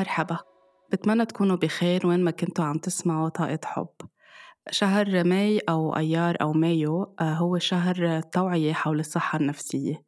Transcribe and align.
مرحبا. 0.00 0.38
بتمنى 0.92 1.26
تكونوا 1.26 1.56
بخير 1.56 2.06
وين 2.06 2.24
ما 2.24 2.30
كنتوا 2.30 2.64
عم 2.64 2.78
تسمعوا 2.78 3.28
طاقة 3.28 3.58
حب. 3.64 3.88
شهر 4.70 5.24
ماي 5.24 5.60
أو 5.68 5.96
أيار 5.96 6.36
أو 6.40 6.52
مايو 6.52 7.14
آه، 7.20 7.34
هو 7.34 7.58
شهر 7.58 8.20
توعية 8.20 8.72
حول 8.72 9.00
الصحة 9.00 9.38
النفسية. 9.38 10.02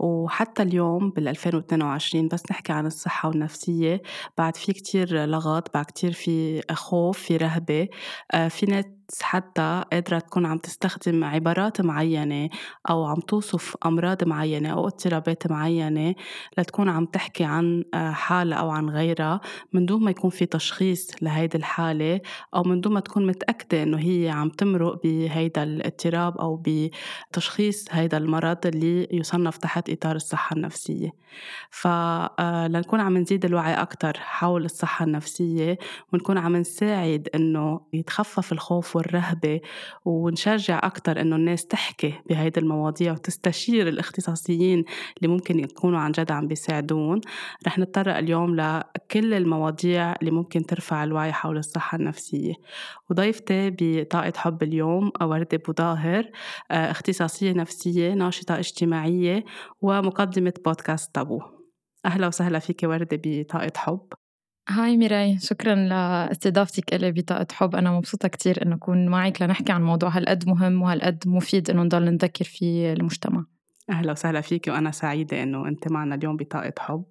وحتى 0.00 0.62
اليوم 0.62 1.10
بال 1.10 1.28
2022 1.28 2.28
بس 2.28 2.42
نحكي 2.50 2.72
عن 2.72 2.86
الصحة 2.86 3.28
والنفسية 3.28 4.02
بعد 4.38 4.56
في 4.56 4.72
كتير 4.72 5.24
لغط 5.24 5.74
بعد 5.74 5.84
كتير 5.84 6.12
في 6.12 6.62
خوف 6.72 7.18
في 7.18 7.36
رهبة 7.36 7.88
آه، 8.32 8.48
في 8.48 8.66
ناس 8.66 8.84
حتى 9.22 9.84
قادرة 9.92 10.18
تكون 10.18 10.46
عم 10.46 10.58
تستخدم 10.58 11.24
عبارات 11.24 11.80
معينة 11.80 12.48
أو 12.90 13.04
عم 13.04 13.20
توصف 13.20 13.76
أمراض 13.86 14.24
معينة 14.24 14.68
أو 14.68 14.86
اضطرابات 14.86 15.50
معينة 15.50 16.14
لتكون 16.58 16.88
عم 16.88 17.04
تحكي 17.04 17.44
عن 17.44 17.84
آه، 17.94 18.10
حالة 18.10 18.56
أو 18.56 18.70
عن 18.70 18.90
غيرها 18.90 19.40
من 19.72 19.86
دون 19.86 20.04
ما 20.04 20.10
يكون 20.10 20.30
في 20.30 20.46
تشخيص 20.46 21.10
لهيدي 21.22 21.58
الحالة 21.58 22.20
أو 22.54 22.62
من 22.62 22.80
دون 22.80 22.92
ما 22.92 23.00
تكون 23.00 23.26
متأكدة 23.26 23.82
إنه 23.82 23.98
هي 23.98 24.30
عم 24.30 24.48
تمرق 24.48 25.02
بهيدا 25.02 25.62
الاضطراب 25.62 26.38
أو 26.38 26.62
بتشخيص 26.66 27.86
هيدا 27.90 28.16
المرض 28.16 28.66
اللي 28.66 29.08
يصنف 29.10 29.56
تحت 29.56 29.90
إطار 29.90 30.16
الصحة 30.16 30.56
النفسية. 30.56 31.10
فلنكون 31.70 33.00
آه، 33.00 33.04
عم 33.04 33.18
نزيد 33.18 33.44
الوعي 33.44 33.74
أكتر 33.74 34.12
حول 34.18 34.64
الصحة 34.64 35.04
النفسية 35.04 35.78
ونكون 36.12 36.38
عم 36.38 36.56
نساعد 36.56 37.28
إنه 37.34 37.80
يتخفف 37.92 38.52
الخوف 38.52 38.96
والرهبة 39.04 39.60
ونشجع 40.04 40.80
أكتر 40.82 41.20
إنه 41.20 41.36
الناس 41.36 41.66
تحكي 41.66 42.14
بهيدي 42.28 42.60
المواضيع 42.60 43.12
وتستشير 43.12 43.88
الاختصاصيين 43.88 44.84
اللي 45.16 45.28
ممكن 45.34 45.60
يكونوا 45.60 45.98
عن 45.98 46.12
جد 46.12 46.32
عم 46.32 46.48
بيساعدون. 46.48 47.20
رح 47.66 47.78
نتطرق 47.78 48.16
اليوم 48.16 48.56
لكل 48.56 49.34
المواضيع 49.34 50.12
اللي 50.12 50.30
ممكن 50.30 50.66
ترفع 50.66 51.04
الوعي 51.04 51.32
حول 51.32 51.58
الصحة 51.58 51.96
النفسية. 51.96 52.54
وضيفتي 53.10 53.70
بطاقة 53.78 54.32
حب 54.36 54.62
اليوم 54.62 55.12
وردة 55.22 55.58
بوظاهر 55.66 56.30
آه، 56.70 56.90
اختصاصية 56.90 57.52
نفسية 57.52 58.14
ناشطة 58.14 58.58
اجتماعية 58.58 59.44
ومقدمة 59.82 60.52
بودكاست 60.64 61.14
تابو 61.14 61.40
أهلا 62.04 62.26
وسهلا 62.26 62.58
فيك 62.58 62.80
وردة 62.82 63.20
بطاقة 63.24 63.72
حب. 63.76 64.23
هاي 64.68 64.96
ميراي 64.96 65.38
شكرا 65.38 65.74
لاستضافتك 65.74 66.94
إلي 66.94 67.12
بطاقة 67.12 67.46
حب. 67.52 67.76
أنا 67.76 67.92
مبسوطة 67.92 68.28
كتير 68.28 68.62
إنه 68.62 68.76
أكون 68.76 69.06
معك 69.06 69.42
لنحكي 69.42 69.72
عن 69.72 69.82
موضوع 69.82 70.08
هالقد 70.08 70.48
مهم 70.48 70.82
وهالقد 70.82 71.24
مفيد 71.26 71.70
إنه 71.70 71.82
نضل 71.82 72.04
نذكر 72.04 72.44
فيه 72.44 72.92
المجتمع. 72.92 73.44
أهلا 73.90 74.12
وسهلا 74.12 74.40
فيك 74.40 74.68
وأنا 74.68 74.90
سعيدة 74.90 75.42
إنه 75.42 75.68
أنت 75.68 75.88
معنا 75.88 76.14
اليوم 76.14 76.36
بطاقة 76.36 76.72
حب. 76.78 77.04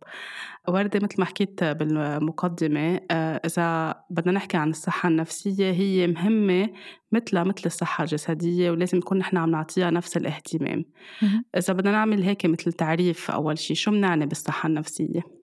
وردة 0.67 0.99
مثل 1.03 1.15
ما 1.19 1.25
حكيت 1.25 1.63
بالمقدمة 1.63 2.99
آه، 3.11 3.41
إذا 3.45 3.95
بدنا 4.09 4.31
نحكي 4.31 4.57
عن 4.57 4.69
الصحة 4.69 5.09
النفسية 5.09 5.71
هي 5.71 6.07
مهمة 6.07 6.69
مثلها 7.11 7.43
مثل 7.43 7.61
الصحة 7.65 8.03
الجسدية 8.03 8.71
ولازم 8.71 8.97
نكون 8.97 9.17
نحن 9.17 9.37
عم 9.37 9.49
نعطيها 9.49 9.91
نفس 9.91 10.17
الاهتمام. 10.17 10.85
إذا 11.57 11.73
بدنا 11.73 11.91
نعمل 11.91 12.23
هيك 12.23 12.45
مثل 12.45 12.73
تعريف 12.73 13.31
أول 13.31 13.57
شيء 13.57 13.75
شو 13.75 13.91
بنعني 13.91 14.25
بالصحة 14.25 14.67
النفسية؟ 14.67 15.42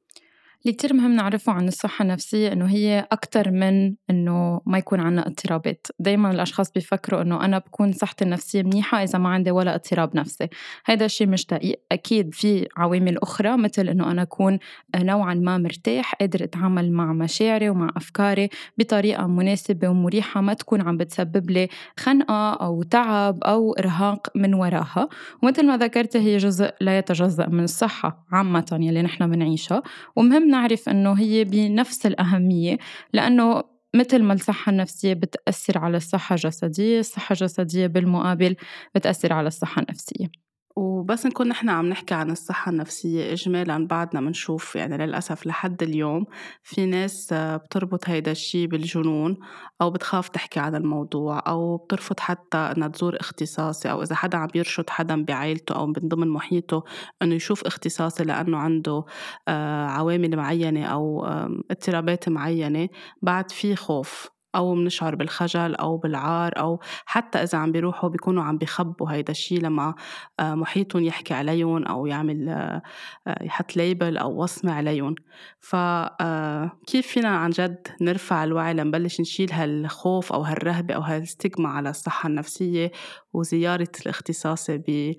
اللي 0.64 0.72
كتير 0.72 0.94
مهم 0.94 1.12
نعرفه 1.12 1.52
عن 1.52 1.68
الصحة 1.68 2.02
النفسية 2.02 2.52
إنه 2.52 2.66
هي 2.66 3.06
أكتر 3.12 3.50
من 3.50 3.94
إنه 4.10 4.60
ما 4.66 4.78
يكون 4.78 5.00
عنا 5.00 5.26
اضطرابات، 5.26 5.86
دايما 5.98 6.30
الأشخاص 6.30 6.72
بيفكروا 6.72 7.22
إنه 7.22 7.44
أنا 7.44 7.58
بكون 7.58 7.92
صحتي 7.92 8.24
النفسية 8.24 8.62
منيحة 8.62 9.02
إذا 9.02 9.18
ما 9.18 9.28
عندي 9.28 9.50
ولا 9.50 9.74
اضطراب 9.74 10.16
نفسي، 10.16 10.48
هذا 10.84 11.04
الشيء 11.04 11.26
مش 11.26 11.46
دقيق، 11.46 11.80
أكيد 11.92 12.34
في 12.34 12.68
عوامل 12.76 13.18
أخرى 13.18 13.56
مثل 13.56 13.88
إنه 13.88 14.10
أنا 14.10 14.22
أكون 14.22 14.58
نوعا 14.96 15.34
ما 15.34 15.58
مرتاح 15.58 16.14
قادر 16.14 16.44
أتعامل 16.44 16.92
مع 16.92 17.12
مشاعري 17.12 17.70
ومع 17.70 17.90
أفكاري 17.96 18.48
بطريقة 18.78 19.26
مناسبة 19.26 19.88
ومريحة 19.88 20.40
ما 20.40 20.54
تكون 20.54 20.80
عم 20.80 20.96
بتسبب 20.96 21.50
لي 21.50 21.68
خنقة 21.98 22.52
أو 22.52 22.82
تعب 22.82 23.44
أو 23.44 23.72
إرهاق 23.72 24.26
من 24.36 24.54
وراها، 24.54 25.08
ومثل 25.42 25.66
ما 25.66 25.76
ذكرت 25.76 26.16
هي 26.16 26.36
جزء 26.36 26.70
لا 26.80 26.98
يتجزأ 26.98 27.46
من 27.46 27.64
الصحة 27.64 28.26
عامة 28.32 28.78
يلي 28.80 29.02
نحن 29.02 29.30
بنعيشها، 29.30 29.82
ومهم 30.16 30.49
نعرف 30.50 30.88
أنه 30.88 31.12
هي 31.20 31.44
بنفس 31.44 32.06
الأهمية 32.06 32.78
لأنه 33.12 33.64
مثل 33.94 34.22
ما 34.22 34.32
الصحة 34.34 34.70
النفسية 34.70 35.14
بتأثر 35.14 35.78
على 35.78 35.96
الصحة 35.96 36.34
الجسدية 36.34 37.00
الصحة 37.00 37.32
الجسدية 37.32 37.86
بالمقابل 37.86 38.56
بتأثر 38.94 39.32
على 39.32 39.48
الصحة 39.48 39.82
النفسية. 39.82 40.49
وبس 40.76 41.26
نكون 41.26 41.48
نحن 41.48 41.68
عم 41.68 41.86
نحكي 41.86 42.14
عن 42.14 42.30
الصحة 42.30 42.70
النفسية 42.70 43.32
إجمالا 43.32 43.86
بعدنا 43.86 44.20
بنشوف 44.20 44.76
يعني 44.76 44.96
للأسف 44.96 45.46
لحد 45.46 45.82
اليوم 45.82 46.24
في 46.62 46.86
ناس 46.86 47.28
بتربط 47.32 48.08
هيدا 48.08 48.30
الشي 48.30 48.66
بالجنون 48.66 49.36
أو 49.82 49.90
بتخاف 49.90 50.28
تحكي 50.28 50.60
عن 50.60 50.74
الموضوع 50.74 51.42
أو 51.46 51.76
بترفض 51.76 52.20
حتى 52.20 52.58
إنها 52.58 52.88
تزور 52.88 53.16
اختصاصي 53.20 53.90
أو 53.90 54.02
إذا 54.02 54.14
حدا 54.14 54.38
عم 54.38 54.48
يرشد 54.54 54.90
حدا 54.90 55.24
بعائلته 55.24 55.74
أو 55.74 55.86
من 55.86 56.08
ضمن 56.08 56.28
محيطه 56.28 56.84
إنه 57.22 57.34
يشوف 57.34 57.66
اختصاصي 57.66 58.24
لأنه 58.24 58.58
عنده 58.58 59.04
آه، 59.48 59.86
عوامل 59.86 60.36
معينة 60.36 60.84
أو 60.86 61.26
اضطرابات 61.70 62.28
معينة 62.28 62.88
بعد 63.22 63.50
في 63.50 63.76
خوف. 63.76 64.39
أو 64.54 64.74
منشعر 64.74 65.14
بالخجل 65.14 65.74
أو 65.74 65.96
بالعار 65.96 66.52
أو 66.58 66.80
حتى 67.06 67.38
إذا 67.38 67.58
عم 67.58 67.72
بيروحوا 67.72 68.08
بيكونوا 68.08 68.42
عم 68.42 68.58
بيخبوا 68.58 69.10
هيدا 69.12 69.30
الشيء 69.30 69.60
لما 69.60 69.94
آه، 70.40 70.54
محيطهم 70.54 71.04
يحكي 71.04 71.34
عليهم 71.34 71.84
أو 71.84 72.06
يعمل 72.06 72.48
آه، 72.48 72.82
آه، 73.26 73.44
يحط 73.44 73.76
ليبل 73.76 74.16
أو 74.18 74.42
وصمة 74.42 74.72
عليهم. 74.72 75.14
فكيف 75.60 77.06
فينا 77.06 77.28
عن 77.28 77.50
جد 77.50 77.88
نرفع 78.00 78.44
الوعي 78.44 78.74
لنبلش 78.74 79.20
نشيل 79.20 79.52
هالخوف 79.52 80.32
أو 80.32 80.42
هالرهبة 80.42 80.94
أو 80.94 81.00
هالستيغما 81.00 81.68
على 81.68 81.90
الصحة 81.90 82.26
النفسية 82.26 82.92
وزيارة 83.32 83.88
الاختصاصي 84.02 84.78
ب 84.78 85.14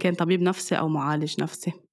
كان 0.00 0.14
طبيب 0.14 0.42
نفسي 0.42 0.78
أو 0.78 0.88
معالج 0.88 1.42
نفسي؟ 1.42 1.89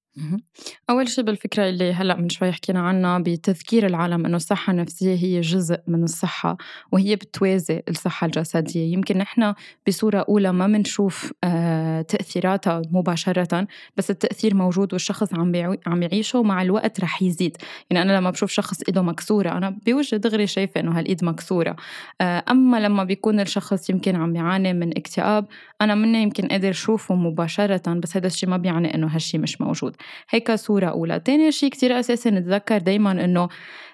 أول 0.90 1.08
شيء 1.08 1.24
بالفكرة 1.24 1.68
اللي 1.68 1.92
هلأ 1.92 2.16
من 2.16 2.28
شوي 2.28 2.52
حكينا 2.52 2.80
عنها 2.80 3.18
بتذكير 3.18 3.86
العالم 3.86 4.26
إنه 4.26 4.36
الصحة 4.36 4.70
النفسية 4.70 5.14
هي 5.14 5.40
جزء 5.40 5.78
من 5.86 6.04
الصحة 6.04 6.56
وهي 6.92 7.16
بتوازي 7.16 7.82
الصحة 7.88 8.24
الجسدية. 8.24 8.92
يمكن 8.92 9.18
نحن 9.18 9.54
بصورة 9.88 10.24
أولى 10.28 10.52
ما 10.52 10.66
بنشوف 10.66 11.32
آه 11.44 12.02
تأثيراتها 12.02 12.82
مباشرة 12.90 13.66
بس 13.96 14.10
التأثير 14.10 14.54
موجود 14.54 14.92
والشخص 14.92 15.34
عم 15.34 15.76
عم 15.86 16.02
يعيشه 16.02 16.38
ومع 16.38 16.62
الوقت 16.62 17.00
رح 17.00 17.22
يزيد. 17.22 17.56
يعني 17.90 18.02
أنا 18.02 18.18
لما 18.18 18.30
بشوف 18.30 18.50
شخص 18.50 18.82
إيده 18.82 19.02
مكسورة 19.02 19.50
أنا 19.50 19.78
بوجه 19.86 20.16
دغري 20.16 20.46
شايفة 20.46 20.80
إنه 20.80 20.98
هالإيد 20.98 21.24
مكسورة. 21.24 21.76
آه 22.20 22.44
أما 22.50 22.80
لما 22.80 23.04
بيكون 23.04 23.40
الشخص 23.40 23.90
يمكن 23.90 24.16
عم 24.16 24.36
يعاني 24.36 24.72
من 24.72 24.96
اكتئاب 24.96 25.46
أنا 25.80 25.94
مني 25.94 26.22
يمكن 26.22 26.48
قادر 26.48 26.72
شوفه 26.72 27.14
مباشرة 27.14 27.94
بس 27.94 28.16
هذا 28.16 28.26
الشيء 28.26 28.48
ما 28.48 28.56
بيعني 28.56 28.94
إنه 28.94 29.06
هالشيء 29.06 29.40
مش 29.40 29.60
موجود. 29.60 29.96
هيك 30.30 30.52
صورة 30.52 30.86
أولى. 30.86 31.20
تاني 31.20 31.52
شيء 31.52 31.70
كتير 31.70 32.00
أساسي 32.00 32.30
نتذكر 32.30 32.78
دايما 32.78 33.12
إنه 33.12 33.48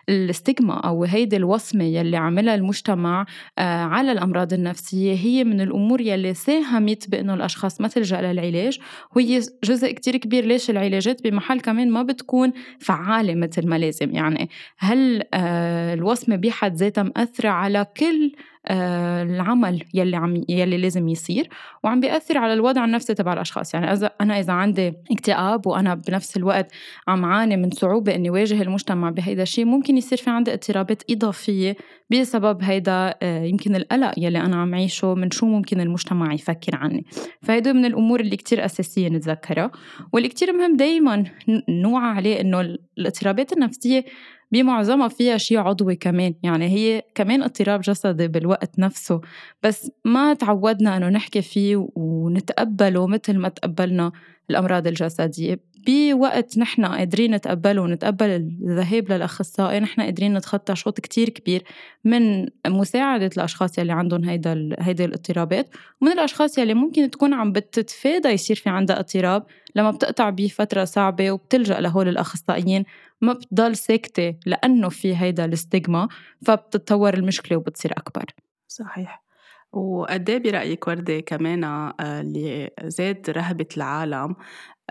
الاستجما 0.09 0.75
أو 0.75 1.05
هيدي 1.05 1.37
الوصمة 1.37 1.85
يلي 1.85 2.17
عملها 2.17 2.55
المجتمع 2.55 3.27
آه، 3.59 3.83
على 3.83 4.13
الأمراض 4.13 4.53
النفسية 4.53 5.15
هي 5.15 5.45
من 5.45 5.61
الأمور 5.61 6.01
يلي 6.01 6.35
ساهمت 6.35 7.11
بأنه 7.11 7.35
الأشخاص 7.35 7.81
ما 7.81 7.89
تلجأ 7.89 8.21
للعلاج. 8.21 8.79
وهي 9.17 9.41
جزء 9.65 9.93
كتير 9.93 10.17
كبير 10.17 10.45
ليش 10.45 10.71
العلاجات 10.71 11.23
بمحل 11.25 11.61
كمان 11.61 11.91
ما 11.91 12.03
بتكون 12.03 12.53
فعالة 12.79 13.35
مثل 13.35 13.69
ما 13.69 13.79
لازم 13.79 14.15
يعني. 14.15 14.49
هل 14.79 15.23
آه، 15.35 15.95
الوصمة 15.95 16.37
بحد 16.37 16.75
ذاتها 16.75 17.03
مأثرة 17.03 17.49
على 17.49 17.87
كل 17.97 18.33
آه، 18.67 19.23
العمل 19.23 19.85
يلي 19.95 20.17
عم 20.17 20.45
يلي 20.49 20.77
لازم 20.77 21.09
يصير؟ 21.09 21.49
وعم 21.83 22.01
بيأثر 22.01 22.39
على 22.39 22.53
الوضع 22.53 22.85
النفسي 22.85 23.15
تبع 23.15 23.33
الأشخاص. 23.33 23.75
يعني 23.75 23.93
إذا 23.93 24.11
أنا 24.21 24.41
إذا 24.41 24.53
عندي 24.53 24.93
اكتئاب 25.11 25.67
وأنا 25.67 25.95
بنفس 25.95 26.37
الوقت 26.37 26.73
عم 27.09 27.25
عاني 27.25 27.57
من 27.57 27.71
صعوبة 27.71 28.15
إني 28.15 28.31
واجه 28.31 28.63
المجتمع 28.63 29.11
بهيدا 29.11 29.43
الشيء 29.43 29.65
ممكن 29.65 29.94
يصير 29.97 30.19
في 30.19 30.31
عندي 30.31 30.53
اضطرابات 30.53 31.03
إضافية 31.11 31.77
بسبب 32.11 32.63
هيدا 32.63 33.15
آه، 33.23 33.45
يمكن 33.45 33.77
القلق 33.77 34.13
يلي 34.17 34.41
أنا 34.41 34.57
عم 34.57 34.75
عيشه 34.75 35.15
من 35.15 35.31
شو 35.31 35.47
ممكن 35.47 35.81
المجتمع 35.81 36.35
يفكر 36.35 36.77
عني. 36.77 37.05
فهيدا 37.43 37.73
من 37.73 37.85
الأمور 37.85 38.21
اللي 38.21 38.37
كتير 38.37 38.65
أساسية 38.65 39.09
نتذكرها 39.09 39.71
واللي 40.13 40.29
كتير 40.29 40.53
مهم 40.53 40.77
دايما 40.77 41.25
نوعى 41.69 42.11
عليه 42.17 42.41
إنه 42.41 42.61
الاضطرابات 42.99 43.53
النفسية 43.53 44.05
بمعظمها 44.53 45.09
فيها 45.09 45.37
شيء 45.37 45.59
عضوي 45.59 45.97
كمان. 45.97 46.35
يعني 46.43 46.69
هي 46.69 47.03
كمان 47.15 47.43
اضطراب 47.43 47.81
جسدي 47.81 48.29
بالوقت 48.29 48.79
نفسه. 48.79 49.21
بس 49.63 49.91
ما 50.05 50.35
تعودنا 50.35 50.97
إنه 50.97 51.09
نحكي 51.09 51.43
فيه 51.43 51.89
ونتقبله 51.97 53.07
مثل 53.07 53.39
ما 53.39 53.49
تقبلنا 53.49 54.13
الأمراض 54.51 54.87
الجسدية. 54.87 55.74
بوقت 55.87 56.59
نحن 56.59 56.85
قادرين 56.85 57.35
نتقبله 57.35 57.83
ونتقبل 57.83 58.27
الذهاب 58.27 59.13
للأخصائي 59.13 59.81
نحن 59.81 60.01
قادرين 60.01 60.35
نتخطى 60.35 60.77
شوط 60.77 61.01
كتير 61.01 61.29
كبير 61.29 61.63
من 62.05 62.49
مساعدة 62.67 63.31
الأشخاص 63.37 63.79
يلي 63.79 63.93
عندهم 63.93 64.25
هيدا 64.25 64.77
هيدي 64.79 65.05
الاضطرابات 65.05 65.69
ومن 66.01 66.13
الأشخاص 66.13 66.59
يلي 66.59 66.75
ممكن 66.75 67.11
تكون 67.11 67.35
عم 67.35 67.53
بتتفادى 67.53 68.29
يصير 68.29 68.57
في 68.57 68.71
عندها 68.71 68.99
اضطراب 68.99 69.47
لما 69.75 69.91
بتقطع 69.91 70.31
بفتره 70.31 70.85
صعبة 70.85 71.31
وبتلجأ 71.31 71.81
لهول 71.81 72.09
الأخصائيين 72.09 72.85
ما 73.21 73.33
بتضل 73.33 73.77
ساكتة 73.77 74.35
لأنه 74.47 74.89
في 74.89 75.17
هيدا 75.17 75.45
الاستجما 75.45 76.09
فبتتطور 76.47 77.15
المشكلة 77.15 77.59
وبتصير 77.59 77.93
أكبر. 77.93 78.25
صحيح. 78.69 79.25
وقد 79.73 80.31
إيه 80.31 80.39
برأيك 80.39 80.89
وردة 80.89 81.21
كمان 81.21 81.65
آه، 81.65 81.95
اللي 82.01 82.71
زاد 82.85 83.31
رهبة 83.31 83.67
العالم 83.77 84.37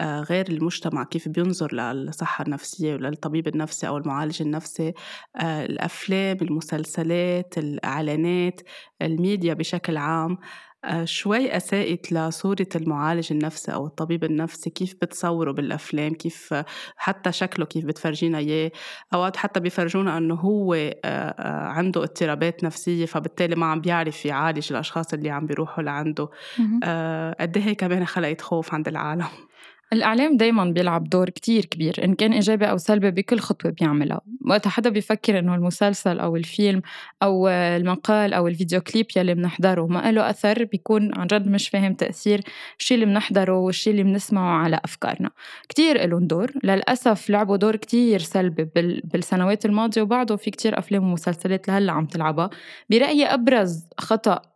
غير 0.02 0.46
المجتمع 0.50 1.04
كيف 1.04 1.30
بينظر 1.30 1.74
للصحة 1.74 2.44
النفسية 2.46 2.94
وللطبيب 2.94 3.48
النفسي 3.48 3.88
أو 3.88 3.98
المعالج 3.98 4.42
النفسي. 4.42 4.94
آه، 5.36 5.66
الأفلام 5.66 6.38
المسلسلات 6.42 7.58
الإعلانات 7.58 8.62
الميديا 9.02 9.54
بشكل 9.54 9.98
عام. 9.98 10.38
آه، 10.86 11.06
شوي 11.06 11.58
أساءت 11.58 12.12
لصورة 12.12 12.68
المعالج 12.76 13.34
النفسي 13.34 13.74
أو 13.74 13.86
الطبيب 13.86 14.24
النفسي 14.24 14.70
كيف 14.70 14.96
بتصوره 15.02 15.52
بالأفلام 15.52 16.14
كيف 16.14 16.54
حتى 16.98 17.32
شكله 17.32 17.66
كيف 17.66 17.86
بتفرجينا 17.86 18.38
إياه. 18.38 18.72
أوقات 19.14 19.38
حتى 19.38 19.60
بيفرجونا 19.60 20.18
أنه 20.18 20.36
هو 20.36 20.94
عنده 21.46 22.04
اضطرابات 22.04 22.64
نفسية 22.64 23.06
فبالتالي 23.06 23.56
ما 23.56 23.66
عم 23.66 23.82
بيعرف 23.82 24.26
يعالج 24.26 24.68
الأشخاص 24.72 25.14
اللي 25.14 25.30
عم 25.30 25.46
بيروحوا 25.46 25.84
لعنده. 25.84 26.30
قد 27.40 27.58
إيه 27.58 27.74
كمان 27.78 28.06
خلقت 28.06 28.42
خوف 28.42 28.74
عند 28.74 28.88
العالم. 28.88 29.28
الإعلام 29.94 30.38
دايما 30.38 30.66
بيلعب 30.66 31.04
دور 31.10 31.30
كتير 31.30 31.66
كبير 31.66 32.04
إن 32.04 32.16
كان 32.16 32.34
إيجابي 32.34 32.66
أو 32.66 32.78
سلبي 32.78 33.12
بكل 33.12 33.40
خطوة 33.40 33.72
بيعملها. 33.72 34.22
وقت 34.50 34.68
حدا 34.68 34.90
بيفكر 34.90 35.40
إنه 35.40 35.56
المسلسل 35.56 36.20
أو 36.20 36.36
الفيلم 36.36 36.82
أو 37.24 37.48
المقال 37.48 38.34
أو 38.34 38.48
الفيديو 38.48 38.82
كليب 38.82 39.06
يلي 39.16 39.34
بنحضره 39.34 39.88
ما 39.88 40.12
له 40.12 40.30
أثر 40.30 40.64
بيكون 40.64 41.16
عن 41.18 41.28
جد 41.28 41.48
مش 41.48 41.70
فاهم 41.70 41.94
تأثير 41.94 42.42
الشيء 42.80 42.96
اللي 42.96 43.06
بنحضره 43.06 43.58
والشيء 43.58 43.92
اللي 43.92 44.04
بنسمعه 44.04 44.64
على 44.64 44.80
أفكارنا. 44.86 45.30
كتير 45.70 46.04
إلهم 46.04 46.28
دور. 46.28 46.52
للأسف 46.64 47.30
لعبوا 47.30 47.58
دور 47.58 47.76
كتير 47.76 48.20
سلبي 48.20 48.70
بالسنوات 49.04 49.66
الماضية 49.66 50.02
وبعده 50.02 50.36
في 50.36 50.52
كتير 50.52 50.80
أفلام 50.80 51.04
ومسلسلات 51.04 51.68
لهلأ 51.68 51.92
عم 51.94 52.06
تلعبها. 52.06 52.50
برأيي 52.90 53.26
أبرز 53.26 53.88
خطأ 53.98 54.53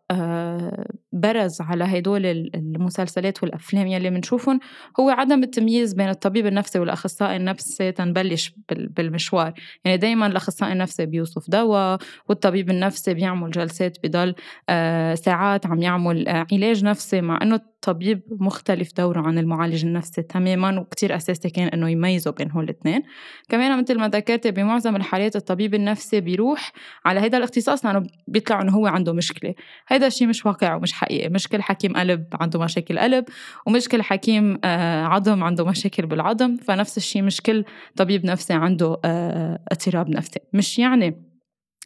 برز 1.12 1.62
على 1.62 1.83
هدول 1.83 2.25
المسلسلات 2.56 3.44
والأفلام 3.44 3.88
يلي 3.88 4.09
بنشوفهم 4.09 4.59
هو 5.00 5.09
عدم 5.09 5.44
التمييز 5.44 5.94
بين 5.94 6.09
الطبيب 6.09 6.45
النفسي 6.45 6.80
والأخصائي 6.80 7.36
النفسي 7.36 7.92
تنبلش 7.92 8.54
بالمشوار. 8.69 9.54
يعني 9.86 9.98
دايما 9.98 10.27
الأخصائي 10.27 10.74
النفسي 10.74 11.06
بيوصف 11.06 11.50
دواء 11.50 11.98
والطبيب 12.30 12.69
النفسي 12.69 13.13
بيعمل 13.13 13.51
جلسات 13.51 13.98
بضل 14.04 14.36
آه، 14.69 15.15
ساعات 15.15 15.65
عم 15.65 15.81
يعمل 15.81 16.27
آه، 16.27 16.48
علاج 16.51 16.83
نفسي 16.83 17.21
مع 17.21 17.39
أنه 17.42 17.59
الطبيب 17.77 18.21
مختلف 18.39 18.94
دوره 18.97 19.21
عن 19.21 19.38
المعالج 19.38 19.85
النفسي 19.85 20.21
تماما 20.21 20.79
وكتير 20.79 21.15
أساسي 21.15 21.50
كان 21.50 21.68
إنه 21.68 21.89
يميزوا 21.89 22.33
بين 22.33 22.51
هول 22.51 22.63
الاثنين. 22.63 23.03
كمان 23.50 23.81
مثل 23.81 24.00
ما 24.00 24.07
ذكرت 24.07 24.47
بمعظم 24.47 24.95
الحالات 24.95 25.35
الطبيب 25.35 25.74
النفسي 25.74 26.21
بيروح 26.21 26.71
على 27.06 27.19
هذا 27.19 27.38
الاختصاص 27.38 27.85
لأنه 27.85 28.07
بيطلع 28.27 28.62
إنه 28.62 28.71
هو 28.71 28.88
عنده 28.88 29.13
مشكلة. 29.13 29.53
هذا 29.88 30.07
الشيء 30.07 30.27
مش 30.27 30.45
واقع 30.45 30.75
ومش 30.75 30.94
حقيقي. 30.94 31.29
مش 31.29 31.47
كل 31.47 31.62
حكيم 31.62 31.97
قلب 31.97 32.25
عنده 32.33 32.59
مشاكل 32.59 33.00
قلب 33.00 33.25
ومش 33.68 33.88
كل 33.88 34.01
حكيم 34.01 34.59
آه، 34.63 35.03
عظم 35.06 35.44
عنده 35.44 35.65
مشاكل 35.65 36.06
بالعظم. 36.06 36.56
فنفس 36.56 36.97
الشيء 36.97 37.21
مش 37.21 37.41
كل 37.41 37.65
طبيب 37.95 38.25
نفسي 38.25 38.53
عنده 38.53 38.97
آه، 39.06 39.59
اضطراب 39.71 40.09
نفسي. 40.09 40.39
مش 40.53 40.80
يعني 40.80 41.26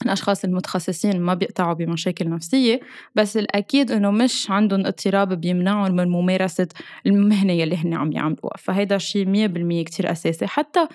الأشخاص 0.06 0.44
المتخصصين 0.44 1.22
ما 1.22 1.34
بيقطعوا 1.34 1.74
بمشاكل 1.74 2.30
نفسية 2.30 2.80
بس 3.16 3.38
الأكيد 3.38 3.92
إنه 3.92 4.12
مش 4.12 4.52
عندهم 4.52 4.86
اضطراب 4.86 5.42
بيمنعهم 5.42 5.96
من 5.96 6.08
ممارسة 6.10 6.68
المهنة 7.06 7.54
يلي 7.54 7.76
هن 7.76 7.94
عم 7.94 8.12
يعملوها. 8.12 8.58
فهيدا 8.60 8.96
الشيء 8.96 9.26
مية 9.26 9.48
بالمية 9.48 9.84
كتير 9.86 10.12
أساسي. 10.12 10.48
حتى 10.48 10.88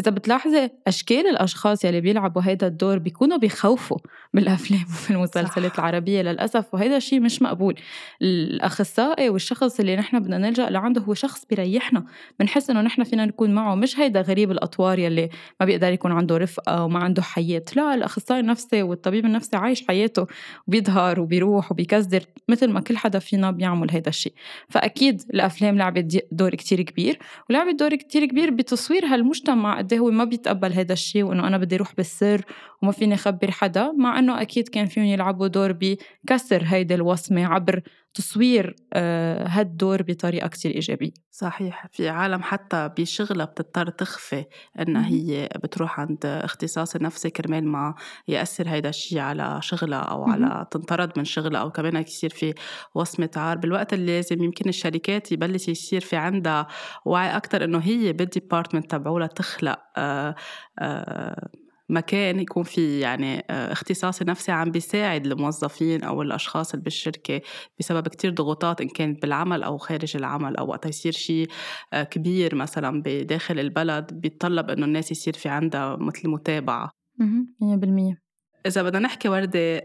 إذا 0.00 0.10
بتلاحظي 0.10 0.70
أشكال 0.86 1.26
الأشخاص 1.26 1.84
يلي 1.84 2.00
بيلعبوا 2.00 2.42
هيدا 2.44 2.66
الدور 2.66 2.98
بيكونوا 2.98 3.36
بيخوفوا 3.36 3.98
بالأفلام 4.34 4.82
وفي 4.82 5.10
المسلسلات 5.10 5.78
العربية 5.78 6.22
للأسف 6.22 6.74
وهيدا 6.74 6.96
الشيء 6.96 7.20
مش 7.20 7.42
مقبول. 7.42 7.74
الأخصائي 8.22 9.28
والشخص 9.28 9.80
اللي 9.80 9.96
نحن 9.96 10.20
بدنا 10.20 10.38
نلجأ 10.38 10.70
لعنده 10.70 11.00
هو 11.00 11.14
شخص 11.14 11.44
بيريحنا 11.44 12.04
بنحس 12.40 12.70
إنه 12.70 12.80
نحن 12.80 13.04
فينا 13.04 13.24
نكون 13.24 13.54
معه. 13.54 13.74
مش 13.74 13.98
هيدا 13.98 14.20
غريب 14.20 14.50
الأطوار 14.50 14.98
يلي 14.98 15.28
ما 15.60 15.66
بيقدر 15.66 15.92
يكون 15.92 16.12
عنده 16.12 16.36
رفقة 16.36 16.84
وما 16.84 16.98
عنده 16.98 17.22
حياة. 17.22 17.64
لا 17.76 17.94
الأخصائي 17.94 18.40
النفسي 18.40 18.82
والطبيب 18.82 19.26
النفسي 19.26 19.56
عايش 19.56 19.86
حياته 19.86 20.26
وبيظهر 20.68 21.20
وبيروح 21.20 21.72
وبيكزر 21.72 22.24
مثل 22.48 22.70
ما 22.70 22.80
كل 22.80 22.96
حدا 22.96 23.18
فينا 23.18 23.50
بيعمل 23.50 23.90
هيدا 23.90 24.08
الشيء 24.08 24.32
فأكيد 24.68 25.22
الأفلام 25.34 25.78
لعبت 25.78 26.24
دور 26.32 26.54
كتير 26.54 26.82
كبير 26.82 27.18
ولعبت 27.50 27.80
دور 27.80 27.96
كتير 27.96 28.26
كبير 28.26 28.50
بتصوير 28.50 29.06
هالمجتمع 29.06 29.81
قد 29.82 29.92
إيه 29.92 30.00
هو 30.00 30.10
ما 30.10 30.24
بيتقبل 30.24 30.72
هذا 30.72 30.92
الشيء 30.92 31.22
وإنه 31.22 31.46
أنا 31.46 31.58
بدي 31.58 31.76
أروح 31.76 31.94
بالسر 31.94 32.44
وما 32.82 32.92
فيني 32.92 33.14
أخبر 33.14 33.50
حدا 33.50 33.92
مع 33.92 34.18
إنه 34.18 34.42
أكيد 34.42 34.68
كان 34.68 34.86
فيهم 34.86 35.04
يلعبوا 35.04 35.46
دور 35.46 35.72
بكسر 35.72 36.62
هيدي 36.66 36.94
الوصمة 36.94 37.46
عبر 37.46 37.82
تصوير 38.14 38.76
آه، 38.92 39.48
هالدور 39.48 40.02
بطريقة 40.02 40.48
كتير 40.48 40.74
إيجابية. 40.74 41.10
صحيح 41.30 41.86
في 41.92 42.08
عالم 42.08 42.42
حتى 42.42 42.90
بشغلها 42.98 43.46
بتضطر 43.46 43.90
تخفي 43.90 44.44
إنها 44.80 45.08
هي 45.08 45.48
بتروح 45.62 46.00
عند 46.00 46.26
اختصاصي 46.26 46.98
نفسي 46.98 47.30
كرمال 47.30 47.68
ما 47.68 47.94
يأثر 48.28 48.68
هيدا 48.68 48.88
الشيء 48.88 49.18
على 49.18 49.58
شغلها 49.62 49.98
أو 49.98 50.24
على 50.24 50.66
تنطرد 50.70 51.12
من 51.16 51.24
شغلها 51.24 51.60
أو 51.60 51.70
كمان 51.70 51.96
يصير 52.02 52.30
في 52.30 52.54
وصمة 52.94 53.30
عار. 53.36 53.56
بالوقت 53.56 53.92
اللي 53.92 54.16
لازم 54.16 54.42
يمكن 54.42 54.68
الشركات 54.68 55.32
يبلش 55.32 55.68
يصير 55.68 56.00
في 56.00 56.16
عندها 56.16 56.66
وعي 57.04 57.36
أكتر 57.36 57.64
إنه 57.64 57.78
هي 57.78 58.12
بالديبارتمنت 58.12 58.90
تبعولها 58.90 59.26
تخلق 59.26 59.78
آآ 59.96 60.34
آآ 60.78 61.48
مكان 61.92 62.40
يكون 62.40 62.62
في 62.62 63.00
يعني 63.00 63.44
آه، 63.50 63.72
اختصاصي 63.72 64.24
نفسي 64.24 64.52
عم 64.52 64.70
بيساعد 64.70 65.26
الموظفين 65.26 66.02
أو 66.04 66.22
الأشخاص 66.22 66.72
اللي 66.72 66.84
بالشركة 66.84 67.40
بسبب 67.78 68.08
كتير 68.08 68.30
ضغوطات 68.30 68.80
إن 68.80 68.88
كانت 68.88 69.22
بالعمل 69.22 69.62
أو 69.62 69.78
خارج 69.78 70.16
العمل 70.16 70.56
أو 70.56 70.68
وقت 70.68 70.86
يصير 70.86 71.12
شيء 71.12 71.48
آه، 71.92 72.02
كبير 72.02 72.54
مثلا 72.54 73.02
بداخل 73.02 73.58
البلد 73.58 74.14
بيتطلب 74.14 74.70
إنه 74.70 74.86
الناس 74.86 75.10
يصير 75.10 75.34
في 75.34 75.48
عندها 75.48 75.96
مثل 75.96 76.28
متابعة. 76.28 76.90
100% 77.60 78.21
إذا 78.66 78.82
بدنا 78.82 78.98
نحكي 78.98 79.28
وردة 79.28 79.78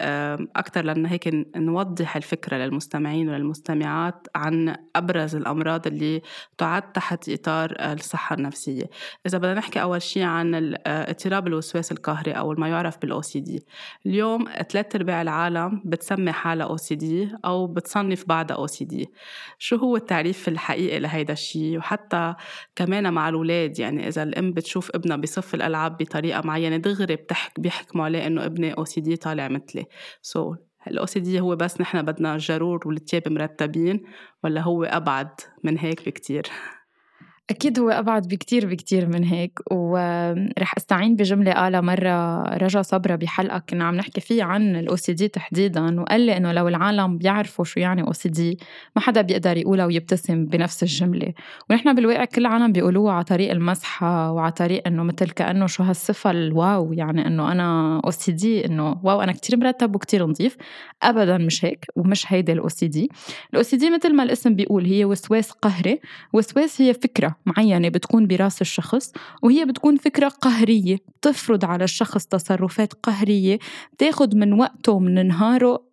أكثر 0.56 0.85
لأن 0.85 1.06
هيك 1.06 1.29
نوضح 1.56 2.15
الفكرة 2.15 2.57
للمستمعين 2.57 3.29
وللمستمعات 3.29 4.27
عن 4.35 4.75
أبرز 4.95 5.35
الأمراض 5.35 5.88
اللي 5.88 6.21
تعد 6.57 6.91
تحت 6.91 7.29
إطار 7.29 7.75
الصحة 7.79 8.36
النفسية. 8.36 8.84
إذا 9.25 9.38
بدنا 9.38 9.53
نحكي 9.53 9.81
أول 9.81 10.01
شيء 10.01 10.24
عن 10.24 10.75
اضطراب 10.88 11.48
الوسواس 11.48 11.91
القهري 11.91 12.31
أو 12.31 12.53
ما 12.57 12.67
يعرف 12.67 12.98
بال 13.01 13.22
OCD 13.22 13.65
اليوم 14.05 14.46
ثلاث 14.69 14.96
أرباع 14.96 15.22
العالم 15.22 15.81
بتسمي 15.86 16.31
حالها 16.31 16.65
OCD 16.67 17.29
أو 17.46 17.67
بتصنف 17.67 18.25
بعدها 18.27 18.57
OCD 18.58 19.10
شو 19.60 19.75
هو 19.75 19.96
التعريف 19.96 20.48
الحقيقي 20.48 21.00
لهيدا 21.00 21.34
الشيء 21.34 21.77
وحتى 21.77 22.34
كمان 22.75 23.13
مع 23.13 23.29
الأولاد 23.29 23.79
يعني 23.79 24.07
إذا 24.07 24.24
الأم 24.24 24.51
بتشوف 24.51 24.91
ابنها 24.96 25.17
بصف 25.17 25.55
الألعاب 25.55 25.98
بطريقة 25.98 26.41
معينة 26.46 26.77
دغري 26.77 27.15
بتحك 27.15 27.60
بيحكموا 27.60 28.05
عليه 28.05 28.27
إنه 28.27 28.46
ابني 28.46 28.66
OCD 28.74 29.15
طالع 29.15 29.47
مثلي. 29.47 29.86
so, 30.22 30.58
ال 30.88 31.06
OCD 31.06 31.39
هو 31.39 31.55
بس 31.55 31.81
نحن 31.81 32.01
بدنا 32.01 32.38
جرور 32.38 32.88
والتياب 32.88 33.27
مرتبين 33.29 34.03
ولا 34.43 34.62
هو 34.62 34.83
أبعد 34.83 35.29
من 35.63 35.79
هيك 35.79 36.05
بكتير. 36.09 36.47
أكيد 37.50 37.80
هو 37.80 37.89
أبعد 37.89 38.27
بكتير 38.27 38.66
بكتير 38.68 39.08
من 39.08 39.24
هيك 39.24 39.60
ورح 39.72 40.74
أستعين 40.77 41.16
بجملة 41.16 41.51
قالها 41.51 41.82
مرة 41.82 42.44
رجا 42.44 42.82
صبرا 42.82 43.16
بحلقة 43.16 43.60
كنا 43.60 43.84
عم 43.84 43.96
نحكي 43.96 44.22
فيه 44.22 44.44
عن 44.44 44.75
ال 44.75 44.96
OCD 44.96 45.27
تحديدا 45.27 46.01
وقال 46.01 46.22
لي 46.22 46.38
إنه 46.38 46.51
لو 46.51 46.68
العالم 46.68 47.18
بيعرفوا 47.18 47.66
شو 47.66 47.80
يعني 47.80 48.01
OCD 48.01 48.60
ما 48.96 49.01
حدا 49.01 49.22
بيقدر 49.22 49.58
يقولها 49.58 49.86
ويبتسم 49.86 50.46
بنفس 50.46 50.84
الجملة. 50.84 51.34
ونحن 51.70 51.96
بالواقع 51.96 52.25
كل 52.25 52.42
العالم 52.42 52.72
بيقولوها 52.72 53.13
على 53.13 53.24
طريق 53.24 53.51
المزحة 53.51 54.32
وعلى 54.32 54.51
طريق 54.51 54.88
إنه 54.88 55.04
مثل 55.04 55.30
كأنه 55.30 55.68
شو 55.68 55.84
هالصفة 55.84 56.32
ال 56.32 56.47
wow 56.47 56.94
يعني 56.94 57.27
إنه 57.27 57.51
أنا 57.51 58.01
OCD 58.06 58.65
إنه 58.66 59.00
wow 59.03 59.22
أنا 59.22 59.32
كتير 59.32 59.60
مرتب 59.60 59.96
وكتير 59.96 60.25
نظيف. 60.27 60.58
أبدا 61.04 61.38
مش 61.38 61.66
هيك 61.66 61.86
ومش 61.96 62.34
هيدي 62.34 62.51
الأو 62.51 62.70
سي 62.70 62.88
دي 62.88 63.10
الأو 63.54 63.63
دي 63.74 63.89
مثل 63.89 64.16
ما 64.16 64.24
الاسم 64.24 64.56
بيقول 64.56 64.86
هي 64.86 65.06
وسواس 65.06 65.51
قهري 65.51 66.00
وسواس 66.34 66.82
هي 66.82 66.94
فكرة. 66.94 67.37
معينة 67.46 67.89
بتكون 67.89 68.27
برأس 68.27 68.62
الشخص 68.62 69.12
وهي 69.44 69.65
بتكون 69.65 69.98
فكرة 69.98 70.27
قهرية. 70.27 70.98
بتفرض 71.20 71.65
على 71.65 71.84
الشخص 71.84 72.25
تصرفات 72.25 72.94
قهرية 72.94 73.60
بتاخد 73.94 74.36
من 74.36 74.53
وقته 74.53 74.91
ومن 74.91 75.27
نهاره 75.27 75.88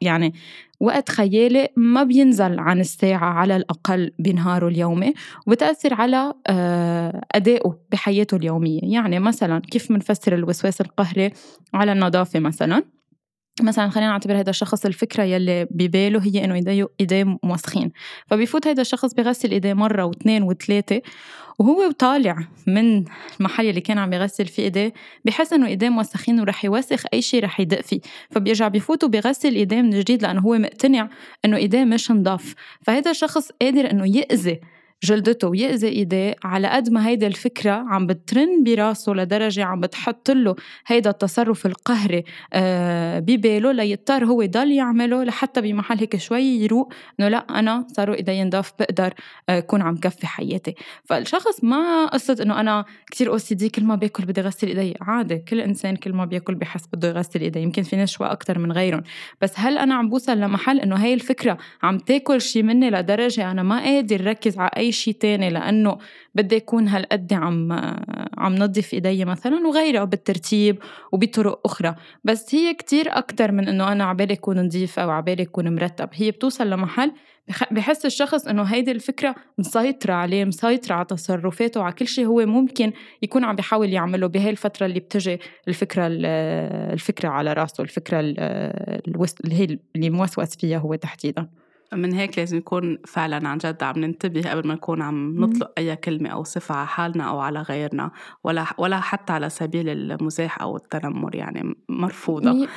يعني 0.00 0.34
وقت 0.80 1.08
خيالي 1.08 1.68
ما 1.76 2.02
بينزل 2.02 2.60
عن 2.60 2.80
الساعة 2.80 3.24
على 3.24 3.56
الأقل 3.56 4.10
بنهاره 4.18 4.68
اليومي 4.68 5.14
وبتأثر 5.46 5.94
على 5.94 6.34
آه، 6.46 7.20
أدائه 7.34 7.78
بحياته 7.90 8.36
اليومية. 8.36 8.80
يعني 8.82 9.18
مثلا 9.18 9.58
كيف 9.58 9.90
منفسر 9.90 10.34
الوسواس 10.34 10.80
القهري 10.80 11.32
على 11.74 11.92
النظافة 11.92 12.40
مثلا؟ 12.40 12.82
مثلا 13.62 13.90
خلينا 13.90 14.10
نعتبر 14.10 14.40
هذا 14.40 14.50
الشخص 14.50 14.86
الفكرة 14.86 15.22
يلي 15.22 15.66
بباله 15.70 16.22
هي 16.22 16.44
إنه 16.44 16.54
ايديه 16.54 16.88
إيديه 17.00 17.38
موسخين. 17.42 17.92
فبيفوت 18.26 18.66
هذا 18.66 18.80
الشخص 18.80 19.14
بغسل 19.14 19.50
إيديه 19.50 19.72
مرة 19.72 20.04
واثنين 20.04 20.42
وثلاثة 20.42 21.02
وهو 21.58 21.90
طالع 21.90 22.36
من 22.66 23.04
المحل 23.40 23.68
اللي 23.68 23.80
كان 23.80 23.98
عم 23.98 24.12
يغسل 24.12 24.46
فيه 24.46 24.62
إيديه 24.62 24.92
بحس 25.24 25.52
إنه 25.52 25.66
إيديه 25.66 25.88
موسخين 25.88 26.40
ورح 26.40 26.64
يوسخ 26.64 27.04
أي 27.14 27.22
شيء 27.22 27.44
رح 27.44 27.60
يدق 27.60 27.80
فيه. 27.80 28.00
فبيرجع 28.30 28.68
بفوت 28.68 29.04
وبغسل 29.04 29.54
إيديه 29.54 29.82
من 29.82 29.90
جديد 29.90 30.22
لأنه 30.22 30.40
هو 30.40 30.58
مقتنع 30.58 31.08
إنه 31.44 31.56
إيديه 31.56 31.84
مش 31.84 32.10
نضاف. 32.10 32.54
فهذا 32.82 33.10
الشخص 33.10 33.50
قادر 33.62 33.90
إنه 33.90 34.16
يأذي 34.16 34.60
جلدته 35.02 35.48
ويأذي 35.48 35.88
إيديه. 35.88 36.36
على 36.44 36.68
قد 36.68 36.90
ما 36.90 37.06
هيدي 37.08 37.26
الفكرة 37.26 37.70
عم 37.70 38.06
بترن 38.06 38.64
براسه 38.64 39.12
لدرجة 39.12 39.64
عم 39.64 39.80
بتحط 39.80 40.30
له 40.30 40.56
هيدا 40.86 41.10
التصرف 41.10 41.66
القهري 41.66 42.24
آه، 42.52 43.18
بباله 43.18 43.72
ليضطر 43.72 44.24
هو 44.24 44.42
يضل 44.42 44.72
يعمله 44.72 45.24
لحتى 45.24 45.60
بمحل 45.60 45.98
هيك 45.98 46.16
شوي 46.16 46.42
يروق 46.42 46.92
إنه 47.20 47.28
لا 47.28 47.46
أنا 47.50 47.86
صاروا 47.96 48.14
إيدي 48.14 48.44
نضاف 48.44 48.72
بقدر 48.80 49.14
آه، 49.48 49.58
اكون 49.58 49.82
عم 49.82 49.96
كفي 49.96 50.26
حياتي. 50.26 50.74
فالشخص 51.04 51.64
ما 51.64 52.06
قصة 52.06 52.36
إنه 52.42 52.60
أنا 52.60 52.84
كثير 53.10 53.30
أو 53.30 53.38
سي 53.38 53.54
دي 53.54 53.68
كل 53.68 53.84
ما 53.84 53.94
باكل 53.94 54.24
بدي 54.24 54.40
اغسل 54.40 54.66
إيدي. 54.66 54.94
عادي 55.00 55.38
كل 55.38 55.60
إنسان 55.60 55.96
كل 55.96 56.12
ما 56.12 56.24
بياكل 56.24 56.54
بحس 56.54 56.82
بده 56.92 57.08
يغسل 57.08 57.40
ايديه 57.40 57.60
يمكن 57.60 57.82
في 57.82 57.96
ناس 57.96 58.10
شوي 58.10 58.26
أكثر 58.26 58.58
من 58.58 58.72
غيرهم. 58.72 59.02
بس 59.40 59.52
هل 59.56 59.78
أنا 59.78 59.94
عم 59.94 60.08
بوصل 60.08 60.40
لمحل 60.40 60.80
إنه 60.80 60.96
هاي 60.96 61.14
الفكرة 61.14 61.58
عم 61.82 61.98
تاكل 61.98 62.40
شي 62.40 62.62
مني 62.62 62.90
لدرجة 62.90 63.50
أنا 63.50 63.62
ما 63.62 63.80
قادر 63.80 64.26
ركز 64.26 64.58
على 64.58 64.89
اي 64.90 64.94
شيء 64.94 65.14
تاني 65.14 65.50
لأنه 65.50 65.98
بدي 66.34 66.56
أكون 66.56 66.88
هالقد 66.88 67.32
عم 67.32 67.72
عم 68.38 68.54
نظف 68.54 68.94
إيدي 68.94 69.24
مثلا 69.24 69.66
وغيره 69.66 70.04
بالترتيب 70.04 70.78
وبطرق 71.12 71.60
أخرى. 71.64 71.94
بس 72.24 72.54
هي 72.54 72.74
كتير 72.74 73.18
أكتر 73.18 73.52
من 73.52 73.68
إنه 73.68 73.92
أنا 73.92 74.04
عبالي 74.04 74.34
أكون 74.34 74.66
نظيفة 74.66 75.02
أو 75.02 75.10
عبالي 75.10 75.42
أكون 75.42 75.74
مرتب. 75.74 76.08
هي 76.12 76.30
بتوصل 76.30 76.70
لمحل 76.70 77.12
بحس 77.70 78.06
الشخص 78.06 78.46
إنه 78.46 78.62
هيدي 78.62 78.90
الفكرة 78.90 79.34
مسيطرة 79.58 80.12
عليه 80.12 80.44
مسيطرة 80.44 80.94
على 80.94 81.04
تصرفاته 81.04 81.80
وعلى 81.80 81.92
كل 81.94 82.06
شيء 82.06 82.26
هو 82.26 82.46
ممكن 82.46 82.92
يكون 83.22 83.44
عم 83.44 83.56
بيحاول 83.56 83.92
يعمله 83.92 84.26
بهي 84.26 84.50
الفترة 84.50 84.86
اللي 84.86 85.00
بتجي 85.00 85.40
الفكرة 85.68 86.06
الفكرة 86.92 87.28
على 87.28 87.52
راسه 87.52 87.82
الفكرة 87.82 88.20
اللي 88.20 89.54
هي 89.54 89.78
اللي 89.96 90.10
موسوس 90.10 90.56
فيها 90.56 90.78
هو 90.78 90.94
تحديدا. 90.94 91.48
من 91.92 92.12
هيك 92.12 92.38
لازم 92.38 92.56
نكون 92.56 92.98
فعلا 93.06 93.48
عن 93.48 93.58
جد 93.58 93.82
عم 93.82 93.98
ننتبه 93.98 94.50
قبل 94.50 94.68
ما 94.68 94.74
نكون 94.74 95.02
عم 95.02 95.34
نطلق 95.44 95.72
أي 95.78 95.96
كلمة 95.96 96.30
أو 96.30 96.44
صفة 96.44 96.74
على 96.74 96.86
حالنا 96.86 97.24
أو 97.24 97.38
على 97.40 97.62
غيرنا 97.62 98.10
ولا 98.44 98.66
ولا 98.78 99.00
حتى 99.00 99.32
على 99.32 99.50
سبيل 99.50 99.88
المزاح 99.88 100.62
أو 100.62 100.76
التنمر 100.76 101.34
يعني 101.34 101.74
مرفوضة. 101.88 102.68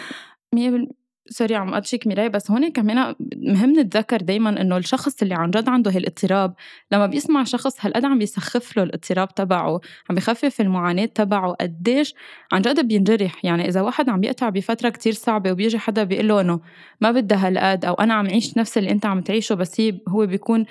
سوري 1.30 1.56
عم 1.56 1.74
أتشك 1.74 2.08
ميراي 2.08 2.30
بس 2.30 2.52
هون 2.52 2.72
كمان 2.72 3.16
مهم 3.38 3.80
نتذكر 3.80 4.18
دايما 4.18 4.62
إنه 4.62 4.78
الشخص 4.78 5.22
اللي 5.22 5.36
عن 5.36 5.52
جد 5.52 5.70
عنده 5.70 5.92
هالاضطراب 5.92 6.54
لما 6.92 7.06
بيسمع 7.06 7.44
شخص 7.44 7.86
هالقد 7.86 8.06
عم 8.06 8.20
بيسخف 8.20 8.78
له 8.78 8.84
الاضطراب 8.84 9.36
تبعه 9.36 9.82
عم 10.10 10.16
بخفف 10.16 10.62
المعاناة 10.62 11.06
تبعه 11.06 11.54
قديش 11.62 12.16
عن 12.52 12.62
جد 12.62 12.88
بينجرح. 12.88 13.46
يعني 13.46 13.68
إذا 13.68 13.82
واحد 13.82 14.10
عم 14.10 14.24
يقطع 14.24 14.50
بفترة 14.50 14.90
كتير 14.90 15.14
صعبة 15.14 15.52
وبيجي 15.52 15.80
حدا 15.80 16.04
بيقول 16.04 16.28
له 16.28 16.42
إنه 16.42 16.60
ما 17.02 17.12
بدها 17.12 17.48
هالقد 17.48 17.86
أو 17.86 17.94
أنا 17.94 18.14
عم 18.14 18.28
عيش 18.28 18.58
نفس 18.58 18.78
اللي 18.78 18.92
أنت 18.92 19.06
عم 19.06 19.22
تعيشه 19.22 19.56
بس 19.56 19.82
هو 20.08 20.26
بيكون 20.26 20.66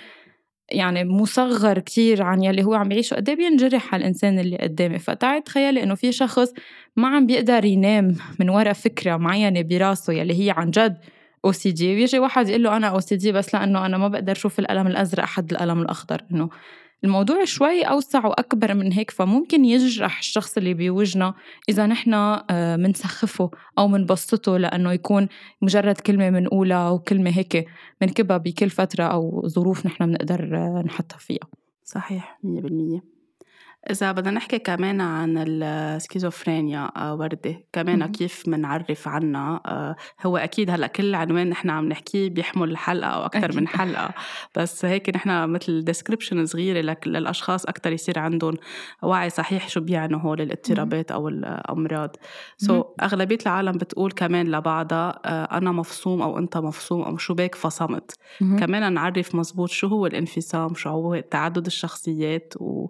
يعني 0.70 1.04
مصغر 1.04 1.78
كتير 1.78 2.22
عن 2.22 2.42
يلي 2.42 2.64
هو 2.64 2.74
عم 2.74 2.92
يعيشه 2.92 3.14
قد 3.14 3.28
إيه 3.28 3.36
بينجرح 3.36 3.94
الانسان 3.94 4.38
اللي 4.38 4.56
قدامي؟ 4.56 4.98
فتعي 4.98 5.40
تخيلي 5.40 5.82
إنه 5.82 5.94
في 5.94 6.12
شخص 6.12 6.52
ما 6.96 7.08
عم 7.08 7.26
بيقدر 7.26 7.64
ينام 7.64 8.16
من 8.40 8.50
وراء 8.50 8.72
فكرة 8.72 9.16
معينة 9.16 9.62
براسه 9.62 10.12
يلي 10.12 10.46
هي 10.46 10.50
عن 10.50 10.70
جد 10.70 10.96
OCD 11.44 11.94
ويجي 11.94 12.18
واحد 12.18 12.48
يقول 12.48 12.62
له 12.62 12.76
أنا 12.76 12.86
OCD 12.86 13.32
بس 13.32 13.54
لأنه 13.54 13.86
أنا 13.86 13.98
ما 13.98 14.08
بقدر 14.08 14.32
أشوف 14.32 14.58
القلم 14.58 14.86
الأزرق 14.86 15.24
حد 15.24 15.52
القلم 15.52 15.80
الأخضر 15.80 16.22
إنه 16.32 16.48
الموضوع 17.04 17.44
شوي 17.44 17.82
أوسع 17.82 18.26
وأكبر 18.26 18.74
من 18.74 18.92
هيك 18.92 19.10
فممكن 19.10 19.64
يجرح 19.64 20.18
الشخص 20.18 20.56
اللي 20.56 20.74
بوجنا 20.74 21.34
إذا 21.68 21.86
نحن 21.86 22.40
منسخفه 22.80 23.50
أو 23.78 23.88
منبسطه 23.88 24.56
لأنه 24.56 24.92
يكون 24.92 25.28
مجرد 25.62 25.96
كلمة 25.96 26.30
منقولها 26.30 26.90
وكلمة 26.90 27.30
هيك 27.30 27.66
منكبها 28.02 28.36
بكل 28.36 28.70
فترة 28.70 29.04
أو 29.04 29.48
ظروف 29.48 29.86
نحن 29.86 30.06
بنقدر 30.06 30.44
نحطها 30.86 31.18
فيها. 31.18 31.48
صحيح 31.84 32.38
مية 32.42 32.60
بالمية. 32.60 33.00
إذا 33.90 34.12
بدنا 34.12 34.30
نحكي 34.30 34.58
كمان 34.58 35.00
عن 35.00 35.38
السكيزوفرينيا 35.38 36.90
آه، 36.96 37.14
وردة 37.14 37.64
كمان 37.72 38.06
كيف 38.06 38.48
منعرف 38.48 39.08
عنها؟ 39.08 39.60
آه، 39.66 39.96
هو 40.26 40.36
أكيد 40.36 40.70
هلأ 40.70 40.86
كل 40.86 41.14
عنوان 41.14 41.48
نحن 41.48 41.70
عم 41.70 41.88
نحكيه 41.88 42.30
بيحمل 42.30 42.76
حلقة 42.76 43.10
أو 43.10 43.26
أكثر 43.26 43.56
من 43.56 43.68
حلقة 43.78 44.14
بس 44.56 44.84
هيك 44.84 45.10
نحن 45.16 45.48
مثل 45.48 45.84
description 45.84 46.46
صغيرة 46.46 46.96
للأشخاص 47.06 47.66
أكثر 47.66 47.92
يصير 47.92 48.18
عندهم 48.18 48.54
وعي 49.02 49.30
صحيح 49.30 49.68
شو 49.68 49.80
بيعنوا 49.80 50.20
هول 50.20 50.40
الاضطرابات 50.40 51.10
أو 51.10 51.28
الأمراض. 51.28 52.16
سو 52.56 52.82
so, 52.82 52.86
أغلبية 53.02 53.38
العالم 53.42 53.72
بتقول 53.72 54.12
كمان 54.12 54.46
لبعضها 54.46 55.20
آه، 55.24 55.58
أنا 55.58 55.72
مفصوم 55.72 56.22
أو 56.22 56.38
أنت 56.38 56.56
مفصوم 56.56 57.02
أو 57.02 57.16
شو 57.16 57.34
بك 57.34 57.54
فصمت. 57.54 58.14
كمان 58.40 58.92
نعرف 58.92 59.34
مزبوط 59.34 59.68
شو 59.68 59.86
هو 59.86 60.06
الانفصام 60.06 60.74
شو 60.74 60.88
هو 60.88 61.20
تعدد 61.20 61.66
الشخصيات 61.66 62.54
و 62.60 62.86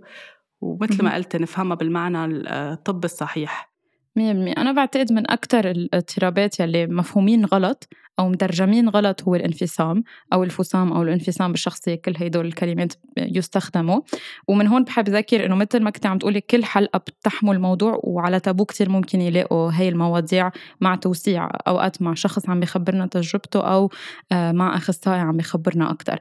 ومثل 0.63 1.05
ما 1.05 1.15
قلت 1.15 1.37
نفهمها 1.37 1.77
بالمعنى 1.77 2.25
الطب 2.27 3.05
الصحيح. 3.05 3.73
مية 4.17 4.33
بالمية. 4.33 4.53
أنا 4.53 4.73
بعتقد 4.73 5.13
من 5.13 5.31
أكثر 5.31 5.71
الاضطرابات 5.71 6.61
يلي 6.61 6.87
مفهومين 6.87 7.45
غلط 7.45 7.89
أو 8.19 8.29
مترجمين 8.29 8.89
غلط 8.89 9.23
هو 9.23 9.35
الانفصام 9.35 10.05
أو 10.33 10.45
الفصام 10.45 10.93
أو 10.93 11.03
الانفصام 11.03 11.53
بالشخصية 11.53 11.95
كل 11.95 12.15
هدول 12.17 12.47
الكلمات 12.47 12.93
يستخدموا. 13.17 14.01
ومن 14.49 14.67
هون 14.67 14.85
بحب 14.85 15.09
ذكر 15.09 15.47
إنه 15.47 15.55
مثل 15.55 15.83
ما 15.83 15.91
كنت 15.91 16.07
عم 16.07 16.19
تقولي 16.19 16.41
كل 16.41 16.65
حلقة 16.65 16.99
بتحمل 16.99 17.61
موضوع 17.61 18.01
وعلى 18.03 18.41
تابو 18.41 18.65
كتير 18.65 18.89
ممكن 18.89 19.21
يلاقوا 19.21 19.71
هاي 19.73 19.89
المواضيع 19.89 20.51
مع 20.81 20.97
توسيع 20.97 21.49
أوقات 21.69 22.03
مع 22.03 22.15
شخص 22.15 22.49
عم 22.49 22.61
بيخبرنا 22.61 23.07
تجربته 23.07 23.61
أو 23.61 23.91
آه، 24.33 24.53
مع 24.53 24.77
أخصائي 24.77 25.21
عم 25.21 25.37
بيخبرنا 25.37 25.91
أكتر. 25.91 26.19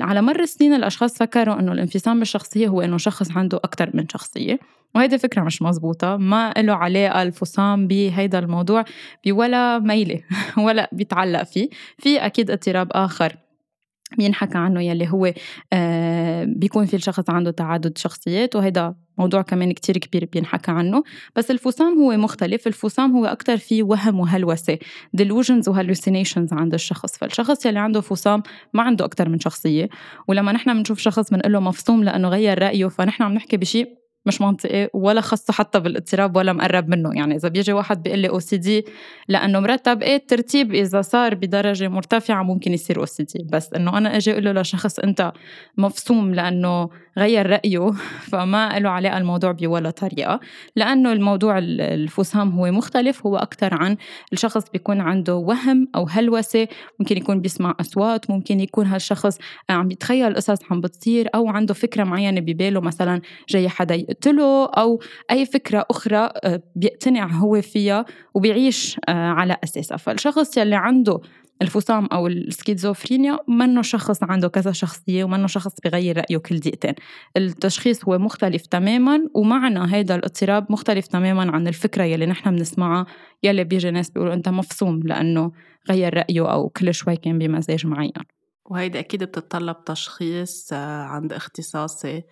على 0.00 0.22
مر 0.22 0.40
السنين 0.40 0.74
الأشخاص 0.74 1.18
فكروا 1.18 1.60
إنه 1.60 1.72
الانفصام 1.72 2.18
بالشخصية 2.18 2.68
هو 2.68 2.80
إنه 2.80 2.96
شخص 2.98 3.36
عنده 3.36 3.60
أكتر 3.64 3.90
من 3.94 4.08
شخصية. 4.08 4.58
وهيدي 4.94 5.18
فكرة 5.18 5.42
مش 5.42 5.62
مزبوطة. 5.62 6.16
ما 6.16 6.52
له 6.56 6.72
علاقة 6.72 7.22
الفصام 7.22 7.86
بهيدا 7.86 8.38
الموضوع 8.38 8.84
بولا 9.26 9.78
ميلة 9.78 10.20
ولا 10.64 10.90
بيتعلق 10.92 11.42
فيه. 11.42 11.68
في 11.98 12.18
أكيد 12.18 12.50
اضطراب 12.50 12.88
آخر 12.92 13.36
بينحكى 14.18 14.58
عنه 14.58 14.82
يلي 14.82 15.08
هو 15.08 15.32
آه 15.72 16.44
بيكون 16.44 16.86
في 16.86 16.96
الشخص 16.96 17.30
عنده 17.30 17.50
تعدد 17.50 17.98
شخصيات 17.98 18.56
وهيدا 18.56 18.94
موضوع 19.18 19.42
كمان 19.42 19.72
كتير 19.72 19.98
كبير 19.98 20.28
بينحكى 20.32 20.70
عنه. 20.70 21.02
بس 21.36 21.50
الفصام 21.50 21.98
هو 21.98 22.16
مختلف. 22.16 22.66
الفصام 22.66 23.16
هو 23.16 23.26
أكتر 23.26 23.56
فيه 23.56 23.82
وهم 23.82 24.20
وهلوسة 24.20 24.78
delusions 25.16 25.68
و 25.68 25.74
hallucinations 25.74 26.52
عند 26.52 26.74
الشخص. 26.74 27.18
فالشخص 27.18 27.66
يلي 27.66 27.78
عنده 27.78 28.00
فصام 28.00 28.42
ما 28.74 28.82
عنده 28.82 29.04
أكتر 29.04 29.28
من 29.28 29.40
شخصية. 29.40 29.88
ولما 30.28 30.52
نحن 30.52 30.74
بنشوف 30.74 30.98
شخص 30.98 31.30
بنقول 31.30 31.52
له 31.52 31.60
مفصوم 31.60 32.04
لأنه 32.04 32.28
غير 32.28 32.62
رأيه 32.62 32.86
فنحن 32.86 33.22
عم 33.22 33.32
نحكي 33.34 33.56
بشيء 33.56 33.97
مش 34.26 34.40
منطقي 34.40 34.90
ولا 34.94 35.20
خصه 35.20 35.52
حتى 35.52 35.80
بالاضطراب 35.80 36.36
ولا 36.36 36.52
مقرب 36.52 36.88
منه. 36.88 37.10
يعني 37.14 37.36
إذا 37.36 37.48
بيجي 37.48 37.72
واحد 37.72 38.02
بيقول 38.02 38.18
لي 38.18 38.28
OCD 38.28 38.84
لأنه 39.28 39.60
مرتب 39.60 40.02
إيه 40.02 40.16
الترتيب 40.16 40.74
إذا 40.74 41.02
صار 41.02 41.34
بدرجة 41.34 41.88
مرتفعة 41.88 42.42
ممكن 42.42 42.72
يصير 42.72 43.00
أو 43.00 43.04
سي 43.04 43.22
دي 43.22 43.46
بس 43.52 43.72
إنه 43.72 43.98
أنا 43.98 44.16
أجي 44.16 44.32
أقول 44.32 44.44
له 44.44 44.52
لشخص 44.52 44.98
أنت 44.98 45.32
مفصوم 45.76 46.34
لأنه 46.34 46.88
غير 47.18 47.50
رأيه 47.50 47.90
فما 48.30 48.78
له 48.78 48.90
علاقة 48.90 49.18
الموضوع 49.18 49.52
بولا 49.52 49.90
طريقة. 49.90 50.40
لأنه 50.76 51.12
الموضوع 51.12 51.58
الفصام 51.58 52.50
هو 52.50 52.70
مختلف 52.70 53.26
هو 53.26 53.36
أكثر 53.36 53.74
عن 53.74 53.96
الشخص 54.32 54.70
بيكون 54.70 55.00
عنده 55.00 55.34
وهم 55.34 55.88
أو 55.96 56.06
هلوسة 56.10 56.68
ممكن 57.00 57.16
يكون 57.16 57.40
بيسمع 57.40 57.74
أصوات 57.80 58.30
ممكن 58.30 58.60
يكون 58.60 58.86
هالشخص 58.86 59.38
عم 59.70 59.90
يتخيل 59.90 60.34
قصص 60.34 60.58
عم 60.70 60.80
بتصير 60.80 61.28
أو 61.34 61.48
عنده 61.48 61.74
فكرة 61.74 62.04
معينة 62.04 62.40
بباله 62.40 62.80
مثلا 62.80 63.20
جاي 63.48 63.68
حدا 63.68 63.94
يقتله 64.08 64.66
أو 64.66 65.00
أي 65.30 65.46
فكرة 65.46 65.86
أخرى 65.90 66.30
آه، 66.44 66.62
بيقتنع 66.76 67.26
هو 67.26 67.62
فيها 67.62 68.04
وبيعيش 68.34 69.00
آه، 69.08 69.12
على 69.12 69.56
أساسها. 69.64 69.96
فالشخص 69.96 70.56
يلي 70.56 70.76
عنده 70.76 71.20
الفصام 71.62 72.06
أو 72.06 72.26
السكيزوفرينيا 72.26 73.38
منه 73.48 73.82
شخص 73.82 74.22
عنده 74.22 74.48
كذا 74.48 74.72
شخصية 74.72 75.24
ومنه 75.24 75.46
شخص 75.46 75.72
بغير 75.84 76.16
رأيه 76.16 76.38
كل 76.38 76.56
دقيقتين. 76.56 76.94
التشخيص 77.36 78.04
هو 78.04 78.18
مختلف 78.18 78.66
تماما 78.66 79.28
ومعنى 79.34 79.78
هذا 79.78 80.14
الاضطراب 80.14 80.72
مختلف 80.72 81.06
تماما 81.06 81.52
عن 81.52 81.68
الفكرة 81.68 82.04
يلي 82.04 82.26
نحن 82.26 82.50
بنسمعها 82.50 83.06
يلي 83.42 83.64
بيجي 83.64 83.90
ناس 83.90 84.10
بيقولوا 84.10 84.34
أنت 84.34 84.48
مفصوم 84.48 85.00
لأنه 85.04 85.52
غير 85.90 86.14
رأيه 86.16 86.52
أو 86.52 86.68
كل 86.68 86.94
شوي 86.94 87.16
كان 87.16 87.38
بمزاج 87.38 87.86
معين 87.86 88.12
وهيدي 88.70 88.98
أكيد 88.98 89.24
بتتطلب 89.24 89.84
تشخيص 89.84 90.72
آه، 90.72 91.02
عند 91.02 91.32
اختصاصي 91.32 92.22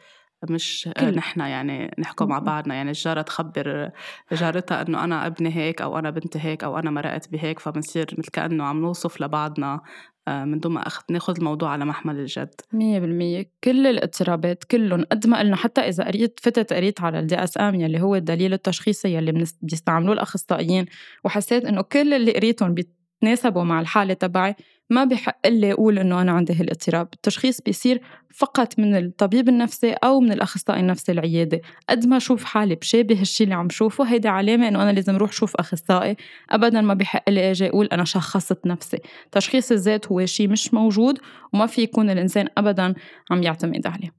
مش 0.50 0.88
كل. 1.00 1.16
نحن 1.16 1.40
يعني 1.40 1.94
نحكم 1.98 2.28
مع 2.28 2.38
بعضنا 2.38 2.74
يعني 2.74 2.90
الجارة 2.90 3.22
تخبر 3.22 3.90
جارتها 4.32 4.82
إنه 4.82 5.04
أنا 5.04 5.26
أبني 5.26 5.56
هيك 5.56 5.82
أو 5.82 5.98
أنا 5.98 6.10
بنتي 6.10 6.38
هيك 6.38 6.64
أو 6.64 6.78
أنا 6.78 6.90
مرقت 6.90 7.32
بهيك 7.32 7.58
فبنصير 7.58 8.06
مثل 8.18 8.30
كأنه 8.30 8.64
عم 8.64 8.80
نوصف 8.80 9.20
لبعضنا 9.20 9.80
آه، 10.28 10.44
من 10.44 10.60
دون 10.60 10.72
ما 10.72 10.84
ناخذ 11.10 11.34
الموضوع 11.38 11.70
على 11.70 11.84
محمل 11.84 12.18
الجد 12.18 12.54
100% 12.72 13.46
كل 13.64 13.86
الاضطرابات 13.86 14.64
كلهم 14.64 15.04
قد 15.12 15.26
ما 15.26 15.38
قلنا 15.38 15.56
حتى 15.56 15.80
إذا 15.80 16.04
قريت 16.04 16.40
فتت 16.42 16.72
قريت 16.72 17.00
على 17.00 17.18
ال 17.18 17.44
DSM 17.44 17.74
يلي 17.74 18.00
هو 18.00 18.14
الدليل 18.14 18.52
التشخيصي 18.52 19.14
يلي 19.14 19.44
بيستعملوه 19.62 20.14
الأخصائيين 20.14 20.86
وحسيت 21.24 21.64
إنه 21.64 21.82
كل 21.82 22.14
اللي 22.14 22.32
قريتهم 22.32 22.74
بيتناسبوا 23.22 23.64
مع 23.64 23.80
الحالة 23.80 24.14
تبعي 24.14 24.54
ما 24.90 25.04
بحق 25.04 25.46
لي 25.46 25.72
أقول 25.72 25.98
إنه 25.98 26.20
أنا 26.20 26.32
عندي 26.32 26.52
هالاضطراب. 26.54 27.08
التشخيص 27.14 27.60
بيصير 27.60 28.00
فقط 28.34 28.78
من 28.78 28.96
الطبيب 28.96 29.48
النفسي 29.48 29.92
أو 29.92 30.20
من 30.20 30.32
الأخصائي 30.32 30.80
النفسي 30.80 31.12
العيادة. 31.12 31.60
قد 31.88 32.06
ما 32.06 32.16
أشوف 32.16 32.44
حالي 32.44 32.74
بشابه 32.74 33.20
الشيء 33.20 33.44
اللي 33.44 33.54
عم 33.54 33.68
شوفه 33.68 34.04
هيدا 34.04 34.28
علامة 34.28 34.68
إنه 34.68 34.82
أنا 34.82 34.90
لازم 34.90 35.14
أروح 35.14 35.32
شوف 35.32 35.56
أخصائي. 35.56 36.16
أبدا 36.50 36.80
ما 36.80 36.94
بحق 36.94 37.30
لي 37.30 37.50
أجي 37.50 37.68
أقول 37.68 37.86
أنا 37.86 38.04
شخصت 38.04 38.66
نفسي. 38.66 38.98
تشخيص 39.32 39.72
الذات 39.72 40.06
هو 40.06 40.26
شيء 40.26 40.48
مش 40.48 40.74
موجود 40.74 41.18
وما 41.52 41.66
في 41.66 41.82
يكون 41.82 42.10
الإنسان 42.10 42.48
أبدا 42.58 42.94
عم 43.30 43.42
يعتمد 43.42 43.86
عليه. 43.86 44.10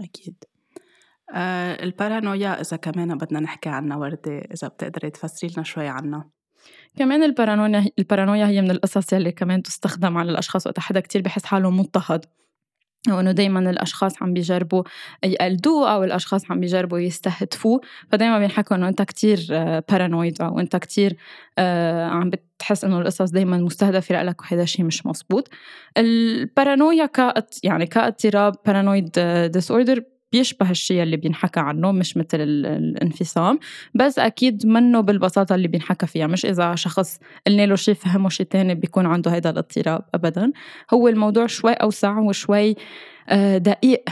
أكيد. 0.00 0.44
آه 1.34 1.82
البارانويا 1.82 2.60
إذا 2.60 2.76
كمان 2.76 3.18
بدنا 3.18 3.40
نحكي 3.40 3.68
عنها 3.68 3.96
وردة 3.96 4.38
إذا 4.38 4.68
بتقدري 4.68 5.10
تفسري 5.10 5.50
لنا 5.56 5.64
شوي 5.64 5.88
عنها. 5.88 6.33
كمان 6.96 7.22
البارانويا 7.22 7.90
البارانويا 7.98 8.46
هي 8.46 8.62
من 8.62 8.70
القصص 8.70 9.12
يلي 9.12 9.32
كمان 9.32 9.62
تستخدم 9.62 10.18
على 10.18 10.30
الأشخاص 10.30 10.66
وقت 10.66 10.80
حدا 10.80 11.00
كتير 11.00 11.22
بحس 11.22 11.44
حاله 11.44 11.70
مضطهد 11.70 12.24
وإنه 13.08 13.32
دائما 13.32 13.70
الأشخاص 13.70 14.22
عم 14.22 14.32
بيجربوا 14.32 14.82
يقلدوه 15.24 15.94
أو 15.94 16.04
الأشخاص 16.04 16.50
عم 16.50 16.60
بيجربوا 16.60 16.98
يستهدفوه. 16.98 17.80
فدائما 18.12 18.38
بينحكوا 18.38 18.76
إنه 18.76 18.88
أنت 18.88 19.02
كتير 19.02 19.46
paranoid 19.88 20.42
أو 20.42 20.60
أنت 20.60 20.76
كتير 20.76 21.16
آه، 21.58 22.04
عم 22.04 22.30
بتحس 22.30 22.84
إنه 22.84 22.98
القصص 22.98 23.30
دائما 23.30 23.56
مستهدفة 23.58 24.22
لك 24.22 24.40
وهذا 24.40 24.64
شيء 24.64 24.84
مش 24.84 25.06
مزبوط. 25.06 25.48
البارانويا 25.98 27.06
كات 27.06 27.54
يعني 27.64 27.86
كاضطراب 27.86 28.54
paranoid 28.66 29.10
disorder 29.52 30.13
بيشبه 30.34 30.70
الشيء 30.70 31.02
اللي 31.02 31.16
بينحكى 31.16 31.60
عنه 31.60 31.92
مش 31.92 32.16
مثل 32.16 32.40
الانفصام 32.40 33.58
بس 33.94 34.18
أكيد 34.18 34.66
منه 34.66 35.00
بالبساطة 35.00 35.54
اللي 35.54 35.68
بينحكى 35.68 36.06
فيها 36.06 36.26
مش 36.26 36.46
إذا 36.46 36.74
شخص 36.74 37.20
قلنا 37.46 37.66
له 37.66 37.76
شيء 37.76 37.94
فهمه 37.94 38.28
شيء 38.28 38.46
تاني 38.46 38.74
بيكون 38.74 39.06
عنده 39.06 39.30
هذا 39.30 39.50
الاضطراب 39.50 40.04
أبدا. 40.14 40.52
هو 40.94 41.08
الموضوع 41.08 41.46
شوي 41.46 41.72
أوسع 41.72 42.18
وشوي 42.18 42.76
آه، 43.28 43.58
دقيق 43.58 44.04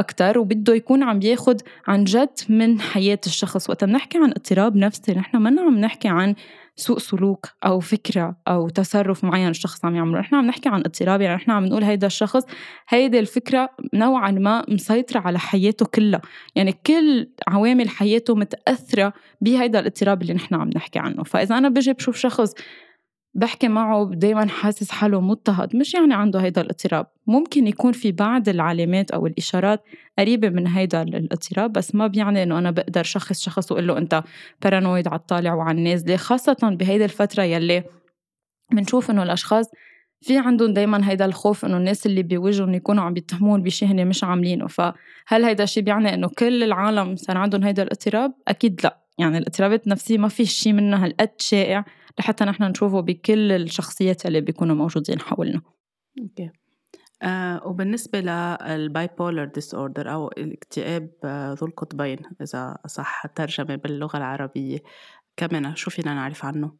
أكتر 0.00 0.38
وبده 0.38 0.74
يكون 0.74 1.02
عم 1.02 1.18
بياخد 1.18 1.62
عن 1.86 2.04
جد 2.04 2.38
من 2.48 2.80
حياة 2.80 3.20
الشخص. 3.26 3.70
وقت 3.70 3.84
بنحكي 3.84 4.18
عن 4.18 4.30
اضطراب 4.30 4.76
نفسي 4.76 5.12
نحن 5.12 5.36
ما 5.36 5.62
عم 5.62 5.78
نحكي 5.78 6.08
عن 6.08 6.34
سوء 6.76 6.98
سلوك 6.98 7.46
أو 7.66 7.80
فكرة 7.80 8.36
أو 8.48 8.68
تصرف 8.68 9.24
معين 9.24 9.48
الشخص 9.48 9.84
عم 9.84 9.96
يعمله. 9.96 10.20
نحن 10.20 10.34
عم 10.34 10.46
نحكي 10.46 10.68
عن 10.68 10.80
اضطراب 10.80 11.20
يعني 11.20 11.36
نحن 11.36 11.50
عم 11.50 11.64
نقول 11.64 11.84
هيدا 11.84 12.06
الشخص 12.06 12.42
هيدي 12.88 13.18
الفكرة 13.18 13.70
نوعا 13.94 14.30
ما 14.30 14.64
مسيطرة 14.68 15.20
على 15.20 15.38
حياته 15.38 15.86
كلها. 15.86 16.20
يعني 16.54 16.72
كل 16.86 17.28
عوامل 17.48 17.88
حياته 17.88 18.34
متأثرة 18.34 19.12
بهيدا 19.40 19.78
الاضطراب 19.80 20.22
اللي 20.22 20.34
نحن 20.34 20.54
عم 20.54 20.70
نحكي 20.76 20.98
عنه. 20.98 21.22
فإذا 21.22 21.58
أنا 21.58 21.68
بجي 21.68 21.92
بشوف 21.92 22.16
شخص 22.16 22.54
بحكي 23.34 23.68
معه 23.68 24.10
دايما 24.14 24.48
حاسس 24.48 24.90
حاله 24.90 25.20
مضطهد 25.20 25.76
مش 25.76 25.94
يعني 25.94 26.14
عنده 26.14 26.40
هيدا 26.40 26.60
الاضطراب. 26.60 27.06
ممكن 27.26 27.66
يكون 27.66 27.92
في 27.92 28.12
بعض 28.12 28.48
العلامات 28.48 29.10
أو 29.10 29.26
الإشارات 29.26 29.82
قريبة 30.18 30.48
من 30.48 30.66
هيدا 30.66 31.02
الاضطراب 31.02 31.72
بس 31.72 31.94
ما 31.94 32.06
بيعني 32.06 32.42
إنه 32.42 32.58
أنا 32.58 32.70
بقدر 32.70 33.02
شخص 33.02 33.40
شخص 33.40 33.72
وأقول 33.72 33.86
له 33.86 33.98
أنت 33.98 34.22
بارانويد 34.62 35.08
على 35.08 35.18
الطالع 35.18 35.54
وعلى 35.54 35.78
النازلة 35.78 36.16
خاصة 36.16 36.56
بهيدي 36.62 37.04
الفترة 37.04 37.42
يلي 37.42 37.84
بنشوف 38.72 39.10
إنه 39.10 39.22
الأشخاص 39.22 39.66
في 40.22 40.38
عندهم 40.38 40.72
دايما 40.72 41.10
هيدا 41.10 41.24
الخوف 41.24 41.64
إنه 41.64 41.76
الناس 41.76 42.06
اللي 42.06 42.22
بيوجهوا 42.22 42.70
يكونوا 42.70 43.04
عم 43.04 43.14
بيتهمون 43.14 43.62
بشيء 43.62 43.88
هن 43.88 44.06
مش 44.06 44.24
عاملينه. 44.24 44.66
فهل 44.66 45.44
هيدا 45.44 45.64
الشيء 45.64 45.82
بيعني 45.82 46.14
إنه 46.14 46.28
كل 46.28 46.62
العالم 46.62 47.16
صار 47.16 47.38
عندهم 47.38 47.64
هيدا 47.64 47.82
الاضطراب؟ 47.82 48.32
أكيد 48.48 48.80
لا. 48.84 49.00
يعني 49.18 49.38
الاضطرابات 49.38 49.84
النفسية 49.86 50.18
ما 50.18 50.28
في 50.28 50.44
شيء 50.44 50.72
منها 50.72 51.04
هالقد 51.04 51.30
شائع 51.38 51.84
لحتى 52.20 52.44
نحن 52.44 52.62
نشوفه 52.62 53.00
بكل 53.00 53.52
الشخصيات 53.52 54.26
اللي 54.26 54.40
بيكونوا 54.40 54.76
موجودين 54.76 55.20
حولنا. 55.20 55.60
Okay. 56.22 56.50
آه 57.22 57.66
وبالنسبة 57.66 58.20
لل 58.20 59.08
bipolar 59.18 59.44
disorder 59.44 60.12
أو 60.12 60.28
الاكتئاب 60.28 61.10
آه 61.24 61.52
ذو 61.52 61.66
القطبين 61.66 62.18
إذا 62.42 62.76
صح 62.86 63.22
الترجمة 63.24 63.76
باللغة 63.76 64.16
العربية 64.16 64.78
كمان 65.36 65.76
شو 65.76 65.90
فينا 65.90 66.14
نعرف 66.14 66.44
عنه؟ 66.44 66.72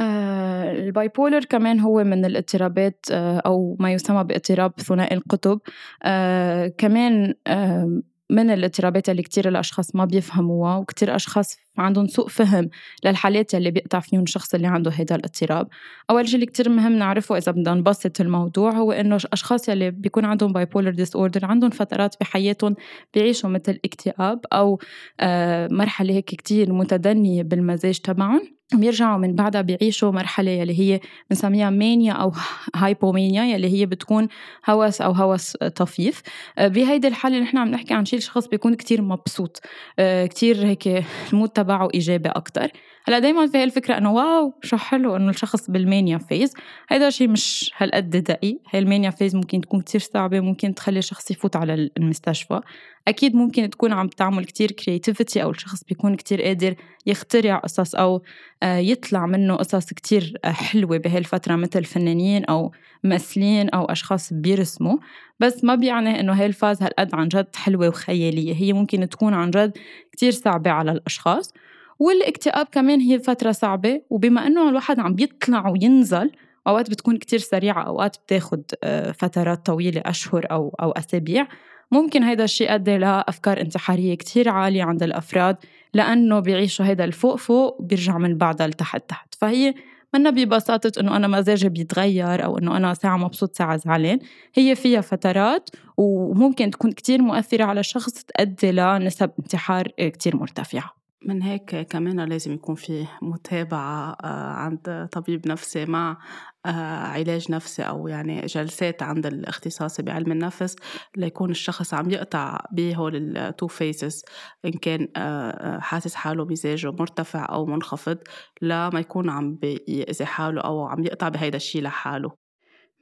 آه 0.00 0.72
ال 0.72 1.08
bipolar 1.08 1.44
كمان 1.44 1.80
هو 1.80 2.04
من 2.04 2.24
الاضطرابات 2.24 3.06
آه 3.12 3.38
أو 3.38 3.76
ما 3.80 3.92
يسمى 3.92 4.24
باضطراب 4.24 4.80
ثنائي 4.80 5.16
القطب. 5.16 5.60
آه 6.02 6.66
كمان 6.66 7.34
آه 7.46 8.02
من 8.30 8.50
الاضطرابات 8.50 9.08
اللي 9.08 9.22
كتير 9.22 9.48
الأشخاص 9.48 9.96
ما 9.96 10.04
بيفهموها 10.04 10.76
وكتير 10.76 11.16
أشخاص 11.16 11.56
عندهم 11.78 12.06
سوء 12.06 12.28
فهم 12.28 12.70
للحالات 13.04 13.54
اللي 13.54 13.70
بيقطع 13.70 14.00
فيهم 14.00 14.22
الشخص 14.22 14.54
اللي 14.54 14.66
عنده 14.66 14.90
هذا 14.90 15.16
الاضطراب. 15.16 15.68
أول 16.10 16.26
شيء 16.26 16.34
اللي 16.34 16.46
كتير 16.46 16.68
مهم 16.68 16.92
نعرفه 16.92 17.36
إذا 17.36 17.52
بدنا 17.52 17.74
نبسط 17.74 18.20
الموضوع 18.20 18.70
هو 18.70 18.92
إنه 18.92 19.16
الأشخاص 19.16 19.68
اللي 19.68 19.90
بيكون 19.90 20.24
عندهم 20.24 20.52
bipolar 20.52 20.90
disorder 20.90 21.44
عندهم 21.44 21.70
فترات 21.70 22.14
بحياتهم 22.20 22.74
بيعيشوا 23.14 23.50
مثل 23.50 23.78
اكتئاب 23.84 24.40
أو 24.52 24.78
آه، 25.20 25.68
مرحلة 25.70 26.14
هيك 26.14 26.24
كتير 26.24 26.72
متدنية 26.72 27.42
بالمزاج 27.42 27.98
تبعهم. 27.98 28.55
بيرجعوا 28.74 29.18
من 29.18 29.34
بعدها 29.34 29.60
بيعيشوا 29.60 30.10
مرحلة 30.12 30.50
يلي 30.50 30.80
هي 30.80 31.00
بنسميها 31.30 31.70
mania 31.70 32.12
أو 32.12 32.32
hypomania 32.74 33.44
يلي 33.44 33.68
هي 33.80 33.86
بتكون 33.86 34.28
هوس 34.70 35.00
أو 35.00 35.12
هوس 35.12 35.56
طفيف. 35.56 36.22
آه، 36.58 36.68
بهيدي 36.68 37.08
الحالة 37.08 37.38
نحن 37.40 37.58
عم 37.58 37.68
نحكي 37.68 37.94
عن 37.94 38.04
شيء 38.04 38.18
الشخص 38.18 38.46
بيكون 38.48 38.74
كتير 38.74 39.02
مبسوط. 39.02 39.60
آه، 39.98 40.26
كتير 40.26 40.66
هيك 40.66 41.04
ال 41.32 41.35
mood 41.35 41.48
تبعه 41.48 41.88
إيجابي 41.94 42.28
أكتر. 42.28 42.68
هلا 43.08 43.18
دايما 43.18 43.46
في 43.46 43.58
هالفكرة 43.58 43.98
إنه 43.98 44.12
wow 44.12 44.54
شو 44.62 44.76
حلو 44.76 45.16
إنه 45.16 45.30
الشخص 45.30 45.70
بال 45.70 45.84
mania 45.84 46.18
phase 46.18 46.54
هيدا 46.88 47.10
شيء 47.10 47.28
مش 47.28 47.70
هالقد 47.76 48.10
دقيق. 48.10 48.60
هاي 48.72 48.80
ال 48.80 48.85
mania 48.85 49.10
phase 49.10 49.36
ممكن 49.36 49.60
تكون 49.60 49.80
كتير 49.80 50.00
صعبة 50.00 50.40
ممكن 50.40 50.74
تخلي 50.74 50.98
الشخص 50.98 51.30
يفوت 51.30 51.56
على 51.56 51.90
المستشفى. 51.96 52.60
أكيد 53.08 53.34
ممكن 53.34 53.70
تكون 53.70 53.92
عم 53.92 54.08
تعمل 54.08 54.44
كتير 54.44 54.70
creativity 54.72 55.42
أو 55.42 55.50
الشخص 55.50 55.84
بيكون 55.84 56.14
كتير 56.16 56.42
قادر 56.42 56.74
يخترع 57.06 57.56
قصص 57.56 57.94
أو 57.94 58.22
آه، 58.62 58.78
يطلع 58.78 59.26
منه 59.26 59.56
قصص 59.56 59.92
كتير 59.92 60.34
آه، 60.44 60.50
حلوة 60.50 60.98
بهالفترة 60.98 61.56
مثل 61.56 61.84
فنانين 61.84 62.44
أو 62.44 62.72
ممثلين 63.04 63.70
أو 63.70 63.84
أشخاص 63.84 64.32
بيرسموا. 64.32 64.96
بس 65.40 65.64
ما 65.64 65.74
بيعني 65.74 66.20
إنه 66.20 66.32
هاي 66.32 66.46
الفاز 66.46 66.82
هالقد 66.82 67.14
عن 67.14 67.28
جد 67.28 67.56
حلوة 67.56 67.88
وخيالية. 67.88 68.54
هي 68.54 68.72
ممكن 68.72 69.08
تكون 69.08 69.34
عن 69.34 69.50
جد 69.50 69.72
كتير 70.12 70.32
صعبة 70.32 70.70
على 70.70 70.92
الأشخاص. 70.92 71.52
والاكتئاب 71.98 72.66
كمان 72.72 73.00
هي 73.00 73.18
فترة 73.18 73.52
صعبة 73.52 74.02
وبما 74.10 74.46
إنه 74.46 74.68
الواحد 74.68 75.00
عم 75.00 75.14
بيطلع 75.14 75.68
وينزل 75.68 76.30
أوقات 76.66 76.90
بتكون 76.90 77.16
كتير 77.16 77.38
سريعة 77.38 77.82
أوقات 77.82 78.16
بتاخد 78.26 78.62
آه، 78.84 79.12
فترات 79.12 79.66
طويلة 79.66 80.02
أشهر 80.04 80.46
أو 80.50 80.76
أو 80.82 80.90
أسابيع. 80.90 81.48
ممكن 81.92 82.22
هيدا 82.22 82.44
الشيء 82.44 82.74
أدي 82.74 82.98
لأفكار 82.98 83.60
انتحارية 83.60 84.14
كتير 84.14 84.48
عالية 84.48 84.84
عند 84.84 85.02
الأفراد 85.02 85.56
لأنه 85.94 86.40
بيعيشوا 86.40 86.84
هيدا 86.86 87.04
الفوق 87.04 87.36
فوق 87.36 87.82
بيرجع 87.82 88.18
من 88.18 88.38
بعدها 88.38 88.66
لتحت 88.66 89.08
تحت. 89.08 89.34
فهي 89.34 89.74
منا 90.14 90.30
ببساطة 90.30 91.00
إنه 91.00 91.16
أنا 91.16 91.28
مزاجي 91.28 91.68
بيتغير 91.68 92.44
أو 92.44 92.58
إنه 92.58 92.76
أنا 92.76 92.94
ساعة 92.94 93.16
مبسوط 93.16 93.56
ساعة 93.56 93.76
زعلان. 93.76 94.18
هي 94.54 94.74
فيها 94.74 95.00
فترات 95.00 95.70
وممكن 95.96 96.70
تكون 96.70 96.92
كتير 96.92 97.22
مؤثرة 97.22 97.64
على 97.64 97.80
الشخص 97.80 98.12
تؤدي 98.12 98.72
لنسب 98.72 99.30
انتحار 99.38 99.88
كتير 99.88 100.36
مرتفعة. 100.36 100.95
من 101.22 101.42
هيك 101.42 101.76
كمان 101.76 102.20
لازم 102.20 102.52
يكون 102.52 102.74
في 102.74 103.06
متابعة 103.22 104.16
آه، 104.24 104.52
عند 104.52 105.08
طبيب 105.12 105.48
نفسي 105.48 105.84
مع 105.84 106.18
آه، 106.66 107.06
علاج 107.06 107.52
نفسي 107.52 107.82
أو 107.82 108.08
يعني 108.08 108.40
جلسات 108.40 109.02
عند 109.02 109.26
الاختصاصي 109.26 110.02
بعلم 110.02 110.32
النفس 110.32 110.76
ليكون 111.16 111.50
الشخص 111.50 111.94
عم 111.94 112.10
يقطع 112.10 112.58
بهول 112.72 113.36
ال 113.36 113.43
two 113.43 113.66
phases 113.66 114.24
إن 114.64 114.70
كان 114.70 115.08
آه، 115.16 115.78
حاسس 115.78 116.14
حاله 116.14 116.44
مزاجه 116.44 116.90
مرتفع 116.90 117.46
أو 117.50 117.66
منخفض 117.66 118.18
لما 118.62 119.00
يكون 119.00 119.30
عم 119.30 119.54
بيأذي 119.54 120.26
حاله 120.26 120.60
أو 120.60 120.86
عم 120.86 121.04
يقطع 121.04 121.28
بهيدا 121.28 121.56
الشيء 121.56 121.82
لحاله. 121.82 122.30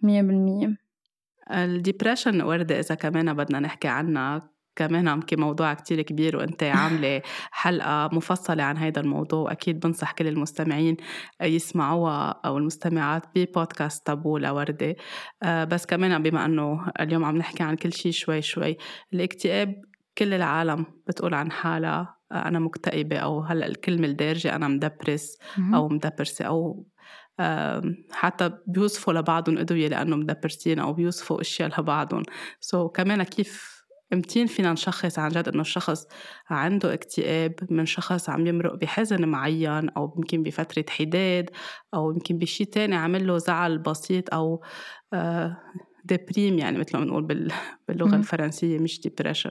مية 0.03 0.23
بالمية. 0.23 0.77
الديبريشن 1.51 2.43
وردة 2.43 2.79
إذا 2.79 2.95
كمان 2.95 3.35
بدنا 3.35 3.61
نحكي 3.61 3.89
عنها 3.89 4.54
كمان 4.77 5.23
كموضوع 5.23 5.75
كتير 5.75 6.03
كبير 6.03 6.37
وأنت 6.37 6.63
عاملة 6.63 7.23
حلقة 7.51 8.11
مفصلة 8.13 8.63
عن 8.63 8.77
هذا 8.77 9.01
الموضوع 9.01 9.41
وأكيد 9.41 9.81
بنصح 9.81 10.13
كل 10.13 10.27
المستمعين 10.27 10.97
يسمعوها 11.43 12.41
أو 12.45 12.59
المستمعات 12.59 13.23
ببودكاست 13.35 14.07
طابو 14.07 14.31
وردة 14.35 14.97
آه، 15.43 15.65
بس 15.65 15.87
كمان 15.87 16.23
بما 16.23 16.45
أنه 16.45 16.93
اليوم 17.01 17.25
عم 17.25 17.37
نحكي 17.37 17.63
عن 17.63 17.77
كل 17.77 17.93
شيء 17.93 18.13
شوي 18.13 18.43
شوي 18.43 18.77
الاكتئاب 19.13 19.83
كل 20.19 20.35
العالم 20.35 20.87
بتقول 21.07 21.35
عن 21.35 21.53
حالها. 21.53 22.17
أنا 22.33 22.59
مكتئبة 22.59 23.17
أو 23.17 23.41
هلأ 23.41 23.67
الكلمة 23.67 24.07
الدارجة 24.07 24.57
أنا 24.57 24.69
مدبرس 24.69 25.39
أو 25.75 25.89
مدبرسة 25.89 26.45
أو 26.45 26.87
حتى 28.13 28.51
بيوصفوا 28.67 29.13
لبعضهم 29.13 29.59
أدوية 29.59 29.89
لأنه 29.89 30.17
مدبرسين 30.17 30.79
أو 30.79 30.93
بيوصفوا 30.93 31.41
أشياء 31.41 31.81
لبعضهم. 31.81 32.23
so, 32.61 32.91
كمان 32.91 33.23
كيف 33.23 33.74
امتين 34.13 34.47
فينا 34.47 34.73
نشخص 34.73 35.19
عن 35.19 35.29
جد 35.29 35.49
إنه 35.49 35.61
الشخص 35.61 36.07
عنده 36.51 36.95
اكتئاب 36.95 37.55
من 37.71 37.87
شخص 37.87 38.29
عم 38.31 38.47
يمرق 38.47 38.75
بحزن 38.75 39.29
معين 39.29 39.89
أو 39.89 40.15
يمكن 40.17 40.43
بفترة 40.43 40.85
حداد 40.89 41.51
أو 41.95 42.11
يمكن 42.11 42.39
بشي 42.39 42.65
تاني 42.65 42.95
عامل 42.97 43.27
له 43.27 43.39
زعل 43.39 43.79
بسيط 43.79 44.35
أو 44.35 44.63
déprime 46.05 46.59
يعني 46.59 46.79
مثل 46.79 46.97
ما 46.99 47.05
بنقول 47.05 47.23
باللغة 47.89 48.17
الفرنسية 48.17 48.79
مش 48.79 49.01
depression 49.01 49.51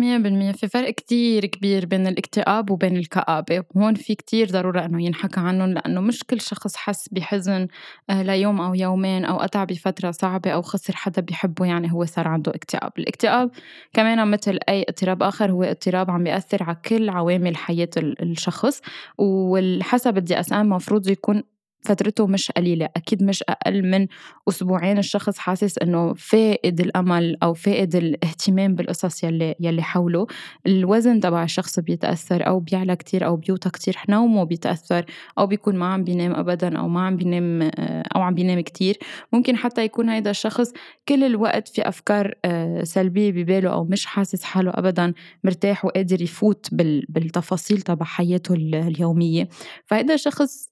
مية 0.00 0.18
بالمية. 0.18 0.52
في 0.52 0.68
فرق 0.68 0.90
كتير 0.90 1.46
كبير 1.46 1.86
بين 1.86 2.06
الاكتئاب 2.06 2.70
وبين 2.70 2.96
الكآبة. 2.96 3.64
وهون 3.74 3.94
في 3.94 4.14
كتير 4.14 4.50
ضرورة 4.50 4.84
أنه 4.84 5.02
ينحكى 5.04 5.40
عنهم 5.40 5.70
لأنه 5.70 6.00
مش 6.00 6.24
كل 6.24 6.40
شخص 6.40 6.76
حس 6.76 7.08
بحزن 7.08 7.68
آه، 8.10 8.22
ليوم 8.22 8.60
أو 8.60 8.74
يومين 8.74 9.24
أو 9.24 9.36
قطع 9.38 9.64
بفترة 9.64 10.10
صعبة 10.10 10.50
أو 10.50 10.62
خسر 10.62 10.96
حدا 10.96 11.22
بيحبه 11.22 11.66
يعني 11.66 11.92
هو 11.92 12.04
صار 12.04 12.28
عنده 12.28 12.52
اكتئاب. 12.54 12.92
الاكتئاب 12.98 13.50
كمان 13.92 14.30
مثل 14.30 14.58
أي 14.68 14.84
اضطراب 14.88 15.22
آخر 15.22 15.50
هو 15.50 15.62
اضطراب 15.62 16.10
عم 16.10 16.24
بيأثر 16.24 16.62
على 16.62 16.76
كل 16.84 17.08
عوامل 17.08 17.56
حياة 17.56 17.90
الشخص. 17.96 18.80
والحسب 19.18 20.16
ال 20.18 20.40
DSM 20.40 20.68
مفروض 20.68 21.08
يكون 21.08 21.42
فترته 21.82 22.26
مش 22.26 22.50
قليلة 22.50 22.88
أكيد 22.96 23.22
مش 23.22 23.42
أقل 23.48 23.90
من 23.90 24.06
أسبوعين. 24.48 24.98
الشخص 24.98 25.38
حاسس 25.38 25.78
إنه 25.78 26.14
فاقد 26.14 26.80
الأمل 26.80 27.36
أو 27.42 27.54
فاقد 27.54 27.96
الاهتمام 27.96 28.74
بالقصص 28.74 29.24
يلي 29.24 29.54
يلي 29.60 29.82
حوله. 29.82 30.26
الوزن 30.66 31.20
تبع 31.20 31.44
الشخص 31.44 31.80
بيتأثر 31.80 32.46
أو 32.46 32.60
بيعلى 32.60 32.96
كتير 32.96 33.26
أو 33.26 33.36
بيوطى 33.36 33.70
كتير. 33.70 33.96
نومه 34.08 34.44
بيتأثر 34.44 35.04
أو 35.38 35.46
بيكون 35.46 35.76
ما 35.76 35.86
عم 35.86 36.04
بينام 36.04 36.34
أبدا 36.34 36.78
أو 36.78 36.88
ما 36.88 37.06
عم 37.06 37.16
بينام 37.16 37.62
آه، 37.62 38.02
أو 38.16 38.20
عم 38.20 38.34
بينام 38.34 38.60
كتير. 38.60 38.98
ممكن 39.32 39.56
حتى 39.56 39.84
يكون 39.84 40.08
هيدا 40.08 40.30
الشخص 40.30 40.72
كل 41.08 41.24
الوقت 41.24 41.68
في 41.68 41.88
أفكار 41.88 42.34
آه، 42.44 42.82
سلبية 42.84 43.32
بباله 43.32 43.70
أو 43.72 43.84
مش 43.84 44.06
حاسس 44.06 44.42
حاله 44.42 44.70
أبدا 44.74 45.12
مرتاح 45.44 45.84
وقادر 45.84 46.22
يفوت 46.22 46.68
بالتفاصيل 47.08 47.80
تبع 47.80 48.06
حياته 48.06 48.54
اليومية. 48.54 49.48
فهذا 49.86 50.14
الشخص 50.14 50.70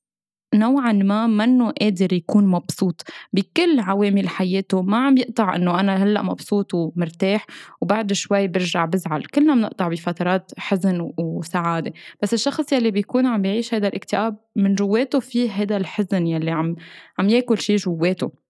نوعا 0.54 0.92
ما 0.92 1.26
منه 1.26 1.70
قادر 1.80 2.12
يكون 2.12 2.46
مبسوط. 2.46 3.02
بكل 3.32 3.80
عوامل 3.80 4.28
حياته 4.28 4.82
ما 4.82 5.06
عم 5.06 5.16
يقطع 5.16 5.56
إنه 5.56 5.80
أنا 5.80 5.96
هلأ 6.04 6.22
مبسوط 6.22 6.74
ومرتاح 6.74 7.46
وبعد 7.80 8.12
شوي 8.12 8.48
برجع 8.48 8.84
بزعل. 8.84 9.24
كلنا 9.24 9.54
بنقطع 9.54 9.88
بفترات 9.88 10.52
حزن 10.58 11.10
وسعادة. 11.18 11.92
بس 12.22 12.34
الشخص 12.34 12.72
يلي 12.72 12.90
بيكون 12.90 13.26
عم 13.26 13.42
بيعيش 13.42 13.74
هذا 13.74 13.88
الاكتئاب 13.88 14.36
من 14.56 14.74
جواته 14.74 15.20
فيه 15.20 15.50
هذا 15.50 15.76
الحزن 15.76 16.26
يلي 16.26 16.50
عم 16.50 16.76
عم 17.18 17.28
ياكل 17.28 17.58
شيء 17.58 17.76
جواته. 17.76 18.47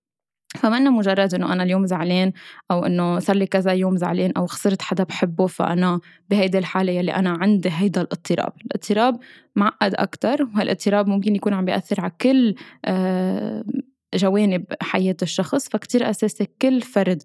فمنا 0.57 0.91
مجرد 0.91 1.35
إنه 1.35 1.53
أنا 1.53 1.63
اليوم 1.63 1.87
زعلان 1.87 2.33
أو 2.71 2.87
إنه 2.87 3.19
صار 3.19 3.37
لي 3.37 3.47
كذا 3.47 3.73
يوم 3.73 3.97
زعلان 3.97 4.33
أو 4.37 4.47
خسرت 4.47 4.83
حدا 4.83 5.05
بحبه 5.05 5.47
فأنا 5.47 6.01
بهيدي 6.31 6.59
الحالة 6.59 6.93
يلي 6.93 7.15
أنا 7.15 7.31
عندي 7.31 7.71
هيدا 7.73 8.01
الاضطراب، 8.01 8.53
الاضطراب 8.67 9.19
معقد 9.57 9.95
أكثر 9.95 10.43
وهالاضطراب 10.43 11.09
ممكن 11.09 11.37
يكون 11.37 11.55
عم 11.55 11.65
بيأثر 11.65 12.01
على 12.01 12.13
كل 12.21 12.55
آه، 12.85 13.65
جوانب 14.15 14.65
حياة 14.81 15.17
الشخص 15.23 15.69
فكتير 15.69 16.11
أساسي 16.11 16.49
كل 16.63 16.81
فرد 16.83 17.23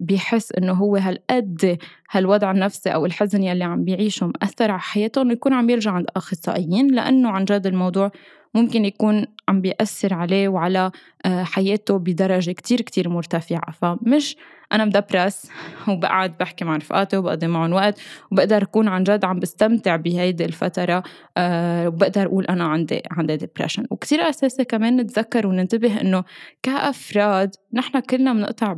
بيحس 0.00 0.52
إنه 0.52 0.72
هو 0.72 0.96
هالقد 0.96 1.78
هالوضع 2.10 2.50
النفسي 2.50 2.90
أو 2.90 3.06
الحزن 3.06 3.42
يلي 3.42 3.64
عم 3.64 3.84
بيعيشه 3.84 4.26
مأثر 4.26 4.70
على 4.70 4.80
حياته 4.80 5.22
إنه 5.22 5.32
يكون 5.32 5.52
عم 5.52 5.70
يرجع 5.70 5.90
عند 5.90 6.06
أخصائيين 6.16 6.94
لأنه 6.94 7.30
عن 7.30 7.44
جد 7.44 7.66
الموضوع 7.66 8.10
ممكن 8.54 8.84
يكون 8.84 9.26
عم 9.48 9.60
بيأثر 9.60 10.14
عليه 10.14 10.48
وعلى 10.48 10.90
آه، 11.26 11.42
حياته 11.42 11.98
بدرجة 11.98 12.50
كتير 12.52 12.80
كتير 12.80 13.08
مرتفعة. 13.08 13.72
فمش 13.72 14.36
أنا 14.72 14.84
مدبرس 14.84 15.50
وبقعد 15.88 16.38
بحكي 16.38 16.64
مع 16.64 16.76
رفقاتي 16.76 17.16
وبقضي 17.16 17.46
معهم 17.46 17.72
وقت 17.72 18.00
وبقدر 18.32 18.62
أكون 18.62 18.88
عن 18.88 19.02
جد 19.02 19.24
عم 19.24 19.40
بستمتع 19.40 19.96
بهيدي 19.96 20.44
الفترة 20.44 21.02
آه، 21.36 21.88
وبقدر 21.88 22.26
أقول 22.26 22.44
أنا 22.44 22.64
عندي 22.64 23.02
عندي 23.10 23.36
ديبرشن 23.36 23.86
وكتير 23.90 24.28
أساسي 24.28 24.64
كمان 24.64 24.96
نتذكر 24.96 25.46
وننتبه 25.46 26.00
إنه 26.00 26.24
كأفراد 26.62 27.54
نحن 27.72 28.00
كلنا 28.00 28.32
بنقطع 28.32 28.72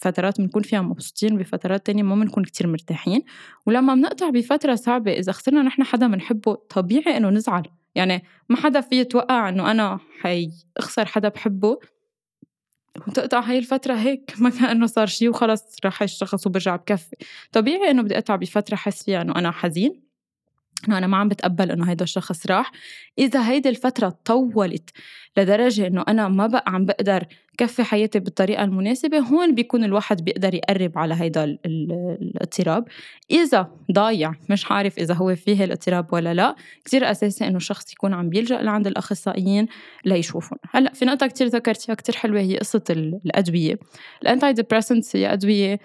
فترات 0.00 0.40
بنكون 0.40 0.62
فيها 0.62 0.80
مبسوطين 0.80 1.38
بفترات 1.38 1.86
تانية 1.86 2.02
ما 2.02 2.14
بنكون 2.14 2.44
كتير 2.44 2.66
مرتاحين. 2.66 3.22
ولما 3.66 3.94
بنقطع 3.94 4.30
بفترة 4.30 4.74
صعبة 4.74 5.12
إذا 5.12 5.32
خسرنا 5.32 5.62
نحن 5.62 5.84
حدا 5.84 6.06
بنحبه 6.06 6.54
طبيعي 6.54 7.16
إنه 7.16 7.30
نزعل. 7.30 7.62
يعني 7.96 8.24
ما 8.48 8.56
حدا 8.56 8.80
في 8.80 9.00
يتوقع 9.00 9.48
إنه 9.48 9.70
أنا 9.70 9.98
حي 10.20 10.50
أخسر 10.76 11.06
حدا 11.06 11.28
بحبه. 11.28 11.78
وتقطع 13.08 13.40
هاي 13.40 13.58
الفترة 13.58 13.94
هيك 13.94 14.34
ما 14.40 14.50
كأنه 14.50 14.86
صار 14.86 15.06
شيء 15.06 15.28
وخلص 15.28 15.76
راح 15.84 16.02
الشخص 16.02 16.46
وبرجع 16.46 16.76
بكفي. 16.76 17.16
طبيعي 17.52 17.90
إنه 17.90 18.02
بدي 18.02 18.14
أقطع 18.18 18.36
بفترة 18.36 18.76
حس 18.76 19.04
فيها 19.04 19.22
إنه 19.22 19.34
أنا 19.36 19.50
حزين. 19.50 20.05
إنه 20.88 20.98
أنا 20.98 21.06
ما 21.06 21.16
عم 21.16 21.28
بتقبل 21.28 21.70
إنه 21.70 21.90
هيدا 21.90 22.04
الشخص 22.04 22.46
راح. 22.46 22.72
إذا 23.18 23.48
هيدي 23.48 23.68
الفترة 23.68 24.18
طولت 24.24 24.90
لدرجة 25.36 25.86
إنه 25.86 26.04
أنا 26.08 26.28
ما 26.28 26.46
بقى 26.46 26.64
عم 26.66 26.84
بقدر 26.86 27.24
كفي 27.58 27.84
حياتي 27.84 28.18
بالطريقة 28.18 28.64
المناسبة 28.64 29.18
هون 29.18 29.54
بيكون 29.54 29.84
الواحد 29.84 30.24
بيقدر 30.24 30.54
يقرب 30.54 30.98
على 30.98 31.14
هيدا 31.14 31.44
الاضطراب. 31.66 32.84
إذا 33.30 33.70
ضايع 33.92 34.34
مش 34.50 34.72
عارف 34.72 34.98
إذا 34.98 35.14
هو 35.14 35.34
فيه 35.34 35.64
الاضطراب 35.64 36.12
ولا 36.12 36.34
لا 36.34 36.56
كثير 36.84 37.10
أساسي 37.10 37.46
إنه 37.46 37.56
الشخص 37.56 37.92
يكون 37.92 38.14
عم 38.14 38.28
بيلجأ 38.28 38.62
لعند 38.62 38.86
الأخصائيين 38.86 39.66
ليشوفهم. 40.04 40.58
هلأ 40.70 40.92
في 40.92 41.04
نقطة 41.04 41.26
كثير 41.26 41.46
ذكرتيها 41.46 41.94
كثير 41.94 42.16
حلوة 42.16 42.40
هي 42.40 42.58
قصة 42.58 42.84
الأدوية. 42.90 43.78
ال 44.22 44.52
antidepressants 44.52 45.16
هي 45.16 45.32
أدوية 45.32 45.78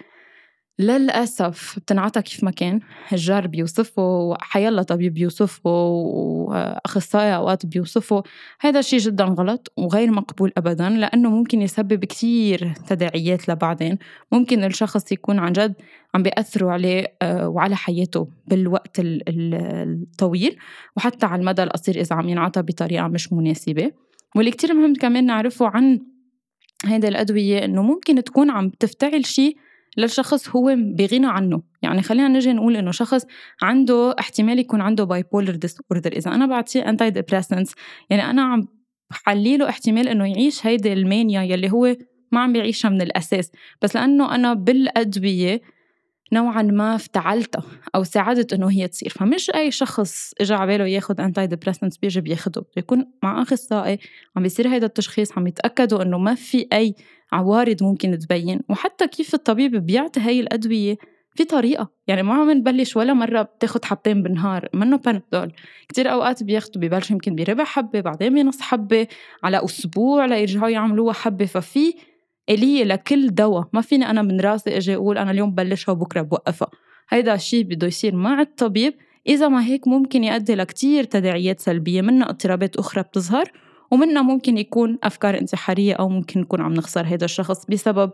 للأسف 0.78 1.78
بتنعطى 1.78 2.22
كيف 2.22 2.44
ما 2.44 2.50
كان. 2.50 2.80
الجار 3.12 3.46
بيوصفه 3.46 4.02
وحيالله 4.02 4.82
طبيب 4.82 5.14
بيوصفه 5.14 5.70
وأخصائي 5.70 7.36
أوقات 7.36 7.66
بيوصفه 7.66 8.22
هذا 8.60 8.78
الشيء 8.78 8.98
جدا 8.98 9.24
غلط 9.24 9.72
وغير 9.76 10.10
مقبول 10.10 10.52
أبدا 10.56 10.88
لأنه 10.88 11.30
ممكن 11.30 11.62
يسبب 11.62 12.04
كتير 12.04 12.74
تداعيات 12.88 13.48
لبعدين 13.48 13.98
ممكن 14.32 14.64
الشخص 14.64 15.12
يكون 15.12 15.38
عن 15.38 15.52
جد 15.52 15.74
عم 16.14 16.22
بيأثروا 16.22 16.72
عليه 16.72 17.14
آه، 17.22 17.48
وعلى 17.48 17.76
حياته 17.76 18.28
بالوقت 18.46 18.96
الطويل 19.00 20.56
وحتى 20.96 21.26
على 21.26 21.40
المدى 21.40 21.62
القصير 21.62 22.00
إذا 22.00 22.16
عم 22.16 22.28
ينعطى 22.28 22.62
بطريقة 22.62 23.08
مش 23.08 23.32
مناسبة. 23.32 23.92
واللي 24.36 24.50
كتير 24.50 24.74
مهم 24.74 24.94
كمان 24.94 25.26
نعرفه 25.26 25.66
عن 25.66 26.00
هيدي 26.84 27.08
الأدوية 27.08 27.64
إنه 27.64 27.82
ممكن 27.82 28.24
تكون 28.24 28.50
عم 28.50 28.70
تفتعل 28.70 29.26
شيء 29.26 29.56
للشخص 29.96 30.48
هو 30.48 30.74
بغنى 30.76 31.26
عنه. 31.26 31.62
يعني 31.82 32.02
خلينا 32.02 32.28
نجي 32.28 32.52
نقول 32.52 32.76
إنه 32.76 32.90
شخص 32.90 33.26
عنده 33.62 34.14
احتمال 34.20 34.58
يكون 34.58 34.80
عنده 34.80 35.04
bipolar 35.04 35.54
disorder 35.54 36.12
إذا 36.12 36.30
أنا 36.34 36.46
بعطيه 36.46 36.88
antidepressants 36.88 37.74
يعني 38.10 38.30
أنا 38.30 38.42
عم 38.42 38.68
بحلي 39.10 39.56
له 39.56 39.68
احتمال 39.68 40.08
إنه 40.08 40.26
يعيش 40.26 40.66
هيدي 40.66 40.92
ال 40.92 41.00
mania 41.00 41.42
يلي 41.42 41.72
هو 41.72 41.96
ما 42.32 42.40
عم 42.40 42.52
بيعيشها 42.52 42.88
من 42.88 43.02
الأساس. 43.02 43.50
بس 43.82 43.96
لأنه 43.96 44.34
أنا 44.34 44.54
بالأدوية 44.54 45.60
نوعا 46.32 46.62
ما 46.62 46.94
افتعلتها 46.94 47.64
أو 47.94 48.04
ساعدت 48.04 48.52
إنه 48.52 48.70
هي 48.70 48.88
تصير. 48.88 49.08
فمش 49.10 49.50
أي 49.50 49.70
شخص 49.70 50.32
اجى 50.40 50.54
على 50.54 50.66
باله 50.66 50.86
ياخذ 50.86 51.20
antidepressants 51.20 51.98
بيجي 51.98 52.20
بياخده. 52.20 52.60
بده 52.60 52.70
يكون 52.76 53.06
مع 53.22 53.42
أخصائي 53.42 53.98
عم 54.36 54.42
بيصير 54.42 54.68
هيدا 54.68 54.86
التشخيص 54.86 55.38
عم 55.38 55.46
يتأكدوا 55.46 56.02
إنه 56.02 56.18
ما 56.18 56.34
في 56.34 56.66
أي 56.72 56.94
عوارض 57.32 57.82
ممكن 57.82 58.18
تبين. 58.18 58.60
وحتى 58.68 59.08
كيف 59.08 59.34
الطبيب 59.34 59.86
بيعطي 59.86 60.20
هاي 60.20 60.40
الأدوية 60.40 60.96
في 61.34 61.44
طريقة. 61.44 61.88
يعني 62.06 62.22
ما 62.22 62.34
عم 62.34 62.50
نبلش 62.50 62.96
ولا 62.96 63.12
مرة 63.12 63.42
بتاخد 63.42 63.84
حبتين 63.84 64.22
بالنهار 64.22 64.68
منه 64.74 64.96
بانادول 64.96 65.52
كتير 65.88 66.12
أوقات 66.12 66.42
بياخدوا 66.42 66.82
ببلش 66.82 67.10
يمكن 67.10 67.34
بربع 67.34 67.64
حبة 67.64 68.00
بعدين 68.00 68.34
بنص 68.34 68.60
حبة 68.60 69.06
على 69.44 69.64
أسبوع 69.64 70.26
ليرجعوا 70.26 70.68
يعملوها 70.68 71.12
حبة. 71.12 71.44
ففي 71.44 71.94
آلية 72.54 72.84
لكل 72.84 73.34
دواء. 73.34 73.68
ما 73.72 73.80
فيني 73.80 74.10
أنا 74.10 74.22
من 74.22 74.40
راسي 74.40 74.76
أجي 74.76 74.94
أقول 74.94 75.18
أنا 75.18 75.30
اليوم 75.30 75.50
ببلشها 75.50 75.92
وبكرة 75.92 76.22
بوقفها. 76.22 76.68
هيدا 77.10 77.34
الشيء 77.34 77.64
بده 77.64 77.86
يصير 77.86 78.14
مع 78.14 78.40
الطبيب. 78.40 78.94
إذا 79.26 79.48
ما 79.48 79.64
هيك 79.64 79.88
ممكن 79.88 80.24
يؤدي 80.24 80.54
لكتير 80.54 81.04
تداعيات 81.04 81.60
سلبية 81.60 82.02
منها 82.02 82.30
اضطرابات 82.30 82.76
أخرى 82.76 83.02
بتظهر 83.02 83.52
ومنها 83.90 84.22
ممكن 84.22 84.58
يكون 84.58 84.98
أفكار 85.02 85.38
انتحارية 85.38 85.94
أو 85.94 86.08
ممكن 86.08 86.40
نكون 86.40 86.60
عم 86.60 86.74
نخسر 86.74 87.06
هيدا 87.06 87.24
الشخص 87.24 87.66
بسبب 87.66 88.12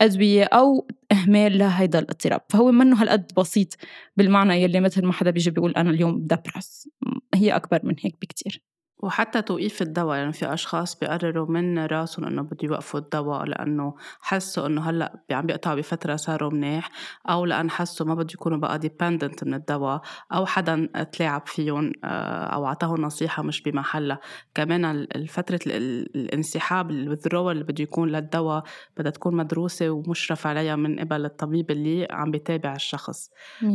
أدوية 0.00 0.44
أو 0.44 0.86
إهمال 1.12 1.58
لهيدا 1.58 1.98
الاضطراب. 1.98 2.40
فهو 2.48 2.72
منه 2.72 3.02
هالقد 3.02 3.32
بسيط 3.36 3.76
بالمعنى 4.16 4.62
يلي 4.62 4.80
مثل 4.80 5.06
ما 5.06 5.12
حدا 5.12 5.30
بيجي 5.30 5.50
بيقول 5.50 5.72
أنا 5.72 5.90
اليوم 5.90 6.20
دبرس 6.20 6.88
هي 7.34 7.56
أكبر 7.56 7.80
من 7.82 7.94
هيك 8.00 8.16
بكتير. 8.22 8.62
وحتى 9.00 9.42
توقيف 9.42 9.82
الدواء 9.82 10.18
يعني 10.18 10.32
في 10.32 10.52
أشخاص 10.54 10.98
بيقرروا 10.98 11.46
من 11.46 11.78
راسهم 11.78 12.24
إنه 12.24 12.42
بده 12.42 12.58
يوقفوا 12.62 13.00
الدواء 13.00 13.44
لأنه 13.44 13.94
حسوا 14.20 14.66
إنه 14.66 14.90
هلأ 14.90 15.22
عم 15.30 15.46
بيقطعوا 15.46 15.76
بفترة 15.76 16.16
صاروا 16.16 16.50
منيح 16.50 16.90
أو 17.28 17.44
لأن 17.44 17.70
حسوا 17.70 18.06
ما 18.06 18.14
بده 18.14 18.28
يكونوا 18.34 18.58
بقى 18.58 18.78
ديبندنت 18.78 19.44
من 19.44 19.54
الدواء 19.54 20.00
أو 20.34 20.46
حدا 20.46 20.86
تلاعب 21.12 21.42
فيهم 21.46 21.92
آه، 22.04 22.44
أو 22.44 22.66
أعطاهم 22.66 23.00
نصيحة 23.00 23.42
مش 23.42 23.62
بمحلها. 23.62 24.20
كمان 24.54 25.06
فترة 25.28 25.60
الانسحاب 25.66 26.90
الوذرول 26.90 27.52
اللي 27.52 27.64
بده 27.64 27.82
يكون 27.82 28.08
للدواء 28.08 28.62
بدها 28.96 29.10
تكون 29.10 29.36
مدروسة 29.36 29.90
ومشرف 29.90 30.46
عليها 30.46 30.76
من 30.76 31.00
قبل 31.00 31.24
الطبيب 31.24 31.70
اللي 31.70 32.08
عم 32.10 32.30
بيتابع 32.30 32.74
الشخص. 32.74 33.30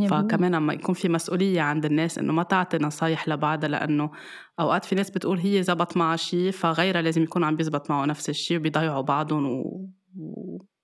فكمان 0.07 0.55
لما 0.55 0.73
يكون 0.73 0.95
في 0.95 1.09
مسؤولية 1.09 1.61
عند 1.61 1.85
الناس 1.85 2.17
إنه 2.17 2.33
ما 2.33 2.43
تعطي 2.43 2.77
نصايح 2.77 3.27
لبعضها 3.29 3.69
لأنه 3.69 4.11
أوقات 4.59 4.85
في 4.85 4.95
ناس 4.95 5.09
بتقول 5.15 5.39
هي 5.39 5.63
زبط 5.63 5.97
معها 5.97 6.15
شيء 6.15 6.51
فغيرها 6.51 7.01
لازم 7.01 7.23
يكون 7.23 7.43
عم 7.43 7.55
بيزبط 7.55 7.89
معه 7.89 8.05
نفس 8.05 8.29
الشيء 8.29 8.57
وبيضيعوا 8.57 9.01
بعضهم 9.01 9.45
و... 9.45 9.87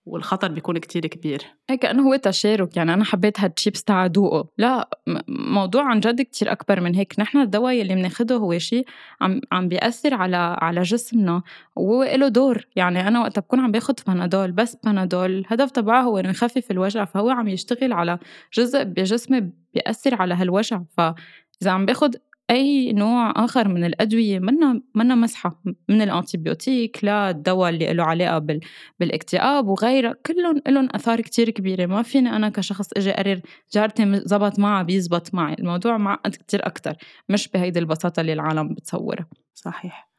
والخطر 0.05 0.51
بيكون 0.51 0.77
كتير 0.77 1.07
كبير. 1.07 1.41
كأنه 1.81 2.07
هو 2.07 2.15
تشارك 2.15 2.77
يعني 2.77 2.93
أنا 2.93 3.03
حبيت 3.03 3.39
هالتشيبس 3.39 3.83
تاع 3.83 4.07
دوقه 4.07 4.49
لا 4.57 4.89
موضوع 5.27 5.83
عن 5.83 5.99
جد 5.99 6.21
كتير 6.21 6.51
أكبر 6.51 6.81
من 6.81 6.95
هيك. 6.95 7.19
نحن 7.19 7.37
الدواء 7.37 7.81
اللي 7.81 7.95
بناخده 7.95 8.35
هو 8.35 8.57
شيء 8.57 8.85
عم 9.21 9.41
عم 9.51 9.67
بيأثر 9.67 10.13
على 10.13 10.37
على 10.37 10.81
جسمنا 10.81 11.43
وهو 11.75 12.03
له 12.03 12.27
دور. 12.27 12.67
يعني 12.75 13.07
أنا 13.07 13.19
وقت 13.19 13.39
بكون 13.39 13.59
عم 13.59 13.71
باخد 13.71 13.99
بنادول 14.07 14.51
بس 14.51 14.77
بنادول. 14.83 15.31
الهدف 15.31 15.71
تبعه 15.71 16.01
هو 16.01 16.17
إنه 16.17 16.29
يخفف 16.29 16.71
الوجع 16.71 17.05
فهو 17.05 17.29
عم 17.29 17.47
يشتغل 17.47 17.93
على 17.93 18.19
جزء 18.53 18.83
بجسمي 18.83 19.51
بيأثر 19.73 20.15
على 20.15 20.33
هالوجع. 20.33 20.81
فإذا 20.97 21.71
عم 21.71 21.85
باخد 21.85 22.15
أي 22.49 22.93
نوع 22.93 23.33
آخر 23.35 23.67
من 23.67 23.83
الأدوية؟ 23.85 24.39
منا 24.39 24.81
منا 24.95 25.15
مسحة 25.15 25.61
من 25.89 26.01
الأنتيبيوتيك 26.01 27.03
للدواء 27.03 27.69
اللي 27.69 27.93
له 27.93 28.03
علاقة 28.03 28.37
بال... 28.39 28.59
بالاكتئاب 28.99 29.67
وغيرها. 29.67 30.15
كلهم 30.25 30.61
لهم 30.67 30.89
آثار 30.95 31.21
كتير 31.21 31.49
كبيرة. 31.49 31.85
ما 31.85 32.01
فيني 32.01 32.35
أنا 32.35 32.49
كشخص 32.49 32.89
أجي 32.97 33.11
أقرر 33.11 33.41
جارتي 33.73 34.21
زبط 34.25 34.59
معها 34.59 34.83
بيزبط 34.83 35.33
معي. 35.33 35.53
الموضوع 35.53 35.97
معقد 35.97 36.35
كتير 36.35 36.65
أكتر. 36.67 36.93
مش 37.29 37.47
بهيدي 37.47 37.79
البساطة 37.79 38.21
اللي 38.21 38.33
العالم 38.33 38.73
بتصورها. 38.73 39.27
صحيح. 39.53 40.09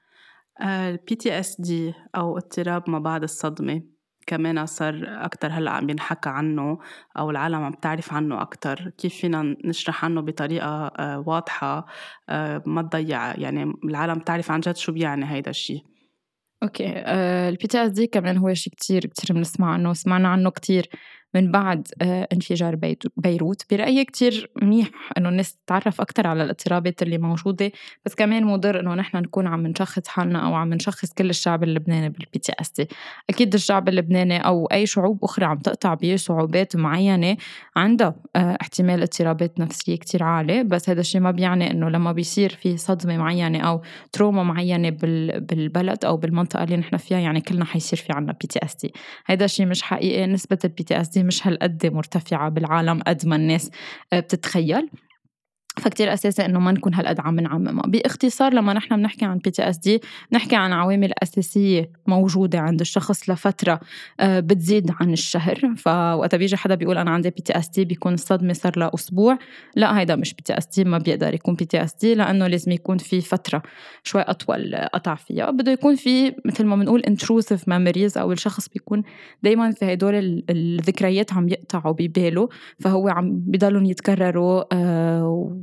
ال 0.62 1.14
PTSD 1.14 1.94
أو 2.16 2.38
اضطراب 2.38 2.90
ما 2.90 2.98
بعد 2.98 3.22
الصدمة 3.22 3.82
كمان 4.26 4.66
صار 4.66 5.04
أكتر 5.06 5.48
هلأ 5.52 5.70
عم 5.70 5.90
ينحكى 5.90 6.28
عنه 6.28 6.78
أو 7.18 7.30
العالم 7.30 7.64
عم 7.64 7.72
تعرف 7.72 8.12
عنه 8.12 8.42
أكتر. 8.42 8.90
كيف 8.98 9.14
فينا 9.14 9.56
نشرح 9.64 10.04
عنه 10.04 10.20
بطريقة 10.20 10.86
آه، 10.86 11.24
واضحة؟ 11.26 11.86
آه، 12.28 12.62
ما 12.66 12.82
تضيع 12.82 13.38
يعني 13.38 13.72
العالم 13.84 14.18
تعرف 14.18 14.50
عن 14.50 14.60
جد 14.60 14.76
شو 14.76 14.92
بيعني 14.92 15.32
هيدا 15.32 15.50
الشيء 15.50 15.84
okay 16.62 17.02
ال 17.48 17.66
PTSD 17.66 18.06
كمان 18.06 18.36
هو 18.36 18.54
شيء 18.54 18.72
كتير 18.72 19.06
كتير 19.06 19.36
بنسمع 19.36 19.72
عنه 19.72 19.90
وسمعنا 19.90 20.28
عنه 20.28 20.50
كتير. 20.50 20.88
من 21.34 21.50
بعد 21.50 21.88
آه، 22.02 22.28
انفجار 22.32 22.78
بيروت. 23.16 23.62
برأيي 23.70 24.04
كتير 24.04 24.50
منيح 24.62 24.90
إنه 25.18 25.28
الناس 25.28 25.56
تتعرف 25.56 26.00
أكتر 26.00 26.26
على 26.26 26.44
الاضطرابات 26.44 27.02
اللي 27.02 27.18
موجودة. 27.18 27.72
بس 28.04 28.14
كمان 28.14 28.44
مضر 28.44 28.80
إنه 28.80 28.94
نحن 28.94 29.16
نكون 29.16 29.46
عم 29.46 29.66
نشخص 29.66 30.08
حالنا 30.08 30.46
أو 30.46 30.54
عم 30.54 30.74
نشخص 30.74 31.12
كل 31.12 31.30
الشعب 31.30 31.62
اللبناني 31.64 32.08
بال 32.08 32.38
PTSD 32.38 32.86
أكيد 33.30 33.54
الشعب 33.54 33.88
اللبناني 33.88 34.38
أو 34.38 34.66
أي 34.66 34.86
شعوب 34.86 35.24
أخرى 35.24 35.44
عم 35.44 35.58
تقطع 35.58 35.94
بصعوبات 35.94 36.76
معينة 36.76 37.36
عندها 37.76 38.14
آه، 38.36 38.58
احتمال 38.60 39.02
اضطرابات 39.02 39.60
نفسية 39.60 39.96
كتير 39.96 40.22
عالي. 40.22 40.64
بس 40.64 40.90
هذا 40.90 41.00
الشيء 41.00 41.20
ما 41.20 41.30
بيعني 41.30 41.70
إنه 41.70 41.88
لما 41.88 42.12
بيصير 42.12 42.50
في 42.50 42.76
صدمة 42.76 43.16
معينة 43.16 43.58
أو 43.60 43.82
trauma 44.12 44.42
معينة 44.42 44.90
بالبلد 44.90 46.04
أو 46.04 46.16
بالمنطقة 46.16 46.64
اللي 46.64 46.76
نحن 46.76 46.96
فيها 46.96 47.18
يعني 47.18 47.40
كلنا 47.40 47.64
حيصير 47.64 47.98
في 47.98 48.12
عنا 48.12 48.32
PTSD 48.32 48.92
هذا 49.26 49.44
الشيء 49.44 49.66
مش 49.66 49.82
حقيقي. 49.82 50.26
نسبة 50.26 50.58
ال 50.64 50.82
PTSD 50.82 51.19
مش 51.22 51.46
هالقد 51.46 51.86
مرتفعة 51.86 52.48
بالعالم 52.48 53.02
قد 53.06 53.26
ما 53.26 53.36
الناس 53.36 53.70
آه، 54.12 54.20
بتتخيل. 54.20 54.90
فكتير 55.80 56.12
أساسي 56.12 56.44
إنه 56.44 56.60
ما 56.60 56.72
نكون 56.72 56.94
هالقد 56.94 57.20
عم 57.20 57.40
نعممها. 57.40 57.82
باختصار 57.86 58.54
لما 58.54 58.72
نحن 58.72 58.96
بنحكي 58.96 59.24
عن 59.24 59.38
PTSD 59.38 60.00
نحكي 60.32 60.56
عن 60.56 60.72
عوامل 60.72 61.12
أساسية 61.22 61.90
موجودة 62.06 62.58
عند 62.58 62.80
الشخص 62.80 63.30
لفترة 63.30 63.80
آه، 64.20 64.40
بتزيد 64.40 64.90
عن 65.00 65.12
الشهر. 65.12 65.74
فوقت 65.76 66.34
بيجي 66.34 66.56
حدا 66.56 66.74
بيقول 66.74 66.98
أنا 66.98 67.10
عندي 67.10 67.30
PTSD 67.30 67.84
بيكون 67.84 68.14
الصدمة 68.14 68.52
صار 68.52 68.78
لها 68.78 68.90
أسبوع. 68.94 69.38
لا 69.76 69.98
هيدا 69.98 70.16
مش 70.16 70.34
PTSD 70.34 70.84
ما 70.84 70.98
بيقدر 70.98 71.34
يكون 71.34 71.54
PTSD 71.54 72.14
لأنه 72.14 72.46
لازم 72.46 72.72
يكون 72.72 72.98
في 72.98 73.20
فترة 73.20 73.62
شوي 74.02 74.22
أطول 74.22 74.74
قطع 74.94 75.14
فيها. 75.14 75.50
بده 75.50 75.72
يكون 75.72 75.94
في 75.96 76.34
مثل 76.44 76.64
ما 76.64 76.76
بنقول 76.76 77.02
intrusive 77.10 77.60
memories 77.60 78.16
أو 78.16 78.32
الشخص 78.32 78.68
بيكون 78.68 79.02
دايما 79.42 79.70
في 79.70 79.92
هدول 79.92 80.44
الذكريات 80.50 81.32
عم 81.32 81.48
يقطعوا 81.48 81.94
بباله 81.98 82.48
فهو 82.80 83.08
عم 83.08 83.30
بضلهم 83.46 83.84
يتكرروا 83.84 84.64
آه 84.72 85.60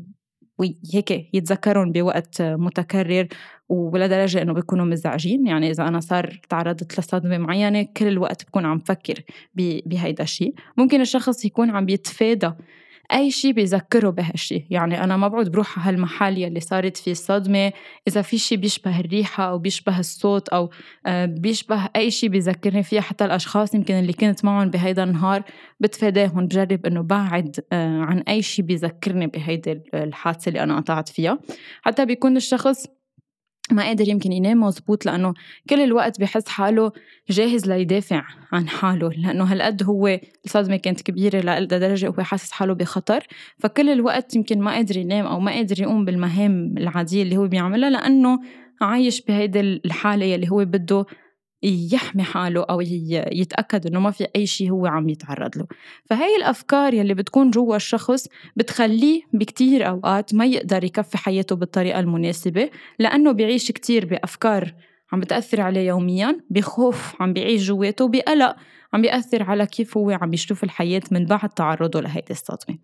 وهيك 0.57 1.11
يتذكرون 1.33 1.91
بوقت 1.91 2.41
متكرر 2.41 3.27
ولدرجة 3.69 4.41
إنه 4.41 4.53
بيكونوا 4.53 4.85
مزعجين. 4.85 5.47
يعني 5.47 5.69
إذا 5.69 5.87
أنا 5.87 5.99
صار 5.99 6.39
تعرضت 6.49 6.99
لصدمة 6.99 7.37
معينة 7.37 7.87
كل 7.97 8.07
الوقت 8.07 8.45
بكون 8.45 8.65
عم 8.65 8.79
فكر 8.79 9.23
بهيدا 9.85 10.23
الشيء. 10.23 10.53
ممكن 10.77 11.01
الشخص 11.01 11.45
يكون 11.45 11.69
عم 11.69 11.89
يتفادى 11.89 12.51
أي 13.13 13.31
شيء 13.31 13.51
بيذكره 13.51 14.09
بهالشيء 14.09 14.65
يعني 14.69 15.03
أنا 15.03 15.17
ما 15.17 15.27
بعد 15.27 15.49
بروح 15.49 15.79
على 15.79 15.97
هالمحل 15.97 16.37
يلي 16.37 16.59
صارت 16.59 16.97
فيه 16.97 17.11
الصدمة. 17.11 17.71
إذا 18.07 18.21
في 18.21 18.37
شيء 18.37 18.57
بيشبه 18.57 18.99
الريحة 18.99 19.43
أو 19.43 19.57
بيشبه 19.57 19.99
الصوت 19.99 20.49
أو 20.49 20.69
آه، 21.05 21.25
بيشبه 21.25 21.89
أي 21.95 22.11
شيء 22.11 22.29
بيذكرني 22.29 22.83
فيها 22.83 23.01
حتى 23.01 23.25
الأشخاص 23.25 23.75
يمكن 23.75 23.93
اللي 23.93 24.13
كنت 24.13 24.45
معهم 24.45 24.69
بهيدا 24.69 25.03
النهار 25.03 25.43
بتفاداهم 25.79 26.45
بجرب 26.45 26.85
إنه 26.85 27.01
بعد 27.01 27.59
آه، 27.73 28.01
عن 28.01 28.19
أي 28.19 28.41
شيء 28.41 28.65
بيذكرني 28.65 29.27
بهيدي 29.27 29.81
الحادثة 29.93 30.49
اللي 30.49 30.63
أنا 30.63 30.79
قطعت 30.79 31.09
فيها. 31.09 31.39
حتى 31.81 32.05
بيكون 32.05 32.37
الشخص 32.37 32.96
ما 33.71 33.83
قادر 33.83 34.09
يمكن 34.09 34.31
ينام 34.31 34.63
مزبوط 34.63 35.05
لأنه 35.05 35.33
كل 35.69 35.79
الوقت 35.79 36.19
بحس 36.19 36.47
حاله 36.47 36.91
جاهز 37.29 37.65
ليدافع 37.69 38.23
عن 38.51 38.69
حاله 38.69 39.09
لأنه 39.09 39.43
هالقد 39.43 39.83
هو 39.83 40.19
الصدمة 40.45 40.75
كانت 40.75 41.01
كبيرة 41.01 41.59
لدرجة 41.59 42.07
هو 42.07 42.23
حاسس 42.23 42.51
حاله 42.51 42.73
بخطر 42.73 43.27
فكل 43.59 43.89
الوقت 43.89 44.35
يمكن 44.35 44.59
ما 44.59 44.71
قادر 44.71 44.97
ينام 44.97 45.25
أو 45.25 45.39
ما 45.39 45.51
قادر 45.51 45.81
يقوم 45.81 46.05
بالمهام 46.05 46.75
العادية 46.77 47.23
اللي 47.23 47.37
هو 47.37 47.47
بيعملها 47.47 47.89
لأنه 47.89 48.39
عايش 48.81 49.21
بهيدي 49.21 49.59
الحالة 49.59 50.35
اللي 50.35 50.49
هو 50.51 50.65
بده 50.65 51.05
يحمي 51.63 52.23
حاله 52.23 52.63
أو 52.69 52.81
يتأكد 53.31 53.87
إنه 53.87 53.99
ما 53.99 54.11
في 54.11 54.27
أي 54.35 54.45
شيء 54.45 54.71
هو 54.71 54.85
عم 54.85 55.09
يتعرض 55.09 55.57
له. 55.57 55.65
فهي 56.05 56.35
الأفكار 56.35 56.93
يلي 56.93 57.13
بتكون 57.13 57.51
جوا 57.51 57.75
الشخص 57.75 58.27
بتخليه 58.55 59.21
بكتير 59.33 59.87
أوقات 59.89 60.33
ما 60.33 60.45
يقدر 60.45 60.83
يكفي 60.83 61.17
حياته 61.17 61.55
بالطريقة 61.55 61.99
المناسبة 61.99 62.69
لأنه 62.99 63.31
بيعيش 63.31 63.71
كتير 63.71 64.05
بأفكار 64.05 64.73
عم 65.11 65.19
بتأثر 65.19 65.61
عليه 65.61 65.87
يوميا 65.87 66.39
بخوف 66.49 67.21
عم 67.21 67.33
بيعيش 67.33 67.67
جواته 67.67 68.07
بقلق. 68.07 68.55
عم 68.93 69.01
بيأثر 69.01 69.43
على 69.43 69.65
كيف 69.65 69.97
هو 69.97 70.11
عم 70.11 70.33
يشوف 70.33 70.63
الحياة 70.63 71.01
من 71.11 71.25
بعد 71.25 71.49
تعرضه 71.49 72.01
لهيدي 72.01 72.31
الصدمة 72.31 72.77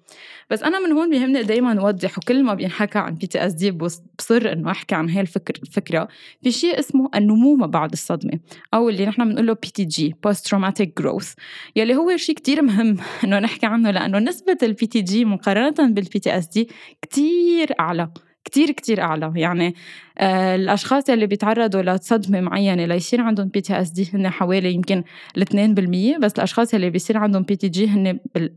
بس 0.50 0.64
أنا 0.64 0.80
من 0.80 0.92
هون 0.92 1.10
بيهمني 1.10 1.44
دايما 1.44 1.82
أوضح 1.82 2.18
وكل 2.18 2.44
ما 2.44 2.54
بينحكى 2.54 3.00
عن 3.00 3.16
PTSD 3.16 3.72
بصر 3.72 4.52
إنه 4.52 4.72
أحكي 4.72 4.96
عن 4.96 5.10
هاي 5.10 5.22
الفكر 5.22 5.54
الفكرة 5.64 6.08
في 6.44 6.52
شيء 6.52 6.80
اسمه 6.80 7.10
النمو 7.16 7.56
ما 7.56 7.68
بعد 7.68 7.92
الصدمة 7.92 8.40
أو 8.74 8.90
اللي 8.90 9.06
نحن 9.06 9.30
بنقول 9.30 9.48
له 9.48 9.54
PTG 9.54 10.16
post 10.24 10.48
traumatic 10.48 10.98
growth 11.02 11.34
يلي 11.76 11.96
هو 11.96 12.18
شيء 12.18 12.36
كتير 12.36 12.62
مهم 12.62 12.98
إنه 13.24 13.40
نحكي 13.40 13.66
عنه 13.66 13.92
لأنه 13.92 14.20
نسبة 14.20 14.58
ال 14.64 14.88
PTG 14.88 15.26
مقارنة 15.26 15.94
بال 15.94 16.20
PTSD 16.20 16.70
كتير 17.02 17.74
أعلى. 17.80 18.10
كتير 18.46 18.72
كتير 18.72 19.02
أعلى. 19.02 19.34
يعني 19.36 19.76
آه 20.18 20.56
الأشخاص 20.56 21.10
اللي 21.10 21.28
بيتعرضوا 21.28 21.82
لصدمة 21.82 22.42
معينة 22.42 22.86
ليصير 22.86 23.22
عندهم 23.22 23.48
PTSD 23.48 24.10
هن 24.14 24.30
حوالي 24.30 24.74
يمكن 24.74 25.04
ال 25.38 25.42
2% 25.42 26.20
بس 26.20 26.34
الأشخاص 26.34 26.74
اللي 26.74 26.90
بيصير 26.90 27.18
عندهم 27.18 27.44
PTG 27.44 27.88
هن 27.88 28.20
بال 28.36 28.56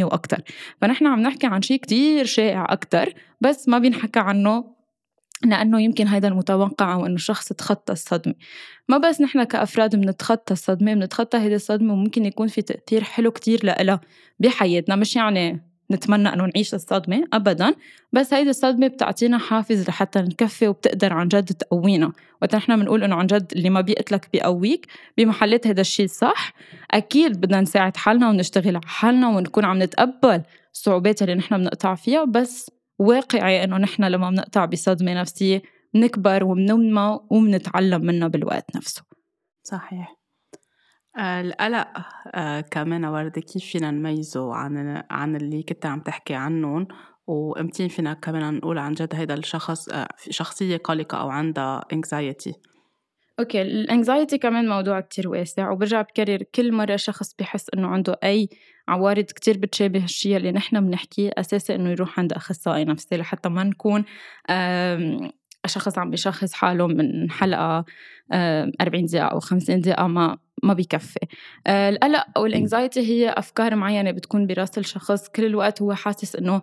90% 0.00 0.04
وأكتر. 0.04 0.40
فنحن 0.80 1.06
عم 1.06 1.20
نحكي 1.20 1.46
عن 1.46 1.62
شيء 1.62 1.80
كتير 1.80 2.24
شائع 2.24 2.66
أكتر 2.72 3.12
بس 3.40 3.68
ما 3.68 3.78
بينحكى 3.78 4.20
عنه 4.20 4.76
لأنه 5.44 5.80
يمكن 5.82 6.08
هيدا 6.08 6.28
المتوقع 6.28 6.94
أو 6.94 7.06
إنه 7.06 7.14
الشخص 7.14 7.48
تخطى 7.52 7.92
الصدمة. 7.92 8.34
ما 8.88 8.98
بس 8.98 9.20
نحن 9.20 9.44
كأفراد 9.44 9.96
بنتخطى 9.96 10.52
الصدمة 10.52 10.94
بنتخطى 10.94 11.38
هيدي 11.38 11.54
الصدمة 11.54 11.92
وممكن 11.92 12.24
يكون 12.24 12.48
في 12.48 12.62
تأثير 12.62 13.04
حلو 13.04 13.30
كتير 13.30 13.60
لإلها 13.66 14.00
بحياتنا 14.40 14.96
مش 14.96 15.16
يعني 15.16 15.62
نتمنى 15.90 16.28
أنه 16.28 16.44
نعيش 16.46 16.74
الصدمة 16.74 17.24
ابدا 17.32 17.74
بس 18.12 18.34
هيدي 18.34 18.50
الصدمة 18.50 18.86
بتعطينا 18.86 19.38
حافز 19.38 19.88
لحتى 19.88 20.18
نكفي 20.18 20.68
وبتقدر 20.68 21.12
عن 21.12 21.28
جد 21.28 21.44
تقوينا. 21.44 22.12
وقت 22.42 22.56
نحن 22.56 22.76
بنقول 22.76 23.04
إنه 23.04 23.16
عن 23.16 23.26
جد 23.26 23.52
اللي 23.56 23.70
ما 23.70 23.80
بيقتلك 23.80 24.28
بيقويك 24.32 24.86
بمحلات 25.18 25.66
هذا 25.66 25.80
الشيء 25.80 26.06
صح. 26.06 26.52
أكيد 26.90 27.40
بدنا 27.40 27.60
نساعد 27.60 27.96
حالنا 27.96 28.28
ونشتغل 28.28 28.76
على 28.76 28.86
حالنا 28.86 29.28
ونكون 29.28 29.64
عم 29.64 29.82
نتقبل 29.82 30.42
الصعوبات 30.74 31.22
اللي 31.22 31.34
نحن 31.34 31.58
بنقطع 31.58 31.94
فيها 31.94 32.24
بس 32.24 32.70
واقعي 32.98 33.64
إنه 33.64 33.76
نحن 33.76 34.04
لما 34.04 34.30
بنقطع 34.30 34.64
بصدمة 34.64 35.14
نفسية 35.14 35.62
نكبر 35.94 36.44
وبننمى 36.44 37.20
وبنتعلم 37.30 38.00
منها 38.06 38.28
بالوقت 38.28 38.76
نفسه. 38.76 39.02
صحيح. 39.62 40.15
القلق 41.18 41.88
آه، 42.34 42.60
كمان 42.60 43.04
وردة 43.04 43.40
كيف 43.40 43.64
فينا 43.64 43.90
نميزه 43.90 44.54
عن 44.54 45.02
عن 45.10 45.36
اللي 45.36 45.62
كنت 45.62 45.86
عم 45.86 46.00
تحكي 46.00 46.34
عنهم 46.34 46.88
وامتين 47.26 47.88
فينا 47.88 48.14
كمان 48.14 48.54
نقول 48.54 48.78
عن 48.78 48.92
جد 48.92 49.14
هيدا 49.14 49.34
الشخص 49.34 49.88
آه، 49.88 50.08
شخصية 50.30 50.76
قلقة 50.76 51.18
أو 51.18 51.28
عندها 51.28 51.84
anxiety. 51.94 52.52
okay 53.40 53.62
ال 53.62 53.72
anxiety 53.72 54.38
كمان 54.38 54.68
موضوع 54.68 55.00
كتير 55.00 55.28
واسع 55.28 55.70
وبرجع 55.70 56.02
بكرر 56.02 56.42
كل 56.54 56.72
مرة 56.72 56.96
شخص 56.96 57.34
بحس 57.38 57.66
إنه 57.74 57.88
عنده 57.88 58.18
أي 58.24 58.48
عوارض 58.88 59.24
كتير 59.24 59.58
بتشابه 59.58 60.04
الشيء 60.04 60.36
اللي 60.36 60.52
نحن 60.52 60.86
بنحكيه 60.86 61.30
اساسي 61.38 61.74
إنه 61.74 61.90
يروح 61.90 62.18
عند 62.18 62.32
أخصائي 62.32 62.84
نفسي 62.84 63.16
لحتى 63.16 63.48
ما 63.48 63.64
نكون 63.64 64.04
شخص 65.66 65.98
عم 65.98 66.10
بيشخص 66.10 66.52
حاله 66.52 66.86
من 66.86 67.30
حلقة 67.30 67.84
40 68.32 69.04
دقيقة 69.04 69.26
أو 69.26 69.40
50 69.40 69.80
دقيقة 69.80 70.06
ما 70.06 70.38
ما 70.66 70.74
بيكفي. 70.74 71.20
آه، 71.66 71.88
القلق 71.88 72.26
أو 72.36 72.46
الانكزايتي 72.46 73.00
هي 73.00 73.30
أفكار 73.30 73.76
معينة 73.76 74.10
بتكون 74.10 74.46
براس 74.46 74.78
الشخص. 74.78 75.28
كل 75.28 75.44
الوقت 75.44 75.82
هو 75.82 75.94
حاسس 75.94 76.36
إنه 76.36 76.62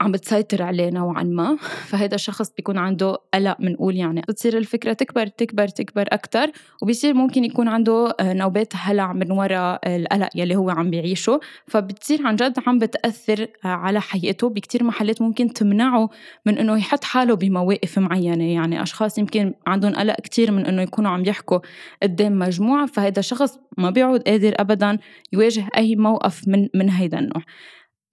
عم 0.00 0.12
بتسيطر 0.12 0.62
عليه 0.62 0.90
نوعا 0.90 1.22
ما. 1.22 1.56
فهذا 1.86 2.14
الشخص 2.14 2.52
بيكون 2.56 2.78
عنده 2.78 3.18
قلق 3.34 3.56
بنقول 3.60 3.96
يعني. 3.96 4.20
بتصير 4.28 4.58
الفكرة 4.58 4.92
تكبر 4.92 5.26
تكبر 5.26 5.68
تكبر 5.68 6.04
أكتر 6.08 6.50
وبيصير 6.82 7.14
ممكن 7.14 7.44
يكون 7.44 7.68
عنده 7.68 8.14
آه، 8.20 8.32
نوبات 8.32 8.72
هلع 8.76 9.12
من 9.12 9.30
وراء 9.32 9.96
القلق 9.96 10.28
يلي 10.34 10.56
هو 10.56 10.70
عم 10.70 10.90
بيعيشه. 10.90 11.40
فبتصير 11.66 12.26
عن 12.26 12.36
جد 12.36 12.58
عم 12.66 12.78
بتأثر 12.78 13.46
آه، 13.64 13.68
على 13.68 14.00
حياته. 14.00 14.48
بكتير 14.48 14.84
محلات 14.84 15.22
ممكن 15.22 15.52
تمنعه 15.52 16.10
من 16.46 16.58
إنه 16.58 16.78
يحط 16.78 17.04
حاله 17.04 17.36
بمواقف 17.36 17.98
معينة. 17.98 18.44
يعني 18.44 18.82
أشخاص 18.82 19.18
يمكن 19.18 19.54
عندهم 19.66 19.94
قلق 19.94 20.16
كتير 20.20 20.52
من 20.52 20.66
إنه 20.66 20.82
يكونوا 20.82 21.10
عم 21.10 21.24
يحكوا 21.24 21.58
قدام 22.02 22.38
مجموعة. 22.38 22.86
فهذا 22.86 23.18
الشخص 23.18 23.58
ما 23.78 23.90
بيعود 23.90 24.22
قادر 24.22 24.54
أبدا 24.56 24.98
يواجه 25.32 25.68
أي 25.76 25.96
موقف 25.96 26.48
من 26.48 26.68
من 26.74 26.90
هيدا 26.90 27.18
النوع. 27.18 27.42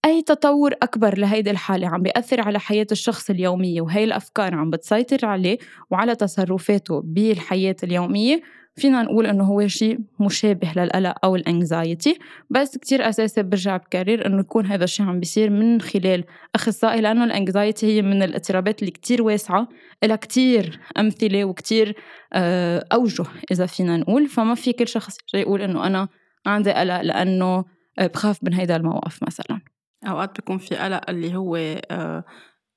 أي 0.06 0.22
تطور 0.22 0.74
أكبر 0.84 1.18
لهيدي 1.18 1.52
الحالة 1.52 1.88
عم 1.88 2.02
بيأثر 2.02 2.42
على 2.42 2.60
حياة 2.60 2.88
الشخص 2.92 3.30
اليومية 3.30 3.82
وهي 3.82 4.04
الأفكار 4.04 4.56
عم 4.56 4.70
بتسيطر 4.70 5.26
عليه 5.26 5.58
وعلى 5.92 6.16
تصرفاته 6.16 7.02
بالحياة 7.06 7.76
اليومية. 7.84 8.42
فينا 8.76 9.02
نقول 9.02 9.26
إنه 9.26 9.44
هو 9.44 9.68
شيء 9.68 10.00
مشابه 10.20 10.72
للقلق 10.76 11.16
أو 11.24 11.36
ال 11.36 11.46
anxiety 11.46 12.20
بس 12.50 12.78
كتير 12.78 13.10
أساسي 13.10 13.44
برجع 13.44 13.78
بكرر 13.78 14.26
إنه 14.26 14.40
يكون 14.40 14.66
هذا 14.66 14.84
الشيء 14.84 15.06
عم 15.06 15.20
بيصير 15.20 15.50
من 15.50 15.82
خلال 15.82 16.24
أخصائي 16.56 17.02
لأنه 17.02 17.24
ال 17.24 17.31
anxiety 17.31 17.86
هي 17.88 18.02
من 18.02 18.24
الاضطرابات 18.24 18.80
اللي 18.80 18.92
كتير 18.92 19.24
واسعة 19.24 19.68
إلها 20.04 20.16
كتير 20.16 20.80
أمثلة 20.98 21.46
وكتير 21.46 21.96
آه، 22.34 22.86
أوجه 22.94 23.26
إذا 23.52 23.66
فينا 23.66 23.98
نقول. 23.98 24.28
فما 24.28 24.56
في 24.56 24.74
كل 24.74 24.88
شخص 24.88 25.18
يقول 25.34 25.62
إنه 25.62 25.88
أنا 25.88 26.08
عندي 26.46 26.72
قلق 26.72 27.02
لأنه 27.02 27.66
بخاف 28.00 28.44
من 28.44 28.54
هيدا 28.54 28.76
الموقف 28.76 29.24
مثلاً. 29.24 29.75
أوقات 30.08 30.36
بيكون 30.36 30.58
في 30.58 30.76
قلق 30.76 31.10
اللي 31.10 31.36
هو 31.36 31.56
آه، 31.92 32.24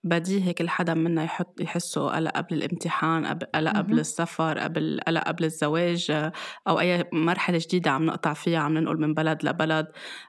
بديهي 0.04 0.52
كل 0.52 0.68
حدا 0.68 0.94
منا 0.94 1.24
يحط 1.24 1.60
يحسه 1.60 2.10
قلق 2.10 2.30
قبل 2.30 2.54
الامتحان 2.54 3.26
قلق 3.54 3.72
قبل 3.76 4.00
السفر 4.00 4.58
قبل 4.58 5.00
قلق 5.06 5.22
قبل 5.22 5.44
الزواج 5.44 6.10
آه، 6.10 6.32
أو 6.68 6.80
أي 6.80 7.04
مرحلة 7.12 7.58
جديدة 7.62 7.90
عم 7.90 8.06
نقطع 8.06 8.32
فيها 8.32 8.58
عم 8.58 8.78
ننقل 8.78 8.96
من 9.00 9.14
بلد 9.14 9.44
لبلد. 9.44 9.86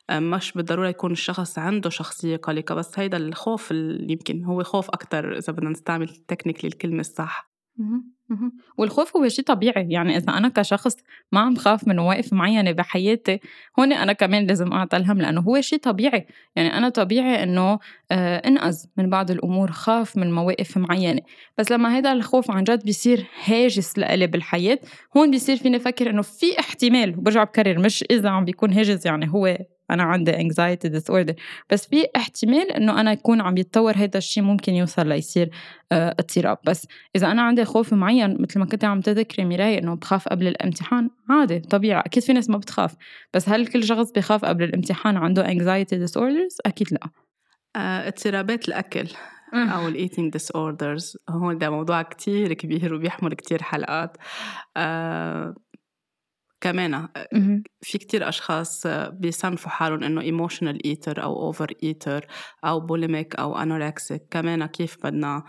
آه، 0.09 0.19
مش 0.19 0.51
بالضرورة 0.51 0.87
يكون 0.87 1.11
الشخص 1.11 1.59
عنده 1.59 1.89
شخصية 1.89 2.37
قلقة 2.37 2.75
بس 2.75 2.99
هيدا 2.99 3.17
الخوف 3.17 3.71
اللي 3.71 4.13
يمكن 4.13 4.43
هو 4.43 4.63
خوف 4.63 4.89
أكتر 4.89 5.37
إذا 5.37 5.53
بدنا 5.53 5.69
نستعمل 5.69 6.07
تكنيكلي 6.07 6.67
الكلمة 6.67 6.99
الصح. 6.99 7.51
والخوف 8.77 9.17
هو 9.17 9.27
شيء 9.27 9.45
طبيعي 9.45 9.87
يعني 9.89 10.17
إذا 10.17 10.37
أنا 10.37 10.49
كشخص 10.49 10.95
ما 11.31 11.39
عم 11.39 11.55
خاف 11.55 11.87
من 11.87 11.95
مواقف 11.95 12.33
معينة 12.33 12.71
بحياتي 12.71 13.39
هون 13.79 13.93
أنا 13.93 14.13
كمان 14.13 14.47
لازم 14.47 14.73
أعطى 14.73 14.97
الهم 14.97 15.21
لأنه 15.21 15.41
هو 15.41 15.61
شيء 15.61 15.79
طبيعي. 15.79 16.27
يعني 16.55 16.77
أنا 16.77 16.89
طبيعي 16.89 17.43
إنه 17.43 17.79
آه 18.11 18.37
أنقذ 18.37 18.85
من 18.97 19.09
بعض 19.09 19.31
الأمور 19.31 19.71
خاف 19.71 20.17
من 20.17 20.31
مواقف 20.31 20.77
معينة. 20.77 21.21
بس 21.57 21.71
لما 21.71 21.97
هذا 21.97 22.11
الخوف 22.11 22.51
عن 22.51 22.63
جد 22.63 22.83
بيصير 22.83 23.25
هاجس 23.45 23.99
لإلي 23.99 24.27
بالحياة 24.27 24.79
هون 25.17 25.31
بيصير 25.31 25.57
فيني 25.57 25.77
أفكر 25.77 26.09
إنه 26.09 26.21
في 26.21 26.59
احتمال 26.59 27.17
وبرجع 27.17 27.43
بكرر 27.43 27.79
مش 27.79 28.03
إذا 28.11 28.29
عم 28.29 28.45
بيكون 28.45 28.73
هاجس 28.73 29.05
يعني 29.05 29.29
هو 29.33 29.57
أنا 29.91 30.03
عندي 30.03 30.31
anxiety 30.31 30.89
disorder. 30.89 31.33
بس 31.69 31.87
في 31.87 32.07
احتمال 32.15 32.71
إنه 32.71 33.01
أنا 33.01 33.11
يكون 33.11 33.41
عم 33.41 33.57
يتطور 33.57 33.93
هذا 33.95 34.17
الشيء 34.17 34.43
ممكن 34.43 34.73
يوصل 34.73 35.07
ليصير 35.07 35.49
آه، 35.91 36.15
اضطراب. 36.19 36.57
بس 36.65 36.87
إذا 37.15 37.31
أنا 37.31 37.41
عندي 37.41 37.65
خوف 37.65 37.93
معين 37.93 38.41
مثل 38.41 38.59
ما 38.59 38.65
كنت 38.65 38.85
عم 38.85 39.01
تذكري 39.01 39.45
ميراي 39.45 39.77
إنه 39.77 39.95
بخاف 39.95 40.27
قبل 40.27 40.47
الامتحان 40.47 41.09
عادي 41.29 41.59
طبيعي 41.59 42.01
أكيد 42.05 42.23
في 42.23 42.33
ناس 42.33 42.49
ما 42.49 42.57
بتخاف. 42.57 42.95
بس 43.33 43.49
هل 43.49 43.67
كل 43.67 43.83
شخص 43.83 44.11
بخاف 44.11 44.45
قبل 44.45 44.63
الامتحان 44.63 45.17
عنده 45.17 45.43
anxiety 45.43 46.07
disorders 46.07 46.57
أكيد 46.65 46.87
لا. 46.93 47.09
آه، 47.75 48.07
اضطرابات 48.07 48.67
الأكل 48.67 49.07
أو 49.53 49.87
ال 49.87 50.31
eating 50.31 50.51
disorders 50.51 51.17
هون 51.29 51.57
ده 51.57 51.69
موضوع 51.69 52.01
كتير 52.01 52.53
كبير 52.53 52.93
وبيحمل 52.93 53.33
كتير 53.33 53.63
حلقات. 53.63 54.17
آه 54.77 55.55
كمان 56.61 57.07
في 57.81 57.97
كتير 57.97 58.29
أشخاص 58.29 58.87
بيصنفوا 59.11 59.71
حالهم 59.71 60.03
إنه 60.03 60.21
emotional 60.21 60.85
eater 60.85 61.23
أو 61.23 61.41
over 61.41 61.73
eater 61.83 62.27
أو 62.65 62.79
bulimic 62.79 63.35
أو 63.35 63.57
anorexic 63.57 64.21
كمان 64.31 64.65
كيف 64.65 64.97
بدنا 65.03 65.43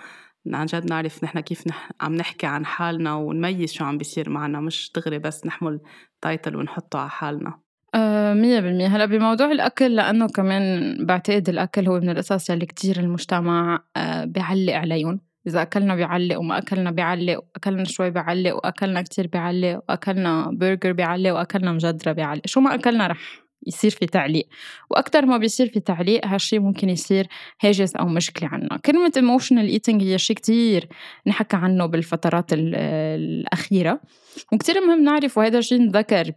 عن 0.46 0.66
جد 0.66 0.90
نعرف 0.90 1.24
نحن 1.24 1.40
كيف 1.40 1.66
نح... 1.66 1.90
عم 2.00 2.14
نحكي 2.14 2.46
عن 2.46 2.66
حالنا 2.66 3.14
ونميز 3.14 3.72
شو 3.72 3.84
عم 3.84 3.98
بيصير 3.98 4.30
معنا. 4.30 4.60
مش 4.60 4.92
دغري 4.96 5.18
بس 5.18 5.46
نحمل 5.46 5.80
title 6.20 6.56
ونحطه 6.56 6.98
على 6.98 7.10
حالنا. 7.10 7.60
آه، 7.94 8.34
مية 8.34 8.60
بالمية. 8.60 8.86
هلأ 8.86 9.04
بموضوع 9.04 9.50
الأكل 9.50 9.96
لأنه 9.96 10.28
كمان 10.28 10.96
بعتقد 11.06 11.48
الأكل 11.48 11.88
هو 11.88 12.00
من 12.00 12.10
القصص 12.10 12.50
اللي 12.50 12.66
كتير 12.66 13.00
المجتمع 13.00 13.84
آه، 13.96 14.24
بيعلق 14.24 14.74
عليهم. 14.74 15.20
إذا 15.46 15.62
أكلنا 15.62 15.94
بيعلق 15.94 16.38
وما 16.38 16.58
أكلنا 16.58 16.90
بيعلق 16.90 17.38
وأكلنا 17.38 17.84
شوي 17.84 18.10
بيعلق 18.10 18.54
وأكلنا 18.54 19.02
كتير 19.02 19.26
بيعلق 19.26 19.82
وأكلنا 19.88 20.50
برجر 20.52 20.92
بيعلق 20.92 21.32
وأكلنا 21.32 21.72
مجدرة 21.72 22.12
بيعلق 22.12 22.46
شو 22.46 22.60
ما 22.60 22.74
أكلنا 22.74 23.06
رح 23.06 23.18
يصير 23.66 23.90
في 23.90 24.06
تعليق. 24.06 24.48
وأكتر 24.90 25.26
ما 25.26 25.38
بيصير 25.38 25.68
في 25.68 25.80
تعليق 25.80 26.26
هالشي 26.26 26.58
ممكن 26.58 26.88
يصير 26.88 27.26
هاجس 27.60 27.96
أو 27.96 28.06
مشكلة 28.06 28.48
عنا 28.48 28.76
كلمة 28.84 29.12
emotional 29.16 29.78
eating 29.78 30.02
هي 30.02 30.18
شي 30.18 30.34
كتير 30.34 30.88
نحكى 31.26 31.56
عنه 31.56 31.86
بالفترات 31.86 32.46
الأخيرة. 32.52 34.00
وكتير 34.52 34.80
مهم 34.86 35.04
نعرف 35.04 35.38
وهذا 35.38 35.58
الشيء 35.58 35.78
انذكر 35.78 36.32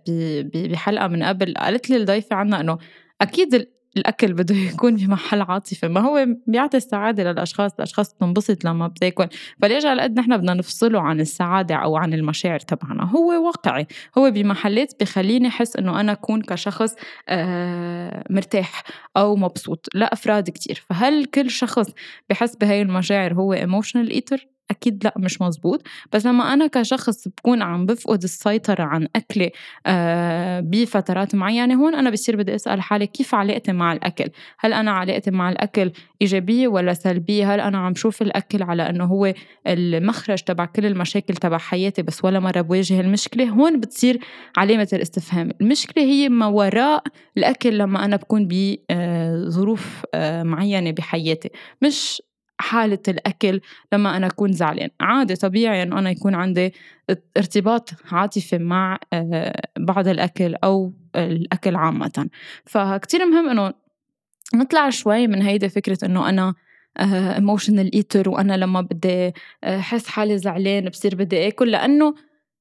بحلقة 0.54 1.08
من 1.08 1.24
قبل 1.24 1.54
قالت 1.54 1.90
لي 1.90 1.98
الضيفة 1.98 2.36
عنا 2.36 2.62
إنه 2.62 2.78
أكيد 3.22 3.68
الأكل 3.98 4.34
بده 4.34 4.56
يكون 4.56 4.96
بمحل 4.96 5.42
عاطفة 5.42 5.88
ما 5.88 6.02
هو 6.02 6.28
بيعطي 6.48 6.78
السعادة 6.78 7.24
للأشخاص 7.32 7.72
الأشخاص 7.74 8.14
بتنبسط 8.14 8.66
لما 8.66 8.88
بتاكل. 8.88 9.28
فليش 9.62 9.86
على 9.86 10.02
قد 10.02 10.20
نحن 10.20 10.38
بدنا 10.38 10.54
نفصله 10.54 11.02
عن 11.02 11.20
السعادة 11.20 11.76
أو 11.76 11.98
عن 11.98 12.14
المشاعر 12.14 12.60
تبعنا. 12.60 13.04
هو 13.04 13.46
واقعي 13.48 13.88
هو 14.18 14.32
بمحلات 14.32 14.94
بخليني 15.02 15.48
أحس 15.48 15.76
إنه 15.76 16.00
أنا 16.00 16.12
أكون 16.12 16.42
كشخص 16.42 16.96
آه 17.30 18.24
مرتاح 18.30 18.84
أو 19.18 19.36
مبسوط 19.36 19.88
لأفراد 19.94 20.50
كتير. 20.50 20.84
فهل 20.90 21.26
كل 21.26 21.50
شخص 21.50 21.92
بحس 22.30 22.56
بهاي 22.56 22.82
المشاعر 22.82 23.34
هو 23.34 23.56
emotional 23.56 24.10
eater 24.10 24.53
أكيد 24.72 25.04
لا 25.04 25.14
مش 25.18 25.42
مزبوط 25.42 25.82
بس 26.14 26.26
لما 26.26 26.54
أنا 26.54 26.68
كشخص 26.68 27.28
بكون 27.28 27.62
عم 27.62 27.86
بفقد 27.86 28.24
السيطرة 28.24 28.84
عن 28.84 29.08
اكلي 29.16 29.52
آه 29.86 30.60
بفترات 30.60 31.36
معينة 31.36 31.76
هون 31.76 31.96
أنا 31.96 32.10
بصير 32.10 32.36
بدي 32.36 32.56
أسأل 32.56 32.82
حالي 32.82 33.08
كيف 33.08 33.36
علاقتي 33.36 33.72
مع 33.72 33.94
الأكل؟ 33.94 34.30
هل 34.60 34.74
أنا 34.74 34.92
علاقتي 34.92 35.32
مع 35.32 35.50
الأكل 35.50 35.92
إيجابية 36.22 36.68
ولا 36.68 36.94
سلبية؟ 36.94 37.54
هل 37.56 37.60
أنا 37.60 37.78
عم 37.78 37.96
شوف 37.96 38.22
الأكل 38.22 38.64
على 38.64 38.90
إنه 38.90 39.06
هو 39.06 39.34
المخرج 39.68 40.42
تبع 40.42 40.66
كل 40.66 40.86
المشاكل 40.86 41.34
تبع 41.34 41.58
حياتي 41.58 42.02
بس 42.02 42.26
ولا 42.26 42.40
مرة 42.40 42.62
بواجه 42.62 43.00
المشكلة؟ 43.02 43.50
هون 43.50 43.80
بتصير 43.80 44.20
علامة 44.58 44.88
الاستفهام. 44.94 45.52
المشكلة 45.62 46.04
هي 46.04 46.30
ما 46.30 46.48
وراء 46.48 47.04
الأكل 47.38 47.78
لما 47.78 48.06
أنا 48.06 48.16
بكون 48.16 48.48
بظروف 48.50 50.06
آه، 50.14 50.42
آه، 50.42 50.44
معينة 50.44 50.92
بحياتي. 50.92 51.50
مش 51.82 52.22
حالة 52.60 53.00
الأكل 53.08 53.62
لما 53.94 54.18
أنا 54.18 54.28
أكون 54.28 54.52
زعلان. 54.52 54.90
عادي 55.00 55.36
طبيعي 55.36 55.84
أنه 55.84 56.00
أنا 56.00 56.10
يكون 56.10 56.36
عندي 56.36 56.74
ارتباط 57.38 57.90
عاطفي 58.12 58.58
مع 58.58 59.00
آه، 59.14 59.62
بعض 59.80 60.08
الأكل 60.08 60.56
أو 60.56 60.94
الأكل 61.16 61.76
عامة. 61.76 62.30
فكتير 62.66 63.26
مهم 63.26 63.50
أنه 63.50 63.74
نطلع 64.56 64.90
شوي 64.90 65.28
من 65.28 65.42
هيدي 65.42 65.70
فكرة 65.70 65.98
أنه 66.06 66.30
أنا 66.30 66.54
emotional 67.00 67.86
آه، 67.86 67.98
eater 67.98 68.30
وأنا 68.30 68.58
لما 68.58 68.82
بدي 68.82 69.28
آه، 69.64 69.80
أحس 69.80 70.08
حالي 70.08 70.38
زعلان 70.38 70.90
بصير 70.90 71.16
بدي 71.16 71.48
آكل. 71.48 71.72
لأنه 71.72 72.16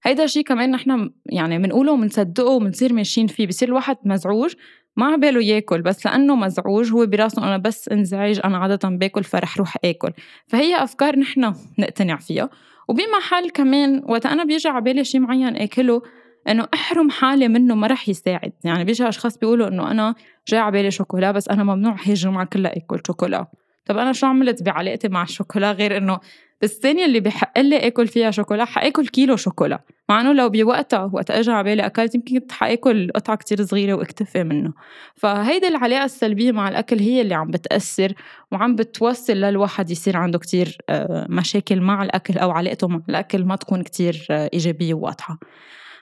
هيدا 0.04 0.24
الشيء 0.24 0.44
كمان 0.44 0.70
نحن 0.70 1.10
يعني 1.26 1.58
بنقوله 1.58 1.92
وبنصدقه 1.92 2.50
وبنصير 2.50 2.92
ماشيين 2.92 3.26
فيه. 3.26 3.46
بصير 3.46 3.68
الواحد 3.68 3.96
مزعوج 4.04 4.54
ما 4.96 5.06
عباله 5.06 5.42
ياكل 5.42 5.82
بس 5.82 6.06
لأنه 6.06 6.34
مزعوج 6.34 6.92
هو 6.92 7.06
براسه 7.06 7.44
أنا 7.44 7.58
بس 7.58 7.88
انزعج 7.88 8.40
أنا 8.44 8.58
عادة 8.58 8.88
باكل 8.88 9.24
فرح 9.24 9.58
روح 9.58 9.76
آكل. 9.84 10.12
فهي 10.46 10.82
أفكار 10.82 11.18
نحن 11.18 11.54
نقتنع 11.78 12.16
فيها. 12.16 12.50
وبمحل 12.88 13.50
كمان 13.50 14.02
وقت 14.08 14.26
أنا 14.26 14.44
بيجي 14.44 14.68
عبالي 14.68 15.04
شي 15.04 15.18
معين 15.18 15.56
آكله 15.56 16.02
إنه 16.48 16.68
أحرم 16.74 17.10
حالي 17.10 17.48
منه 17.48 17.74
ما 17.74 17.86
رح 17.86 18.08
يساعد. 18.08 18.52
يعني 18.64 18.84
بيجي 18.84 19.08
أشخاص 19.08 19.38
بيقولوا 19.38 19.68
إنه 19.68 19.90
أنا 19.90 20.14
جاي 20.48 20.60
عبالي 20.60 20.90
شوكولا 20.90 21.32
بس 21.32 21.48
أنا 21.48 21.64
ممنوع 21.64 21.96
هي 22.02 22.12
الجمعة 22.12 22.44
كلها 22.44 22.76
آكل 22.76 23.00
شوكولا. 23.06 23.46
طب 23.86 23.98
أنا 23.98 24.12
شو 24.12 24.26
عملت 24.26 24.62
بعلاقتي 24.62 25.08
مع 25.08 25.22
الشوكولا؟ 25.22 25.72
غير 25.72 25.96
إنه 25.96 26.20
بالثانية 26.62 27.04
اللي 27.04 27.20
بحق 27.20 27.58
لي 27.58 27.86
آكل 27.86 28.06
فيها 28.06 28.30
شوكولا 28.30 28.64
حآكل 28.64 29.08
كيلو 29.08 29.36
شوكولا. 29.36 29.80
مع 30.08 30.20
إنه 30.20 30.32
لو 30.32 30.48
بوقتها 30.48 31.10
وقت 31.12 31.30
أجى 31.30 31.50
على 31.50 31.64
بالي 31.64 31.86
أكلت 31.86 32.14
يمكن 32.14 32.38
كنت 32.38 32.52
حآكل 32.52 33.10
قطعة 33.14 33.36
كتير 33.36 33.64
صغيرة 33.64 33.94
واكتفي 33.94 34.44
منه. 34.44 34.72
فهيدي 35.16 35.68
العلاقة 35.68 36.04
السلبية 36.04 36.52
مع 36.52 36.68
الأكل 36.68 36.98
هي 36.98 37.20
اللي 37.20 37.34
عم 37.34 37.50
بتأثر 37.50 38.12
وعم 38.52 38.76
بتوصل 38.76 39.32
للواحد 39.32 39.90
يصير 39.90 40.16
عنده 40.16 40.38
كتير 40.38 40.78
آه، 40.88 41.26
مشاكل 41.30 41.80
مع 41.80 42.02
الأكل 42.02 42.38
أو 42.38 42.50
علاقته 42.50 42.88
مع 42.88 43.00
الأكل 43.08 43.44
ما 43.44 43.56
تكون 43.56 43.82
كتير 43.82 44.26
آه، 44.30 44.50
إيجابية 44.52 44.94
وواضحة. 44.94 45.38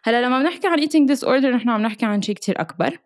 هلا 0.04 0.26
لما 0.26 0.42
بنحكي 0.42 0.66
عن 0.66 0.78
eating 0.78 1.16
disorder 1.16 1.46
نحن 1.46 1.68
عم 1.68 1.82
نحكي 1.82 2.06
عن 2.06 2.22
شيء 2.22 2.34
كتير 2.34 2.60
أكبر. 2.60 2.98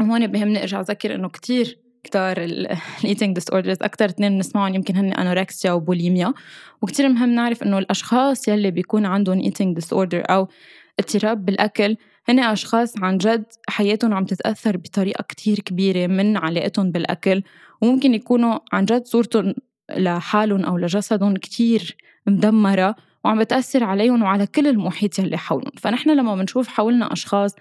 وهون 0.00 0.26
بهمني 0.26 0.62
أرجع 0.62 0.80
أذكر 0.80 1.14
إنه 1.14 1.28
كتير 1.28 1.87
كتار 2.04 2.36
ال 2.38 3.34
eating 3.34 3.50
disorders 3.50 3.76
أكثر 3.82 4.04
اثنين 4.04 4.32
بنسمعهم 4.32 4.74
يمكن 4.74 4.96
هن 4.96 5.12
anorexia 5.12 5.72
و 5.72 5.79
bulimia. 5.79 6.34
وكتير 6.82 7.08
مهم 7.08 7.34
نعرف 7.34 7.62
إنه 7.62 7.78
الأشخاص 7.78 8.48
يلي 8.48 8.70
بيكون 8.70 9.06
عندهم 9.06 9.40
eating 9.40 9.74
disorder 9.74 10.22
أو 10.30 10.48
اضطراب 10.98 11.44
بالأكل 11.44 11.96
هن 12.28 12.38
أشخاص 12.38 12.98
عن 13.02 13.18
جد 13.18 13.44
حياتهم 13.68 14.14
عم 14.14 14.24
تتأثر 14.24 14.76
بطريقة 14.76 15.22
كتير 15.28 15.60
كبيرة 15.60 16.06
من 16.06 16.36
علاقتهم 16.36 16.90
بالأكل. 16.90 17.42
وممكن 17.80 18.14
يكونوا 18.14 18.58
عن 18.72 18.84
جد 18.84 19.06
صورتهم 19.06 19.54
لحالهم 19.96 20.64
أو 20.64 20.78
لجسدهم 20.78 21.36
كتير 21.36 21.96
مدمرة 22.26 22.96
وعم 23.24 23.38
بتأثر 23.38 23.84
عليهم 23.84 24.22
وعلى 24.22 24.46
كل 24.46 24.66
المحيط 24.66 25.18
يلي 25.18 25.36
حولهم. 25.36 25.72
فنحن 25.76 26.10
لما 26.10 26.34
بنشوف 26.36 26.68
حولنا 26.68 27.12
أشخاص 27.12 27.54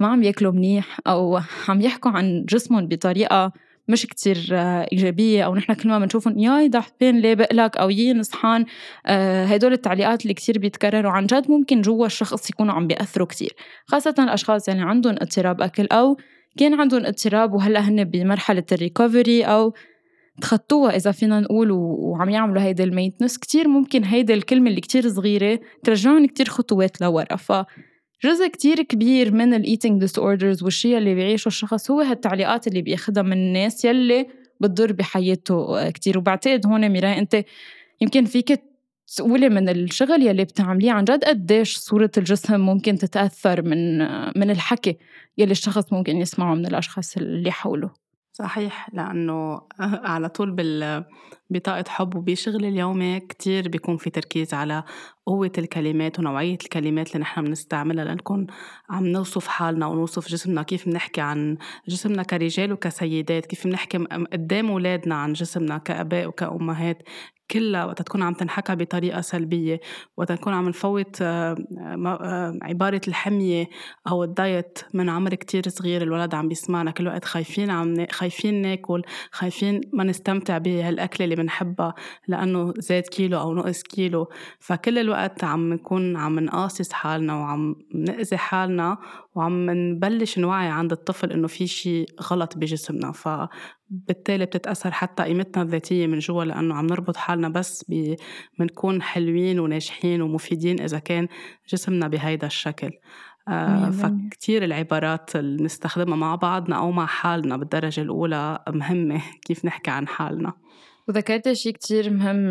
ما 0.00 0.08
عم 0.08 0.22
ياكلوا 0.22 0.52
منيح 0.52 1.00
أو 1.06 1.40
عم 1.68 1.80
يحكوا 1.80 2.10
عن 2.10 2.44
جسمهم 2.44 2.86
بطريقة 2.88 3.52
مش 3.88 4.06
كتير 4.06 4.48
إيجابية 4.92 5.44
أو 5.44 5.54
نحن 5.54 5.72
كل 5.74 5.88
ما 5.88 5.98
بنشوفهم 5.98 6.38
يي 6.38 6.68
ضعفان 6.68 7.18
ليه 7.18 7.34
بقلك 7.34 7.76
أو 7.76 7.90
يي 7.90 8.12
نصحان. 8.12 8.64
آه، 9.06 9.44
هدول 9.44 9.72
التعليقات 9.72 10.22
اللي 10.22 10.34
كتير 10.34 10.58
بيتكرروا 10.58 11.12
عن 11.12 11.26
جد 11.26 11.50
ممكن 11.50 11.80
جوا 11.80 12.06
الشخص 12.06 12.50
يكونوا 12.50 12.74
عم 12.74 12.86
بيأثروا 12.86 13.26
كتير. 13.26 13.52
خاصة 13.86 14.14
الأشخاص 14.18 14.68
يعني 14.68 14.82
عندهم 14.82 15.16
اضطراب 15.20 15.62
أكل 15.62 15.86
أو 15.92 16.16
كان 16.58 16.80
عندهم 16.80 17.06
اضطراب 17.06 17.52
وهلأ 17.52 17.80
هن 17.80 18.04
بمرحلة 18.04 18.64
ال 18.72 18.80
recovery 18.80 19.44
أو 19.44 19.74
تخطوها 20.40 20.96
إذا 20.96 21.12
فينا 21.12 21.40
نقول 21.40 21.70
وعم 21.70 22.30
يعملوا 22.30 22.62
هيدي 22.62 22.84
ال 22.84 22.88
maintenance 22.88 23.38
كتير 23.38 23.68
ممكن 23.68 24.04
هيدي 24.04 24.34
الكلمة 24.34 24.70
اللي 24.70 24.80
كتير 24.80 25.08
صغيرة 25.08 25.60
ترجعهم 25.84 26.26
كتير 26.26 26.48
خطوات 26.48 27.00
لورا. 27.00 27.36
ف 27.36 27.52
جزء 28.24 28.48
كتير 28.48 28.82
كبير 28.82 29.34
من 29.34 29.54
ال 29.54 30.00
eating 30.00 30.18
disorders 30.18 30.62
والشيء 30.62 30.98
اللي 30.98 31.14
بيعيشه 31.14 31.46
الشخص 31.46 31.90
هو 31.90 32.00
هالتعليقات 32.00 32.66
اللي 32.66 32.82
بياخدها 32.82 33.22
من 33.22 33.32
الناس 33.32 33.84
يلي 33.84 34.26
بتضر 34.60 34.92
بحياته 34.92 35.90
كتير. 35.90 36.18
وبعتقد 36.18 36.66
هون 36.66 36.88
ميراي 36.88 37.18
انت 37.18 37.44
يمكن 38.00 38.24
فيك 38.24 38.62
تقولي 39.16 39.48
من 39.48 39.68
الشغل 39.68 40.22
يلي 40.22 40.44
بتعمليه 40.44 40.92
عن 40.92 41.04
جد 41.04 41.24
قديش 41.24 41.76
صورة 41.76 42.10
الجسم 42.16 42.60
ممكن 42.60 42.98
تتأثر 42.98 43.62
من 43.62 43.98
من 44.38 44.50
الحكي 44.50 44.96
يلي 45.38 45.52
الشخص 45.52 45.92
ممكن 45.92 46.16
يسمعه 46.16 46.54
من 46.54 46.66
الأشخاص 46.66 47.16
اللي 47.16 47.50
حوله. 47.52 47.90
صحيح 48.32 48.90
لأنه 48.92 49.62
على 50.12 50.28
طول 50.28 50.50
بال 50.50 51.04
بطاقة 51.50 51.84
حب 51.88 52.14
وبشغل 52.14 52.64
اليومي 52.64 53.20
كتير 53.20 53.68
بيكون 53.68 53.96
في 53.96 54.10
تركيز 54.10 54.54
على 54.54 54.84
قوة 55.26 55.52
الكلمات 55.58 56.18
ونوعية 56.18 56.58
الكلمات 56.64 57.08
اللي 57.08 57.18
نحن 57.18 57.44
بنستعملها 57.44 58.04
لنكون 58.04 58.46
عم 58.90 59.06
نوصف 59.06 59.46
حالنا 59.46 59.86
ونوصف 59.86 60.28
جسمنا. 60.28 60.62
كيف 60.62 60.88
بنحكي 60.88 61.20
عن 61.20 61.56
جسمنا 61.88 62.22
كرجال 62.22 62.72
وكسيدات؟ 62.72 63.46
كيف 63.46 63.66
بنحكي 63.66 63.98
قدام 64.32 64.70
أولادنا 64.70 65.14
عن 65.14 65.32
جسمنا 65.32 65.78
كأباء 65.78 66.26
وكأمهات؟ 66.26 67.02
كلها 67.50 67.84
وقت 67.84 68.02
تكون 68.02 68.22
عم 68.22 68.34
تنحكى 68.34 68.76
بطريقة 68.76 69.20
سلبية 69.20 69.80
وقت 70.16 70.32
نكون 70.32 70.52
عم 70.52 70.68
نفوت 70.68 71.22
آه، 71.22 71.56
آه، 72.06 72.58
عبارة 72.62 73.00
الحمية 73.08 73.68
أو 74.08 74.24
الدايت 74.24 74.78
من 74.94 75.08
عمر 75.08 75.34
كتير 75.34 75.68
صغير 75.68 76.02
الولد 76.02 76.34
عم 76.34 76.48
بيسمعنا. 76.48 76.90
كل 76.90 77.06
وقت 77.06 77.24
خايفين 77.24 77.70
عم 77.70 78.06
خايفين 78.10 78.62
ناكل 78.62 79.02
خايفين 79.30 79.80
ما 79.92 80.04
نستمتع 80.04 80.58
بهالأكلة 80.58 81.24
اللي 81.24 81.36
بنحبها 81.38 81.94
لأنه 82.28 82.74
زاد 82.78 83.02
كيلو 83.02 83.40
أو 83.40 83.54
نقص 83.54 83.82
كيلو. 83.82 84.28
فكل 84.58 84.98
الوقت 84.98 85.44
عم 85.44 85.72
نكون 85.72 86.16
عم 86.16 86.38
نقاصص 86.38 86.92
حالنا 86.92 87.34
وعم 87.34 87.76
نأذي 87.94 88.36
حالنا 88.36 88.98
وعم 89.34 89.70
نبلش 89.70 90.38
نوعي 90.38 90.68
عند 90.68 90.92
الطفل 90.92 91.32
إنه 91.32 91.46
في 91.46 91.66
شيء 91.66 92.06
غلط 92.22 92.56
بجسمنا. 92.58 93.12
فبالتالي 93.12 94.46
بتتأثر 94.46 94.90
حتى 94.90 95.22
قيمتنا 95.22 95.62
الذاتية 95.62 96.06
من 96.06 96.18
جوا 96.18 96.44
لأنه 96.44 96.74
عم 96.74 96.86
نربط 96.86 97.16
حالنا 97.16 97.48
بس 97.48 97.84
بنكون 98.58 99.02
حلوين 99.02 99.60
وناجحين 99.60 100.22
ومفيدين 100.22 100.80
إذا 100.80 100.98
كان 100.98 101.28
جسمنا 101.72 102.08
بهيدا 102.08 102.46
الشكل. 102.46 102.90
آه 103.48 103.90
فكتير 103.90 104.64
العبارات 104.64 105.36
اللي 105.36 105.64
نستخدمها 105.64 106.16
مع 106.16 106.34
بعضنا 106.34 106.76
أو 106.78 106.90
مع 106.90 107.06
حالنا 107.06 107.56
بالدرجة 107.56 108.00
الأولى 108.00 108.58
مهمة 108.68 109.22
كيف 109.46 109.64
نحكي 109.64 109.90
عن 109.90 110.08
حالنا. 110.08 110.52
وذكرت 111.08 111.52
شيء 111.52 111.72
كتير 111.72 112.10
مهم 112.10 112.48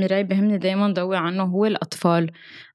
ميراي 0.00 0.24
بهمني 0.24 0.58
دايما 0.58 0.88
ضوي 0.92 1.16
عنه 1.16 1.42
هو 1.42 1.66
الأطفال. 1.66 2.30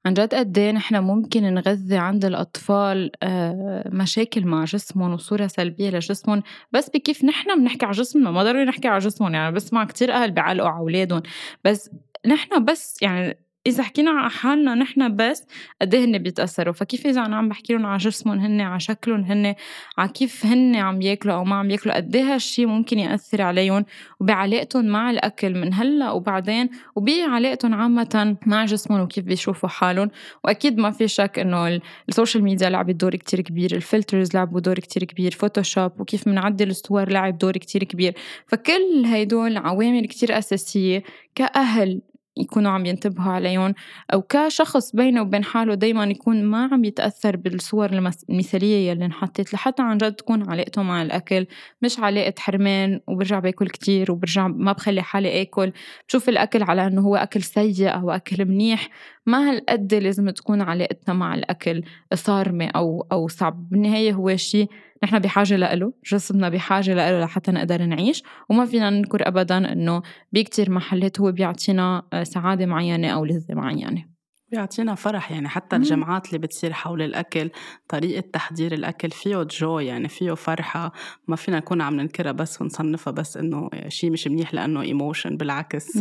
عن 0.06 0.14
جد 0.14 0.34
قد 0.34 0.58
إيه 0.58 0.72
نحن 0.72 0.96
ممكن 0.96 1.54
نغذي 1.54 1.96
عند 1.96 2.24
الأطفال 2.24 3.10
آه، 3.22 3.90
مشاكل 3.92 4.44
مع 4.46 4.64
جسمهم 4.64 5.12
وصورة 5.12 5.46
سلبية 5.46 5.90
لجسمهم 5.90 6.42
بس 6.72 6.90
بكيف 6.90 7.24
نحن 7.24 7.60
بنحكي 7.60 7.86
على 7.86 7.94
جسمنا؟ 7.94 8.30
ما 8.30 8.42
ضروري 8.42 8.64
نحكي 8.64 8.88
على 8.88 8.98
جسمهم 8.98 9.34
يعني 9.34 9.54
بسمع 9.54 9.84
كتير 9.84 10.12
أهل 10.12 10.30
بيعلقوا 10.30 10.68
على 10.68 10.78
أولادهم 10.78 11.22
بس 11.64 11.90
نحن 12.26 12.64
بس 12.64 13.02
يعني 13.02 13.43
إذا 13.66 13.82
حكينا 13.82 14.10
على 14.10 14.30
حالنا 14.30 14.74
نحن 14.74 15.16
بس 15.16 15.46
قد 15.82 15.94
إيه 15.94 16.04
هن 16.04 16.18
بيتأثروا؟ 16.18 16.72
فكيف 16.72 17.06
إذا 17.06 17.26
أنا 17.26 17.36
عم 17.36 17.48
بحكي 17.48 17.72
لهم 17.72 17.86
على 17.86 17.98
جسمهم 17.98 18.38
هن 18.38 18.60
على 18.60 18.80
شكلهم 18.80 19.20
هن 19.20 19.54
على 19.98 20.08
كيف 20.08 20.46
هن 20.46 20.76
عم 20.76 21.02
ياكلوا 21.02 21.34
أو 21.34 21.44
ما 21.44 21.56
عم 21.56 21.70
ياكلوا 21.70 21.96
قد 21.96 22.16
إيه 22.16 22.34
هالشي 22.34 22.66
ممكن 22.66 22.98
يأثر 22.98 23.42
عليهم 23.42 23.84
وبعلاقتهم 24.20 24.84
مع 24.84 25.10
الأكل 25.10 25.54
من 25.54 25.74
هلأ 25.74 26.10
وبعدين 26.10 26.70
وبعلاقتهم 26.96 27.74
عامة 27.74 28.36
مع 28.46 28.64
جسمهم 28.64 29.00
وكيف 29.00 29.24
بيشوفوا 29.24 29.68
حالهم؟ 29.68 30.10
وأكيد 30.44 30.78
ما 30.78 30.90
في 30.90 31.08
شك 31.08 31.38
إنه 31.38 31.80
ال 32.08 32.13
social 32.13 32.44
media 32.44 32.70
لعبت 32.70 32.94
دور 32.94 33.16
كتير 33.16 33.40
كبير 33.40 33.76
ال 33.76 33.83
filters 33.83 34.34
لعبوا 34.34 34.60
دور 34.60 34.78
كتير 34.78 35.04
كبير 35.04 35.30
Photoshop 35.32 36.00
وكيف 36.00 36.28
بنعدل 36.28 36.70
الصور 36.70 37.08
لعب 37.08 37.38
دور 37.38 37.52
كتير 37.52 37.84
كبير. 37.84 38.14
فكل 38.46 39.04
هيدول 39.06 39.56
عوامل 39.56 40.06
كتير 40.06 40.38
أساسية 40.38 41.02
كأهل 41.34 42.00
يكونوا 42.36 42.70
عم 42.70 42.86
ينتبهوا 42.86 43.32
عليهم 43.32 43.74
أو 44.12 44.22
كشخص 44.22 44.96
بينه 44.96 45.22
وبين 45.22 45.44
حاله 45.44 45.74
دايما 45.74 46.04
يكون 46.04 46.44
ما 46.44 46.68
عم 46.72 46.84
يتأثر 46.84 47.36
بالصور 47.36 47.90
المثالية 48.30 48.90
يلي 48.90 49.04
انحطت 49.04 49.54
لحتى 49.54 49.82
عن 49.82 49.98
جد 49.98 50.12
تكون 50.12 50.50
علاقته 50.50 50.82
مع 50.82 51.02
الأكل 51.02 51.46
مش 51.82 52.00
علاقة 52.00 52.34
حرمان 52.38 53.00
وبرجع 53.06 53.38
باكل 53.38 53.68
كتير 53.68 54.12
وبرجع 54.12 54.48
ما 54.48 54.72
بخلي 54.72 55.02
حالي 55.02 55.42
آكل. 55.42 55.72
بشوف 56.08 56.28
الأكل 56.28 56.62
على 56.62 56.86
إنه 56.86 57.00
هو 57.00 57.16
أكل 57.16 57.42
سيء 57.42 57.94
أو 57.94 58.10
أكل 58.10 58.44
منيح 58.44 58.88
ما 59.26 59.50
هالقد 59.50 59.94
لازم 59.94 60.30
تكون 60.30 60.62
علاقتنا 60.62 61.14
مع 61.14 61.34
الأكل 61.34 61.82
صارمة 62.14 62.66
أو 62.66 63.06
أو 63.12 63.28
صعب. 63.28 63.68
بالنهاية 63.70 64.12
هو 64.12 64.36
شيء 64.36 64.68
نحن 65.04 65.18
بحاجة 65.18 65.56
لإله 65.56 65.92
جسمنا 66.04 66.48
بحاجة 66.48 66.94
لإله 66.94 67.24
لحتى 67.24 67.52
نقدر 67.52 67.82
نعيش 67.82 68.22
وما 68.50 68.66
فينا 68.66 68.90
ننكر 68.90 69.28
أبدا 69.28 69.72
إنه 69.72 70.02
بكتير 70.32 70.70
محلات 70.70 71.20
هو 71.20 71.32
بيعطينا 71.32 72.02
آه، 72.12 72.22
سعادة 72.22 72.66
معينة 72.66 73.08
أو 73.08 73.24
لذة 73.24 73.54
معينة. 73.54 74.04
بيعطينا 74.50 74.94
فرح 74.94 75.32
يعني 75.32 75.48
حتى 75.48 75.76
الجمعات 75.76 76.26
اللي 76.26 76.38
بتصير 76.38 76.72
حول 76.72 77.02
الأكل 77.02 77.50
طريقة 77.88 78.20
تحضير 78.32 78.72
الأكل 78.72 79.10
فيه 79.10 79.42
جو 79.50 79.78
يعني 79.78 80.08
فيه 80.08 80.32
فرحة 80.32 80.92
ما 81.28 81.36
فينا 81.36 81.56
نكون 81.56 81.80
عم 81.80 81.94
ننكرها 82.00 82.32
بس 82.32 82.62
ونصنفها 82.62 83.12
بس 83.12 83.36
إنه 83.36 83.70
شيء 83.88 84.10
مش 84.10 84.26
منيح 84.26 84.54
لأنه 84.54 84.82
emotion 84.82 85.36
بالعكس. 85.36 85.96
100% 85.96 86.00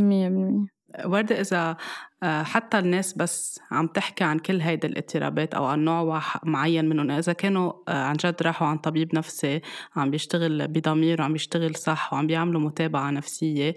وردة 1.05 1.41
إذا 1.41 1.77
آه، 2.23 2.43
حتى 2.43 2.79
الناس 2.79 3.13
بس 3.13 3.59
عم 3.71 3.87
تحكي 3.87 4.23
عن 4.23 4.39
كل 4.39 4.61
هيدي 4.61 4.87
الاضطرابات 4.87 5.53
أو 5.53 5.65
عن 5.65 5.79
نوع 5.85 6.21
معين 6.43 6.85
منهم 6.89 7.11
إذا 7.11 7.33
كانوا 7.33 7.73
آه، 7.87 8.03
عن 8.03 8.15
جد 8.15 8.35
راحوا 8.41 8.67
عن 8.67 8.77
طبيب 8.77 9.15
نفسي 9.15 9.61
عم 9.95 10.11
بيشتغل 10.11 10.67
بضمير 10.67 11.21
وعم 11.21 11.33
بيشتغل 11.33 11.75
صح 11.75 12.13
وعم 12.13 12.27
بيعملوا 12.27 12.61
متابعة 12.61 13.11
نفسية 13.11 13.75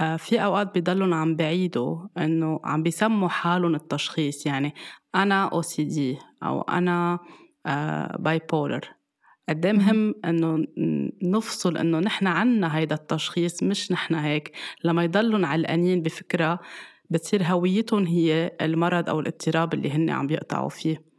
آه، 0.00 0.16
في 0.16 0.44
أوقات 0.44 0.78
بضلهم 0.78 1.14
عم 1.14 1.36
بعيدوا 1.36 2.06
إنه 2.18 2.60
عم 2.64 2.82
بيسموا 2.82 3.28
حالهم 3.28 3.74
التشخيص. 3.74 4.46
يعني 4.46 4.74
أنا 5.14 5.44
OCD 5.48 6.18
أو 6.42 6.62
أنا 6.62 7.18
bipolar 8.18 9.01
قد 9.48 9.66
مهم. 9.66 10.14
إنه 10.24 10.66
نفصل 11.22 11.76
إنه 11.76 11.98
نحن 11.98 12.26
عنا 12.26 12.76
هيدا 12.76 12.94
التشخيص 12.94 13.62
مش 13.62 13.92
نحن 13.92 14.14
هيك. 14.14 14.52
لما 14.84 15.04
يضلوا 15.04 15.46
علقانين 15.46 16.02
بفكرة 16.02 16.60
بتصير 17.10 17.42
هويتهم 17.42 18.06
هي 18.06 18.52
المرض 18.60 19.08
أو 19.08 19.20
الاضطراب 19.20 19.74
اللي 19.74 19.90
هن 19.90 20.10
عم 20.10 20.26
بيقطعوا 20.26 20.68
فيه. 20.68 21.11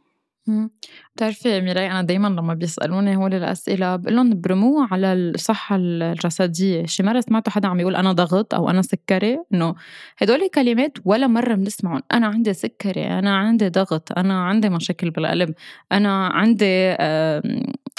بتعرفي 1.16 1.60
ميراي 1.60 1.90
أنا 1.90 2.02
دايما 2.02 2.28
لما 2.28 2.54
بيسألوني 2.54 3.16
هول 3.16 3.34
الأسئلة 3.34 3.96
بقول 3.96 4.16
لهم 4.16 4.40
برموها 4.40 4.88
على 4.90 5.12
الصحة 5.12 5.76
الجسدية. 5.76 6.86
شي 6.86 7.02
مرة 7.02 7.20
سمعتوا 7.20 7.52
حدا 7.52 7.68
عم 7.68 7.80
يقول 7.80 7.96
أنا 7.96 8.12
ضغط 8.12 8.54
أو 8.54 8.70
أنا 8.70 8.82
سكري 8.82 9.38
إنه 9.54 9.74
هدول 10.18 10.48
كلمات 10.54 10.98
ولا 11.04 11.26
مرة 11.26 11.54
بنسمعهم. 11.54 12.02
أنا 12.12 12.26
عندي 12.26 12.52
سكري 12.52 13.06
أنا 13.06 13.36
عندي 13.36 13.68
ضغط 13.68 14.18
أنا 14.18 14.44
عندي 14.44 14.68
مشاكل 14.68 15.10
بالقلب 15.10 15.54
أنا 15.92 16.26
عندي 16.26 16.96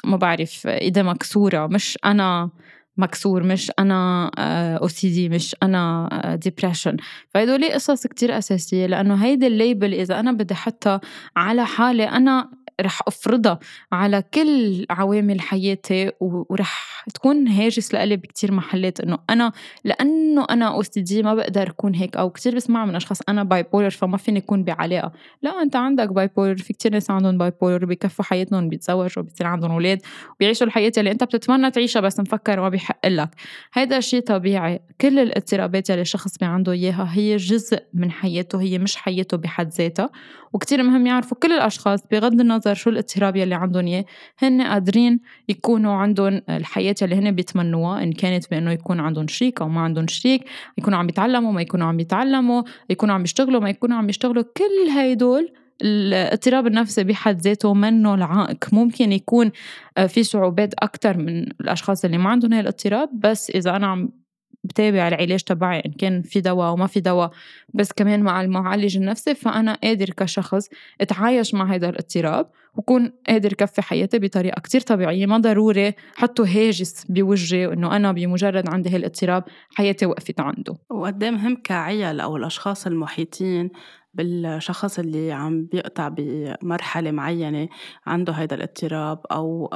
ما 0.05 0.17
بعرف 0.17 0.67
إيدي 0.67 1.03
مكسورة 1.03 1.67
مش 1.67 1.97
أنا 2.05 2.49
مكسور 2.97 3.43
مش 3.43 3.71
أنا 3.79 4.31
OCD 4.77 5.29
مش 5.29 5.55
أنا 5.63 6.09
depression 6.41 6.91
آه، 6.91 7.03
فهدول 7.29 7.71
قصص 7.71 8.07
كتير 8.07 8.37
أساسية 8.37 8.85
لأنه 8.85 9.15
هيدي 9.15 9.47
ال 9.47 9.55
label 9.55 9.93
إذا 9.93 10.19
أنا 10.19 10.31
بدي 10.31 10.53
احطها 10.53 11.01
على 11.35 11.65
حالي 11.65 12.03
أنا 12.03 12.49
رح 12.81 13.01
أفرضها 13.07 13.59
على 13.91 14.23
كل 14.33 14.85
عوامل 14.89 15.41
حياتي 15.41 16.11
ورح 16.19 17.05
تكون 17.13 17.47
هاجس 17.47 17.93
لإلي 17.93 18.15
بكتير 18.17 18.51
محلات. 18.51 18.99
إنه 18.99 19.17
أنا 19.29 19.51
لأنه 19.83 20.45
أنا 20.49 20.67
OCD 20.67 21.23
ما 21.23 21.35
بقدر 21.35 21.69
أكون 21.69 21.95
هيك 21.95 22.17
أو 22.17 22.29
كتير 22.29 22.55
بسمع 22.55 22.85
من 22.85 22.95
أشخاص 22.95 23.19
أنا 23.29 23.43
bipolar 23.43 23.89
فما 23.89 24.17
فيني 24.17 24.39
أكون 24.39 24.63
بعلاقة. 24.63 25.11
لا 25.41 25.61
أنت 25.61 25.75
عندك 25.75 26.13
bipolar 26.13 26.57
في 26.57 26.73
كتير 26.73 26.91
ناس 26.91 27.11
عندهم 27.11 27.37
bipolar 27.37 27.85
بكفوا 27.85 28.25
حياتهم 28.25 28.69
بيتزوجوا 28.69 29.23
بيصير 29.23 29.47
عندهم 29.47 29.71
أولاد 29.71 30.01
وبيعيشوا 30.35 30.67
الحياة 30.67 30.91
اللي 30.97 31.11
أنت 31.11 31.23
بتتمنى 31.23 31.71
تعيشها 31.71 31.99
بس 31.99 32.19
مفكر 32.19 32.61
ما 32.61 32.69
بيحق 32.69 33.07
لك. 33.07 33.29
هيدا 33.73 33.99
شيء 33.99 34.21
طبيعي. 34.21 34.79
كل 35.01 35.19
الاضطرابات 35.19 35.89
اللي 35.89 36.01
الشخص 36.01 36.37
بي 36.37 36.45
عنده 36.45 36.71
إياها 36.71 37.09
هي 37.13 37.35
جزء 37.37 37.79
من 37.93 38.11
حياته 38.11 38.61
هي 38.61 38.77
مش 38.77 38.95
حياته 38.95 39.37
بحد 39.37 39.69
ذاتها. 39.69 40.09
وكتير 40.55 40.83
مهم 40.83 41.07
يعرفوا 41.07 41.37
كل 41.37 41.51
الأشخاص 41.51 42.07
بغض 42.11 42.39
النظر 42.39 42.73
شو 42.73 42.89
الاضطراب 42.89 43.35
يلي 43.35 43.55
عندهم 43.55 43.87
إياه. 43.87 44.05
هن 44.39 44.61
قادرين 44.61 45.19
يكونوا 45.49 45.93
عندهم 45.93 46.41
الحياة 46.49 46.95
اللي 47.01 47.15
هن 47.15 47.31
بيتمنوها 47.31 48.03
إن 48.03 48.13
كانت 48.13 48.49
بأنه 48.51 48.71
يكون 48.71 48.99
عندهم 48.99 49.27
شريك 49.27 49.61
أو 49.61 49.69
ما 49.69 49.81
عندهم 49.81 50.07
شريك 50.07 50.41
يكونوا 50.77 50.99
عم 50.99 51.09
يتعلموا 51.09 51.51
ما 51.51 51.61
يكونوا 51.61 51.87
عم 51.87 51.99
يتعلموا 51.99 52.63
يكونوا 52.89 53.15
عم 53.15 53.23
يشتغلوا 53.23 53.61
ما 53.61 53.69
يكونوا 53.69 53.97
عم 53.97 54.09
يشتغلوا. 54.09 54.43
كل 54.43 54.89
هيدول 54.97 55.53
الاضطراب 55.81 56.67
النفسي 56.67 57.03
بحد 57.03 57.41
ذاته 57.41 57.73
منه 57.73 58.13
العائق. 58.13 58.73
ممكن 58.73 59.11
يكون 59.11 59.51
آه، 59.97 60.05
في 60.05 60.23
صعوبات 60.23 60.73
أكتر 60.73 61.17
من 61.17 61.43
الأشخاص 61.61 62.05
اللي 62.05 62.17
ما 62.17 62.29
عندهم 62.29 62.53
هاي 62.53 62.61
الاضطراب 62.61 63.09
بس 63.13 63.49
إذا 63.49 63.75
أنا 63.75 63.87
عم 63.87 64.24
بتابع 64.65 65.07
العلاج 65.07 65.43
تبعي 65.43 65.79
إن 65.85 65.91
كان 65.91 66.21
في 66.21 66.41
دواء 66.41 66.67
أو 66.67 66.75
ما 66.75 66.87
في 66.87 66.99
دواء 66.99 67.31
بس 67.73 67.91
كمان 67.91 68.23
مع 68.23 68.41
المعالج 68.41 68.97
النفسي 68.97 69.35
فأنا 69.35 69.73
قادر 69.83 70.09
كشخص 70.09 70.69
أتعايش 71.01 71.53
مع 71.53 71.73
هذا 71.73 71.89
الاضطراب 71.89 72.49
وكون 72.77 73.11
قادر 73.27 73.53
كفي 73.53 73.81
حياتي 73.81 74.19
بطريقة 74.19 74.61
كتير 74.61 74.81
طبيعية 74.81 75.25
ما 75.25 75.37
ضروري 75.37 75.93
حطوا 76.15 76.45
هاجس 76.45 77.05
بوجهي 77.09 77.73
إنه 77.73 77.95
أنا 77.95 78.11
بمجرد 78.11 78.69
عندي 78.69 78.89
هالاضطراب 78.89 79.43
حياتي 79.75 80.05
وقفت 80.05 80.39
عنده. 80.39 80.75
وقد 80.89 81.23
إيه 81.23 81.31
مهم 81.31 81.55
كعيال 81.55 82.19
أو 82.19 82.37
الأشخاص 82.37 82.87
المحيطين 82.87 83.69
بالشخص 84.13 84.99
اللي 84.99 85.31
عم 85.31 85.65
بيقطع 85.65 86.07
بمرحلة 86.07 87.11
معينة 87.11 87.67
عنده 88.05 88.33
هيدا 88.33 88.55
الاضطراب 88.55 89.19
أو 89.31 89.69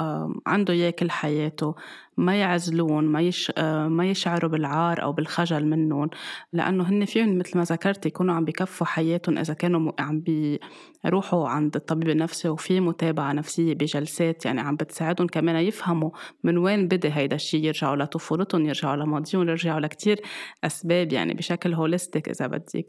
عنده 0.48 0.74
إياه 0.74 0.90
كل 0.90 1.12
حياته. 1.12 1.76
ما 2.20 2.36
يعزلون 2.36 3.04
ما 3.04 3.22
يش 3.22 3.52
ما 3.88 4.10
يشعروا 4.10 4.52
بالعار 4.52 5.04
أو 5.04 5.12
بالخجل 5.12 5.66
منهم 5.66 6.10
لأنه 6.54 6.84
هن 6.84 7.06
فيهم 7.06 7.38
مثل 7.38 7.58
ما 7.58 7.64
ذكرت 7.64 8.06
يكونوا 8.06 8.36
عم 8.36 8.46
بكفوا 8.46 8.88
حياتهم 8.88 9.38
إذا 9.38 9.54
كانوا 9.54 9.92
عم 10.00 10.22
بيروحوا 10.22 11.50
عند 11.50 11.76
الطبيب 11.76 12.10
النفسي 12.10 12.50
وفي 12.50 12.80
متابعة 12.80 13.34
نفسية 13.34 13.74
بجلسات 13.74 14.46
يعني 14.46 14.62
عم 14.62 14.76
بتساعدهم 14.76 15.28
كمان 15.28 15.56
يفهموا 15.56 16.12
من 16.44 16.58
وين 16.58 16.88
بدأ 16.88 17.18
هيدا 17.18 17.36
الشيء 17.36 17.66
يرجعوا 17.66 17.96
لطفولتهم 17.96 18.66
يرجعوا 18.66 18.96
لماضيهم 18.96 19.50
يرجعوا 19.50 19.80
لكتير 19.80 20.22
أسباب 20.64 21.14
يعني 21.14 21.34
بشكل 21.34 21.74
هوليستيك 21.74 22.30
إذا 22.30 22.48
بدك. 22.48 22.88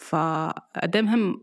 فقد 0.00 0.96
مهم 0.96 1.40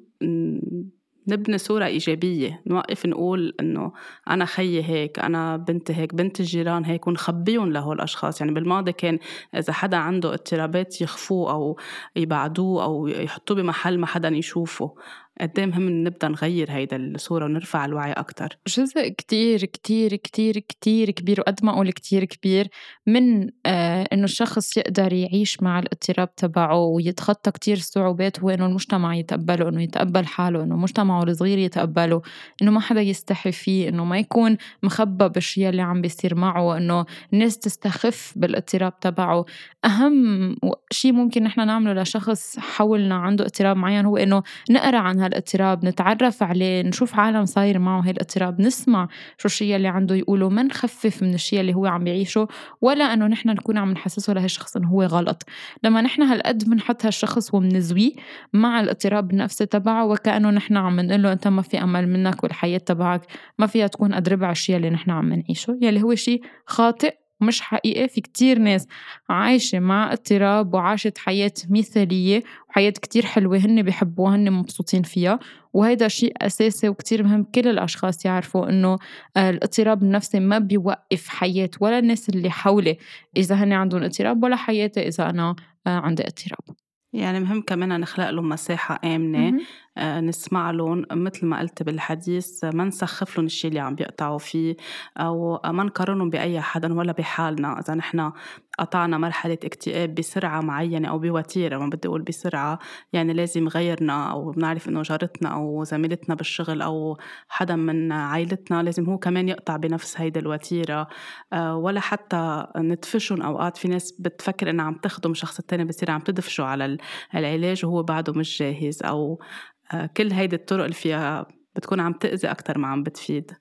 نبني 1.28 1.58
صورة 1.58 1.86
إيجابية 1.86 2.62
نوقف 2.68 3.06
نقول 3.06 3.54
إنه 3.60 3.92
أنا 4.30 4.46
خيي 4.46 4.84
هيك 4.84 5.20
أنا 5.20 5.58
بنتي 5.58 5.96
هيك 5.96 6.16
بنت 6.16 6.40
الجيران 6.40 6.86
هيك 6.86 7.08
ونخبيهم 7.08 7.72
لهول 7.74 7.96
الأشخاص 7.96 8.42
يعني 8.42 8.54
بالماضي 8.54 8.92
كان 8.92 9.20
إذا 9.56 9.74
حدا 9.74 9.98
عنده 9.98 10.34
اضطرابات 10.34 11.02
يخفوه 11.02 11.52
أو 11.52 11.78
يبعدوه 12.16 12.84
أو 12.84 13.08
يحطوه 13.08 13.58
بمحل 13.58 14.00
ما 14.00 14.08
حدا 14.08 14.30
يشوفه. 14.30 14.96
قد 15.42 15.60
مهم 15.60 15.90
نبدأ 15.90 16.28
نغير 16.28 16.72
هيدا 16.72 16.98
الصورة 16.98 17.46
ونرفع 17.46 17.86
الوعي 17.86 18.12
أكثر 18.12 18.58
جزء 18.68 19.08
كتير 19.08 19.66
كتير 19.66 20.16
كتير 20.16 20.60
كتير 20.60 21.12
كبير 21.12 21.40
وقد 21.40 21.60
ما 21.64 21.72
أقول 21.72 21.92
كتير 21.92 22.26
كبير 22.26 22.68
من 23.08 23.50
آه 23.66 24.08
إنه 24.14 24.24
الشخص 24.24 24.78
يقدر 24.78 25.14
يعيش 25.14 25.62
مع 25.62 25.80
الاضطراب 25.80 26.36
تبعه 26.36 26.78
ويتخطى 26.78 27.52
كتير 27.52 27.78
صعوبات 27.78 28.40
هو 28.40 28.50
انه 28.50 28.66
المجتمع 28.66 29.16
يتقبله 29.16 29.70
إنه 29.70 29.84
يتقبل 29.84 30.26
حاله 30.26 30.64
إنه 30.64 30.76
مجتمعه 30.76 31.24
الصغير 31.24 31.58
يتقبله 31.58 32.22
إنه 32.62 32.72
ما 32.72 32.80
حدا 32.80 33.02
يستحي 33.02 33.52
فيه 33.52 33.90
إنه 33.90 34.06
ما 34.06 34.20
يكون 34.20 34.58
مخبى 34.84 35.30
بالشيء 35.30 35.70
اللي 35.70 35.82
عم 35.82 36.02
بيصير 36.02 36.36
معه 36.36 36.78
إنه 36.78 37.06
الناس 37.34 37.58
تستخف 37.58 38.34
بالاضطراب 38.36 39.00
تبعه. 39.00 39.46
أهم 39.86 40.56
شيء 40.92 41.12
ممكن 41.12 41.44
نحن 41.44 41.68
نعمله 41.68 42.02
لشخص 42.02 42.60
حولنا 42.60 43.16
عنده 43.16 43.46
اضطراب 43.46 43.78
معين 43.78 44.06
هو 44.06 44.18
إنه 44.18 44.44
نقرأ 44.70 44.98
عن 44.98 45.20
هالاضطراب 45.28 45.86
نتعرف 45.86 46.44
عليه 46.44 46.82
نشوف 46.82 47.20
عالم 47.20 47.46
صاير 47.46 47.80
معه 47.80 48.02
هالاضطراب 48.02 48.62
نسمع 48.62 49.08
شو 49.38 49.46
الشيء 49.46 49.76
اللي 49.76 49.88
عنده 49.88 50.16
يقوله 50.16 50.50
ما 50.50 50.64
نخفف 50.64 51.24
من 51.24 51.34
الشيء 51.34 51.60
اللي 51.60 51.74
هو 51.74 51.86
عم 51.86 52.08
يعيشه 52.08 52.48
ولا 52.82 53.14
إنه 53.14 53.28
نحن 53.28 53.50
نكون 53.50 53.78
عم 53.78 53.92
نحسسه 53.92 54.34
لهالشخص 54.34 54.78
إنه 54.78 54.88
هو 54.88 55.04
غلط. 55.04 55.44
لما 55.84 56.02
نحن 56.02 56.22
هالقد 56.22 56.70
بنحط 56.70 57.06
هالشخص 57.06 57.54
وبنزويه 57.54 58.12
مع 58.54 58.80
الاضطراب 58.80 59.32
النفسي 59.32 59.66
تبعه 59.66 60.06
وكأنه 60.06 60.50
نحن 60.50 60.78
عم 60.78 61.00
نقول 61.00 61.24
له 61.24 61.32
أنت 61.32 61.48
ما 61.48 61.62
في 61.62 61.84
أمل 61.84 62.10
منك 62.10 62.44
والحياة 62.44 62.78
تبعك 62.78 63.22
ما 63.60 63.68
فيها 63.68 63.88
تكون 63.88 64.14
قد 64.14 64.30
ربع 64.30 64.52
الشيء 64.52 64.76
اللي 64.76 64.90
نحن 64.90 65.12
عم 65.12 65.34
نعيشه. 65.34 65.78
يلي 65.82 66.04
هو 66.04 66.16
شيء 66.16 66.42
خاطئ 66.66 67.27
مش 67.42 67.62
حقيقي 67.62 68.08
في 68.08 68.22
كتير 68.22 68.60
ناس 68.60 68.88
عايشة 69.30 69.80
مع 69.80 70.12
اضطراب 70.12 70.74
وعاشت 70.74 71.18
حياة 71.18 71.52
مثالية 71.70 72.44
وحياة 72.70 72.90
كتير 72.90 73.26
حلوة 73.26 73.58
هن 73.58 73.82
بيحبوها 73.82 74.36
هن 74.36 74.52
مبسوطين 74.52 75.04
فيها. 75.04 75.40
وهيدا 75.74 76.08
شيء 76.08 76.34
أساسي 76.42 76.90
وكتير 76.90 77.24
مهم 77.24 77.44
كل 77.44 77.68
الأشخاص 77.68 78.26
يعرفوا 78.26 78.70
إنه 78.70 78.98
آه، 79.38 79.50
الاضطراب 79.50 80.04
النفسي 80.04 80.40
ما 80.40 80.60
بيوقف 80.60 81.28
حياة 81.28 81.70
ولا 81.80 82.00
الناس 82.00 82.30
اللي 82.30 82.50
حولي 82.50 82.98
إذا 83.38 83.56
هن 83.56 83.74
عندهم 83.74 84.04
اضطراب 84.04 84.44
ولا 84.44 84.56
حياتي 84.56 85.08
إذا 85.08 85.30
أنا 85.30 85.56
آه، 85.88 85.90
عندي 85.90 86.24
اضطراب. 86.24 86.78
يعني 87.14 87.40
مهم 87.40 87.62
كمان 87.62 88.00
نخلق 88.00 88.30
لهم 88.30 88.50
مساحة 88.50 89.00
آمنة. 89.04 89.60
نسمع 90.00 90.72
لهم 90.72 91.06
مثل 91.12 91.46
ما 91.46 91.60
قلت 91.60 91.84
بالحديث 91.84 92.64
ما 92.64 92.84
نسخف 92.84 93.38
لهم 93.38 93.46
الشيء 93.46 93.70
اللي 93.70 93.80
عم 93.80 93.96
بيقطعوا 93.96 94.38
فيه 94.38 94.76
أو 95.18 95.60
ما 95.66 95.84
نقارنهم 95.84 96.30
بأي 96.30 96.62
حدا 96.62 96.94
ولا 96.94 97.12
بحالنا. 97.12 97.80
إذا 97.80 97.94
نحن 97.96 98.32
قطعنا 98.80 99.18
مرحلة 99.18 99.58
اكتئاب 99.64 100.16
بسرعة 100.16 100.62
معينة 100.62 101.10
أو 101.10 101.20
بوتيرة 101.20 101.78
ما 101.78 101.90
بدي 101.90 102.08
أقول 102.08 102.22
بسرعة 102.22 102.80
يعني 103.14 103.34
لازم 103.34 103.68
غيرنا 103.68 104.32
أو 104.32 104.52
بنعرف 104.52 104.90
إنه 104.90 105.02
جارتنا 105.02 105.50
أو 105.50 105.84
زميلتنا 105.84 106.36
بالشغل 106.36 106.82
أو 106.82 107.18
حدا 107.48 107.76
من 107.76 108.12
عائلتنا 108.12 108.84
لازم 108.84 109.06
هو 109.06 109.18
كمان 109.18 109.50
يقطع 109.50 109.78
بنفس 109.78 110.22
هيدا 110.22 110.40
الوتيرة. 110.40 111.08
آه، 111.54 111.76
ولا 111.76 112.00
حتى 112.00 112.68
ندفشهم 112.78 113.42
أوقات. 113.42 113.78
في 113.78 113.88
ناس 113.88 114.12
بتفكر 114.12 114.70
إنها 114.70 114.86
عم 114.86 114.94
تخدم 114.96 115.32
الشخص 115.32 115.60
التاني 115.60 115.86
بصير 115.86 116.12
عم 116.12 116.20
تدفشه 116.20 116.64
على 116.64 116.98
العلاج 117.36 117.86
وهو 117.86 118.04
بعده 118.04 118.34
مش 118.34 118.60
جاهز 118.60 119.04
أو 119.04 119.40
آه، 119.87 119.87
كل 120.18 120.32
هيدي 120.32 120.56
الطرق 120.56 120.84
اللي 120.84 120.96
فيها 120.96 121.48
بتكون 121.76 122.00
عم 122.00 122.14
تأذي 122.14 122.52
أكتر 122.52 122.78
ما 122.78 122.88
عم 122.88 123.04
بتفيد. 123.04 123.52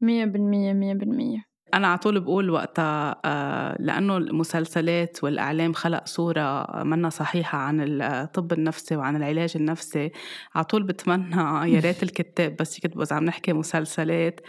مية 0.00 0.24
بالمية 0.24 0.72
مية 0.72 0.94
بالمية. 0.94 1.48
أنا 1.74 1.86
على 1.86 1.98
طول 1.98 2.20
بقول 2.20 2.50
وقتها 2.50 3.20
آه، 3.24 3.76
لأنه 3.80 4.16
المسلسلات 4.16 5.24
والإعلام 5.24 5.72
خلق 5.72 6.06
صورة 6.06 6.66
منا 6.84 7.08
صحيحة 7.08 7.58
عن 7.58 8.02
الطب 8.02 8.52
النفسي 8.52 8.96
وعن 8.96 9.16
العلاج 9.16 9.52
النفسي. 9.56 10.10
على 10.54 10.64
طول 10.64 10.82
بتمنى 10.82 11.36
يا 11.74 11.80
ريت 11.80 12.02
الكتاب 12.02 12.56
بس 12.56 12.78
يكتبوا 12.78 13.02
إذا 13.02 13.16
عم 13.16 13.24
نحكي 13.24 13.52
مسلسلات. 13.52 14.40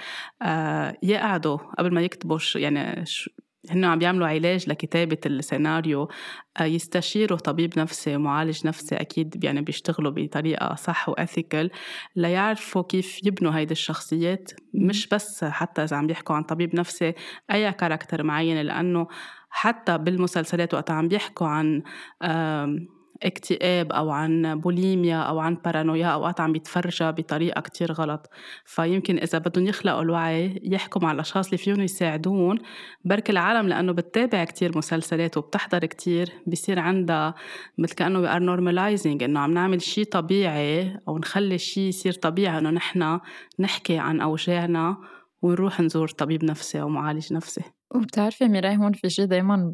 آه، 0.41 0.97
يقعدوا 1.03 1.57
قبل 1.57 1.93
ما 1.93 2.01
يكتبوا 2.01 2.39
يعني 2.55 3.05
هن 3.69 3.85
عم 3.85 3.99
بيعملوا 3.99 4.27
علاج 4.27 4.69
لكتابة 4.69 5.17
السيناريو 5.25 6.09
آه، 6.59 6.63
يستشيروا 6.63 7.37
طبيب 7.37 7.79
نفسي 7.79 8.17
معالج 8.17 8.67
نفسي 8.67 8.95
أكيد 8.95 9.43
يعني 9.43 9.61
بيشتغلوا 9.61 10.11
بطريقة 10.11 10.75
صح 10.75 11.09
وأثيكال 11.09 11.71
ليعرفوا 12.15 12.81
كيف 12.81 13.25
يبنوا 13.25 13.55
هيدي 13.55 13.71
الشخصيات. 13.71 14.51
مش 14.73 15.07
بس 15.07 15.43
حتى 15.43 15.83
إذا 15.83 15.97
عم 15.97 16.07
بيحكوا 16.07 16.35
عن 16.35 16.43
طبيب 16.43 16.75
نفسي 16.75 17.13
أي 17.51 17.71
كاركتر 17.71 18.23
معين 18.23 18.61
لأنه 18.61 19.07
حتى 19.49 19.97
بالمسلسلات 19.97 20.73
وقت 20.73 20.91
عم 20.91 21.07
بيحكوا 21.07 21.47
عن 21.47 21.83
اكتئاب 23.23 23.91
أو 23.91 24.09
عن 24.09 24.59
بوليميا 24.59 25.17
أو 25.17 25.39
عن 25.39 25.55
بارانويا 25.65 26.07
أوقات 26.07 26.41
عم 26.41 26.51
بيتفرجها 26.51 27.11
بطريقة 27.11 27.61
كتير 27.61 27.91
غلط. 27.91 28.29
فيمكن 28.65 29.17
إذا 29.17 29.37
بدهم 29.37 29.65
يخلقوا 29.67 30.01
الوعي 30.01 30.59
يحكوا 30.63 31.01
مع 31.01 31.11
الأشخاص 31.11 31.45
اللي 31.45 31.57
فيهم 31.57 31.81
يساعدون 31.81 32.57
برك 33.05 33.29
العالم 33.29 33.67
لأنه 33.67 33.91
بتتابع 33.91 34.43
كتير 34.43 34.77
مسلسلات 34.77 35.37
وبتحضر 35.37 35.85
كتير 35.85 36.29
بصير 36.47 36.79
عندها 36.79 37.35
مثل 37.77 37.95
كأنه 37.95 38.21
we 38.21 38.29
are 38.29 38.41
normalizing 38.43 39.23
إنه 39.23 39.39
عم 39.39 39.53
نعمل 39.53 39.81
شيء 39.81 40.05
طبيعي 40.05 40.97
أو 41.07 41.17
نخلي 41.17 41.55
الشيء 41.55 41.89
يصير 41.89 42.13
طبيعي 42.13 42.57
إنه 42.57 42.69
نحن 42.69 43.19
نحكي 43.59 43.97
عن 43.97 44.21
أوجاعنا 44.21 44.97
ونروح 45.41 45.81
نزور 45.81 46.07
طبيب 46.07 46.43
نفسي 46.43 46.81
أو 46.81 46.89
معالج 46.89 47.33
نفسي. 47.33 47.78
وبتعرفي 47.95 48.47
ميراي 48.47 48.77
هون 48.77 48.93
في 48.93 49.09
شيء 49.09 49.25
دايما 49.25 49.73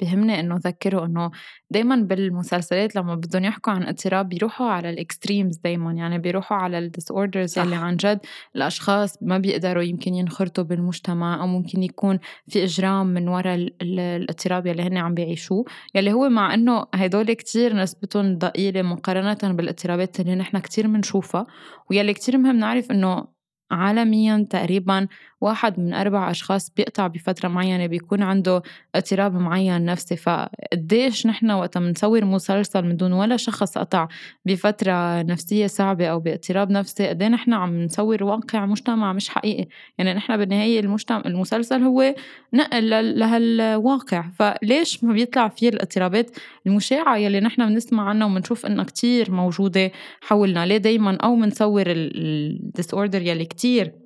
بهمني 0.00 0.40
إنه 0.40 0.56
أذكره 0.56 1.04
إنه 1.04 1.30
دايما 1.70 1.96
بالمسلسلات 1.96 2.96
لما 2.96 3.14
بدهم 3.14 3.44
يحكوا 3.44 3.72
عن 3.72 3.82
اضطراب 3.82 4.28
بيروحوا 4.28 4.66
على 4.66 4.90
ال 4.90 4.97
extremes 4.97 5.56
دايما 5.56 5.92
يعني 5.92 6.18
بيروحوا 6.18 6.56
على 6.56 6.78
ال 6.78 7.10
disorders 7.10 7.58
اللي 7.58 7.76
عن 7.76 7.96
جد 7.96 8.20
الأشخاص 8.56 9.22
ما 9.22 9.38
بيقدروا 9.38 9.82
يمكن 9.82 10.14
ينخرطوا 10.14 10.64
بالمجتمع 10.64 11.42
أو 11.42 11.46
ممكن 11.46 11.82
يكون 11.82 12.18
في 12.48 12.64
إجرام 12.64 13.06
من 13.06 13.28
وراء 13.28 13.68
الاضطراب 13.82 14.66
يلي 14.66 14.82
هن 14.82 14.96
عم 14.96 15.14
بيعيشوه. 15.14 15.64
يلي 15.94 16.12
هو 16.12 16.28
مع 16.28 16.54
إنه 16.54 16.86
هدول 16.94 17.32
كتير 17.32 17.76
نسبتهم 17.76 18.38
ضئيلة 18.38 18.82
مقارنة 18.82 19.54
بالإضطرابات 19.54 20.20
اللي 20.20 20.34
نحن 20.34 20.58
كتير 20.58 20.86
بنشوفها 20.86 21.46
ويلي 21.90 22.14
كتير 22.14 22.38
مهم 22.38 22.56
نعرف 22.56 22.90
إنه 22.90 23.40
عالميا 23.70 24.46
تقريبا 24.50 25.08
واحد 25.40 25.80
من 25.80 25.94
أربع 25.94 26.30
أشخاص 26.30 26.70
بيقطع 26.76 27.06
بفترة 27.06 27.48
معينة 27.48 27.86
بيكون 27.86 28.22
عنده 28.22 28.62
اضطراب 28.94 29.34
معين 29.34 29.84
نفسي. 29.84 30.16
فقديش 30.16 31.26
نحن 31.26 31.50
وقت 31.50 31.78
بنصور 31.78 32.24
مسلسل 32.24 32.82
من 32.82 32.96
دون 32.96 33.12
ولا 33.12 33.36
شخص 33.36 33.78
قطع 33.78 34.08
بفترة 34.44 35.22
نفسية 35.22 35.66
صعبة 35.66 36.06
أو 36.06 36.20
باضطراب 36.20 36.70
نفسي 36.70 37.08
قد 37.08 37.22
نحن 37.22 37.52
عم 37.52 37.82
نصور 37.84 38.24
واقع 38.24 38.66
مجتمع 38.66 39.12
مش 39.12 39.28
حقيقي؟ 39.28 39.68
يعني 39.98 40.14
نحن 40.14 40.36
بالنهاية 40.36 40.80
المجتمع 40.80 41.22
المسلسل 41.26 41.82
هو 41.82 42.14
نقل 42.54 43.18
لهالواقع. 43.18 44.24
فليش 44.38 45.04
ما 45.04 45.12
بيطلع 45.12 45.48
فيه 45.48 45.68
الاضطرابات 45.68 46.30
المشاعة 46.66 47.16
يلي 47.16 47.40
نحن 47.40 47.68
بنسمع 47.68 48.08
عنها 48.08 48.26
وبنشوف 48.26 48.66
إنها 48.66 48.84
كتير 48.84 49.30
موجودة 49.30 49.92
حولنا؟ 50.20 50.66
ليه 50.66 50.76
دايما 50.76 51.16
أو 51.16 51.36
بنصور 51.36 51.84
ال 51.86 52.94
disorder 52.94 53.22
يلي 53.22 53.44
كتير 53.44 53.99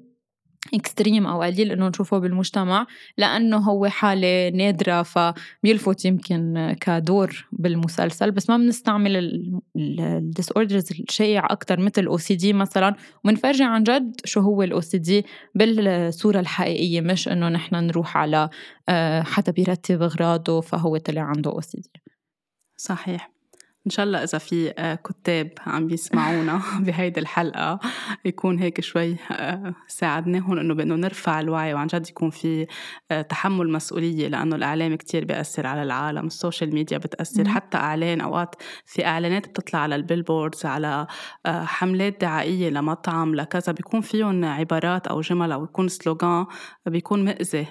extreme 0.75 1.27
أو 1.27 1.43
قليل 1.43 1.73
إنه 1.73 1.89
نشوفه 1.89 2.19
بالمجتمع 2.19 2.87
لأنه 3.19 3.57
هو 3.57 3.87
حالة 3.87 4.49
نادرة 4.49 5.03
فبيلفت 5.03 6.05
يمكن 6.05 6.77
كدور 6.81 7.47
بالمسلسل. 7.53 8.31
بس 8.31 8.51
ما 8.51 8.57
بنستعمل 8.57 9.17
ال 9.77 10.53
disorders 10.53 10.91
الشائع 10.93 11.47
أكثر 11.51 11.81
مثل 11.81 12.03
ال 12.03 12.19
OCD 12.19 12.53
مثلا. 12.53 12.95
وبنفرجي 13.25 13.65
عن 13.65 13.83
جد 13.83 14.21
شو 14.25 14.41
هو 14.41 14.63
ال 14.63 14.81
OCD 14.81 15.27
بالصورة 15.55 16.41
الحقيقية 16.41 17.01
مش 17.01 17.29
إنه 17.29 17.49
نحن 17.49 17.75
نروح 17.75 18.17
على 18.17 18.49
آه، 18.89 19.23
حدا 19.23 19.53
بيرتب 19.53 20.03
أغراضه 20.03 20.61
فهو 20.61 20.97
طلع 20.97 21.23
عنده 21.23 21.51
OCD 21.51 21.91
صحيح. 22.77 23.34
إن 23.87 23.91
شاء 23.91 24.07
الله 24.07 24.23
إذا 24.23 24.39
في 24.39 24.73
آه، 24.79 24.95
كتاب 24.95 25.51
عم 25.67 25.87
بيسمعونا 25.87 26.61
بهيدي 26.87 27.21
الحلقة 27.21 27.81
يكون 28.25 28.59
هيك 28.59 28.81
شوي 28.81 29.17
آه، 29.31 29.75
ساعدناهم 29.89 30.59
إنه 30.59 30.75
بإنه 30.75 30.95
نرفع 30.95 31.41
الوعي 31.41 31.75
وعن 31.75 31.87
جد 31.87 32.09
يكون 32.09 32.31
في 32.31 32.67
آه، 33.11 33.23
تحمل 33.23 33.71
مسؤولية 33.71 34.29
لأنه 34.29 34.57
الإعلام 34.57 34.95
كتير 34.95 35.25
بيأثر 35.25 35.67
على 35.67 35.83
العالم 35.83 36.27
ال 36.27 36.34
social 36.34 36.75
media 36.75 36.99
بتأثر 36.99 37.49
حتى 37.49 37.77
إعلان 37.77 38.21
أوقات 38.21 38.55
في 38.87 39.07
إعلانات 39.07 39.49
بتطلع 39.49 39.81
على 39.81 39.95
ال 39.95 40.01
billboards 40.01 40.67
على 40.67 41.07
حملات 41.47 42.21
دعائية 42.21 42.71
لمطعم 42.71 43.35
لكذا 43.35 43.73
بيكون 43.73 44.01
فيهم 44.01 44.45
عبارات 44.45 45.07
أو 45.07 45.21
جمل 45.21 45.53
أو 45.53 45.65
يكون 45.65 45.89
slogan 45.89 46.47
بيكون 46.87 47.25
مأذي 47.25 47.67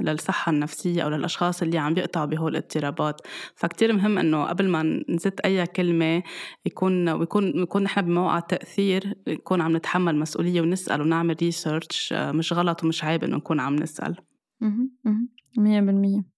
للصحة 0.00 0.52
النفسية 0.52 1.02
أو 1.02 1.08
للأشخاص 1.08 1.62
اللي 1.62 1.78
عم 1.78 1.94
بيقطعوا 1.94 2.26
بهول 2.26 2.52
الاضطرابات. 2.52 3.20
فكتير 3.54 3.92
مهم 3.92 4.18
إنه 4.18 4.44
قبل 4.44 4.68
ما 4.68 5.01
نزت 5.08 5.40
أي 5.40 5.66
كلمة 5.66 6.22
يكون 6.66 7.08
ويكون 7.08 7.58
يكون 7.58 7.82
نحن 7.82 8.02
بموقع 8.02 8.40
تأثير 8.40 9.14
نكون 9.28 9.60
عم 9.60 9.76
نتحمل 9.76 10.16
مسؤولية 10.18 10.60
ونسأل 10.60 11.00
ونعمل 11.00 11.36
ريسيرش 11.42 12.12
مش 12.12 12.52
غلط 12.52 12.84
ومش 12.84 13.04
عيب 13.04 13.24
إنه 13.24 13.36
نكون 13.36 13.60
عم 13.60 13.76
نسأل. 13.76 14.16
100% 14.62 15.64
آه 15.64 16.31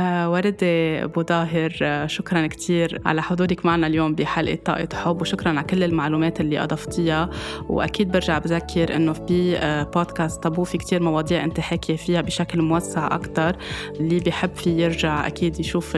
وردة 0.00 1.04
أبو 1.04 1.22
ظاهر 1.22 1.72
آه 1.82 2.06
شكرا 2.06 2.46
كتير 2.46 3.00
على 3.06 3.22
حضورك 3.22 3.66
معنا 3.66 3.86
اليوم 3.86 4.14
بحلقة 4.14 4.58
طاقة 4.64 4.88
حب 4.96 5.20
وشكرا 5.20 5.48
على 5.48 5.62
كل 5.62 5.82
المعلومات 5.82 6.40
اللي 6.40 6.62
أضفتيها. 6.62 7.30
وأكيد 7.68 8.12
برجع 8.12 8.38
بذكر 8.38 8.96
إنه 8.96 9.12
في 9.12 9.56
آه 9.56 9.82
بودكاست 9.82 10.42
طابو 10.42 10.64
في 10.64 10.78
كتير 10.78 11.02
مواضيع 11.02 11.44
أنت 11.44 11.60
حاكية 11.60 11.96
فيها 11.96 12.20
بشكل 12.20 12.62
موسع 12.62 13.14
أكتر. 13.14 13.56
اللي 14.00 14.20
بيحب 14.20 14.56
فيه 14.56 14.84
يرجع 14.84 15.26
أكيد 15.26 15.60
يشوف 15.60 15.96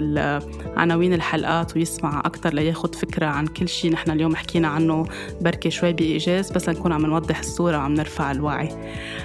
عناوين 0.76 1.12
الحلقات 1.12 1.76
ويسمع 1.76 2.22
أكتر 2.24 2.54
لياخد 2.54 2.94
فكرة 2.94 3.26
عن 3.26 3.46
كل 3.46 3.68
شيء 3.68 3.92
نحن 3.92 4.10
اليوم 4.10 4.36
حكينا 4.36 4.68
عنه. 4.68 5.06
بركي 5.40 5.70
شوي 5.70 5.92
بإيجاز 5.92 6.52
بس 6.52 6.68
نكون 6.68 6.92
عم 6.92 7.06
نوضح 7.06 7.38
الصورة 7.38 7.76
وعم 7.76 7.94
نرفع 7.94 8.30
الوعي. 8.30 8.68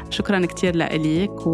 شكرا 0.10 0.46
كتير 0.46 0.76
لإليك 0.76 1.48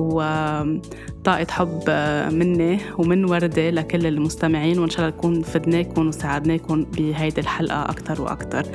وطاقة 1.30 1.52
حب 1.52 1.84
آه، 1.90 2.30
مني 2.30 2.80
ومن 2.98 3.26
وردة 3.26 3.70
لكل 3.70 4.06
المستمعين 4.08 4.80
وإن 4.80 4.90
شاء 4.90 5.00
الله 5.00 5.18
نكون 5.18 5.42
فدناكم 5.42 6.08
وساعدناكم 6.08 6.84
بهيدي 6.84 7.42
الحلقة 7.42 7.82
أكثر 7.82 8.22
وأكثر 8.22 8.66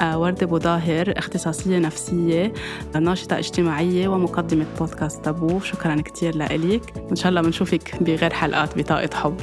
آه، 0.00 0.18
وردة 0.18 0.46
بوظاهر 0.46 1.14
اختصاصية 1.16 1.78
نفسية 1.78 2.52
ناشطة 3.00 3.38
اجتماعية 3.38 4.08
ومقدمة 4.08 4.66
بودكاست 4.78 5.24
تابو. 5.24 5.60
شكرا 5.60 6.00
كتير 6.00 6.36
لإليك. 6.36 6.82
وإن 6.96 7.16
شاء 7.16 7.28
الله 7.30 7.42
بنشوفك 7.42 8.02
بغير 8.02 8.32
حلقات 8.32 8.78
بطاقة 8.78 9.16
حب. 9.16 9.36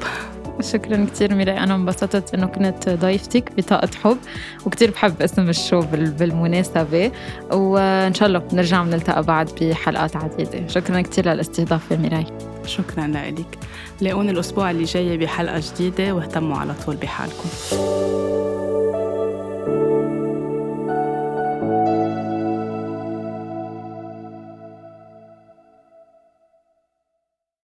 شكرا 0.62 1.06
كثير 1.14 1.36
ميراي. 1.36 1.58
أنا 1.58 1.76
انبسطت 1.76 2.34
إنه 2.34 2.46
كنت 2.46 2.90
ضيفتك 2.90 3.52
بطاقة 3.58 3.90
حب 4.04 4.18
وكثير 4.66 4.92
بحب 4.92 5.22
اسم 5.22 5.50
الشو 5.50 5.82
بالمناسبة. 5.92 7.12
وإن 7.52 8.14
شاء 8.14 8.28
الله 8.28 8.40
بنرجع 8.40 8.84
بنلتقى 8.84 9.24
بعد 9.24 9.50
بحلقات 9.62 10.16
عديدة. 10.16 10.68
شكرا 10.68 11.02
كثير 11.02 11.30
للاستضافة 11.34 11.98
ميراي. 11.98 12.26
شكرا 12.66 13.08
لك 13.08 13.58
لاقوني 14.02 14.32
الأسبوع 14.32 14.72
اللي 14.72 14.84
جاي 14.84 15.18
بحلقة 15.18 15.62
جديدة 15.74 16.16
واهتموا 16.16 16.58
على 16.58 16.74
طول 16.86 16.96
بحالكم. 16.96 17.50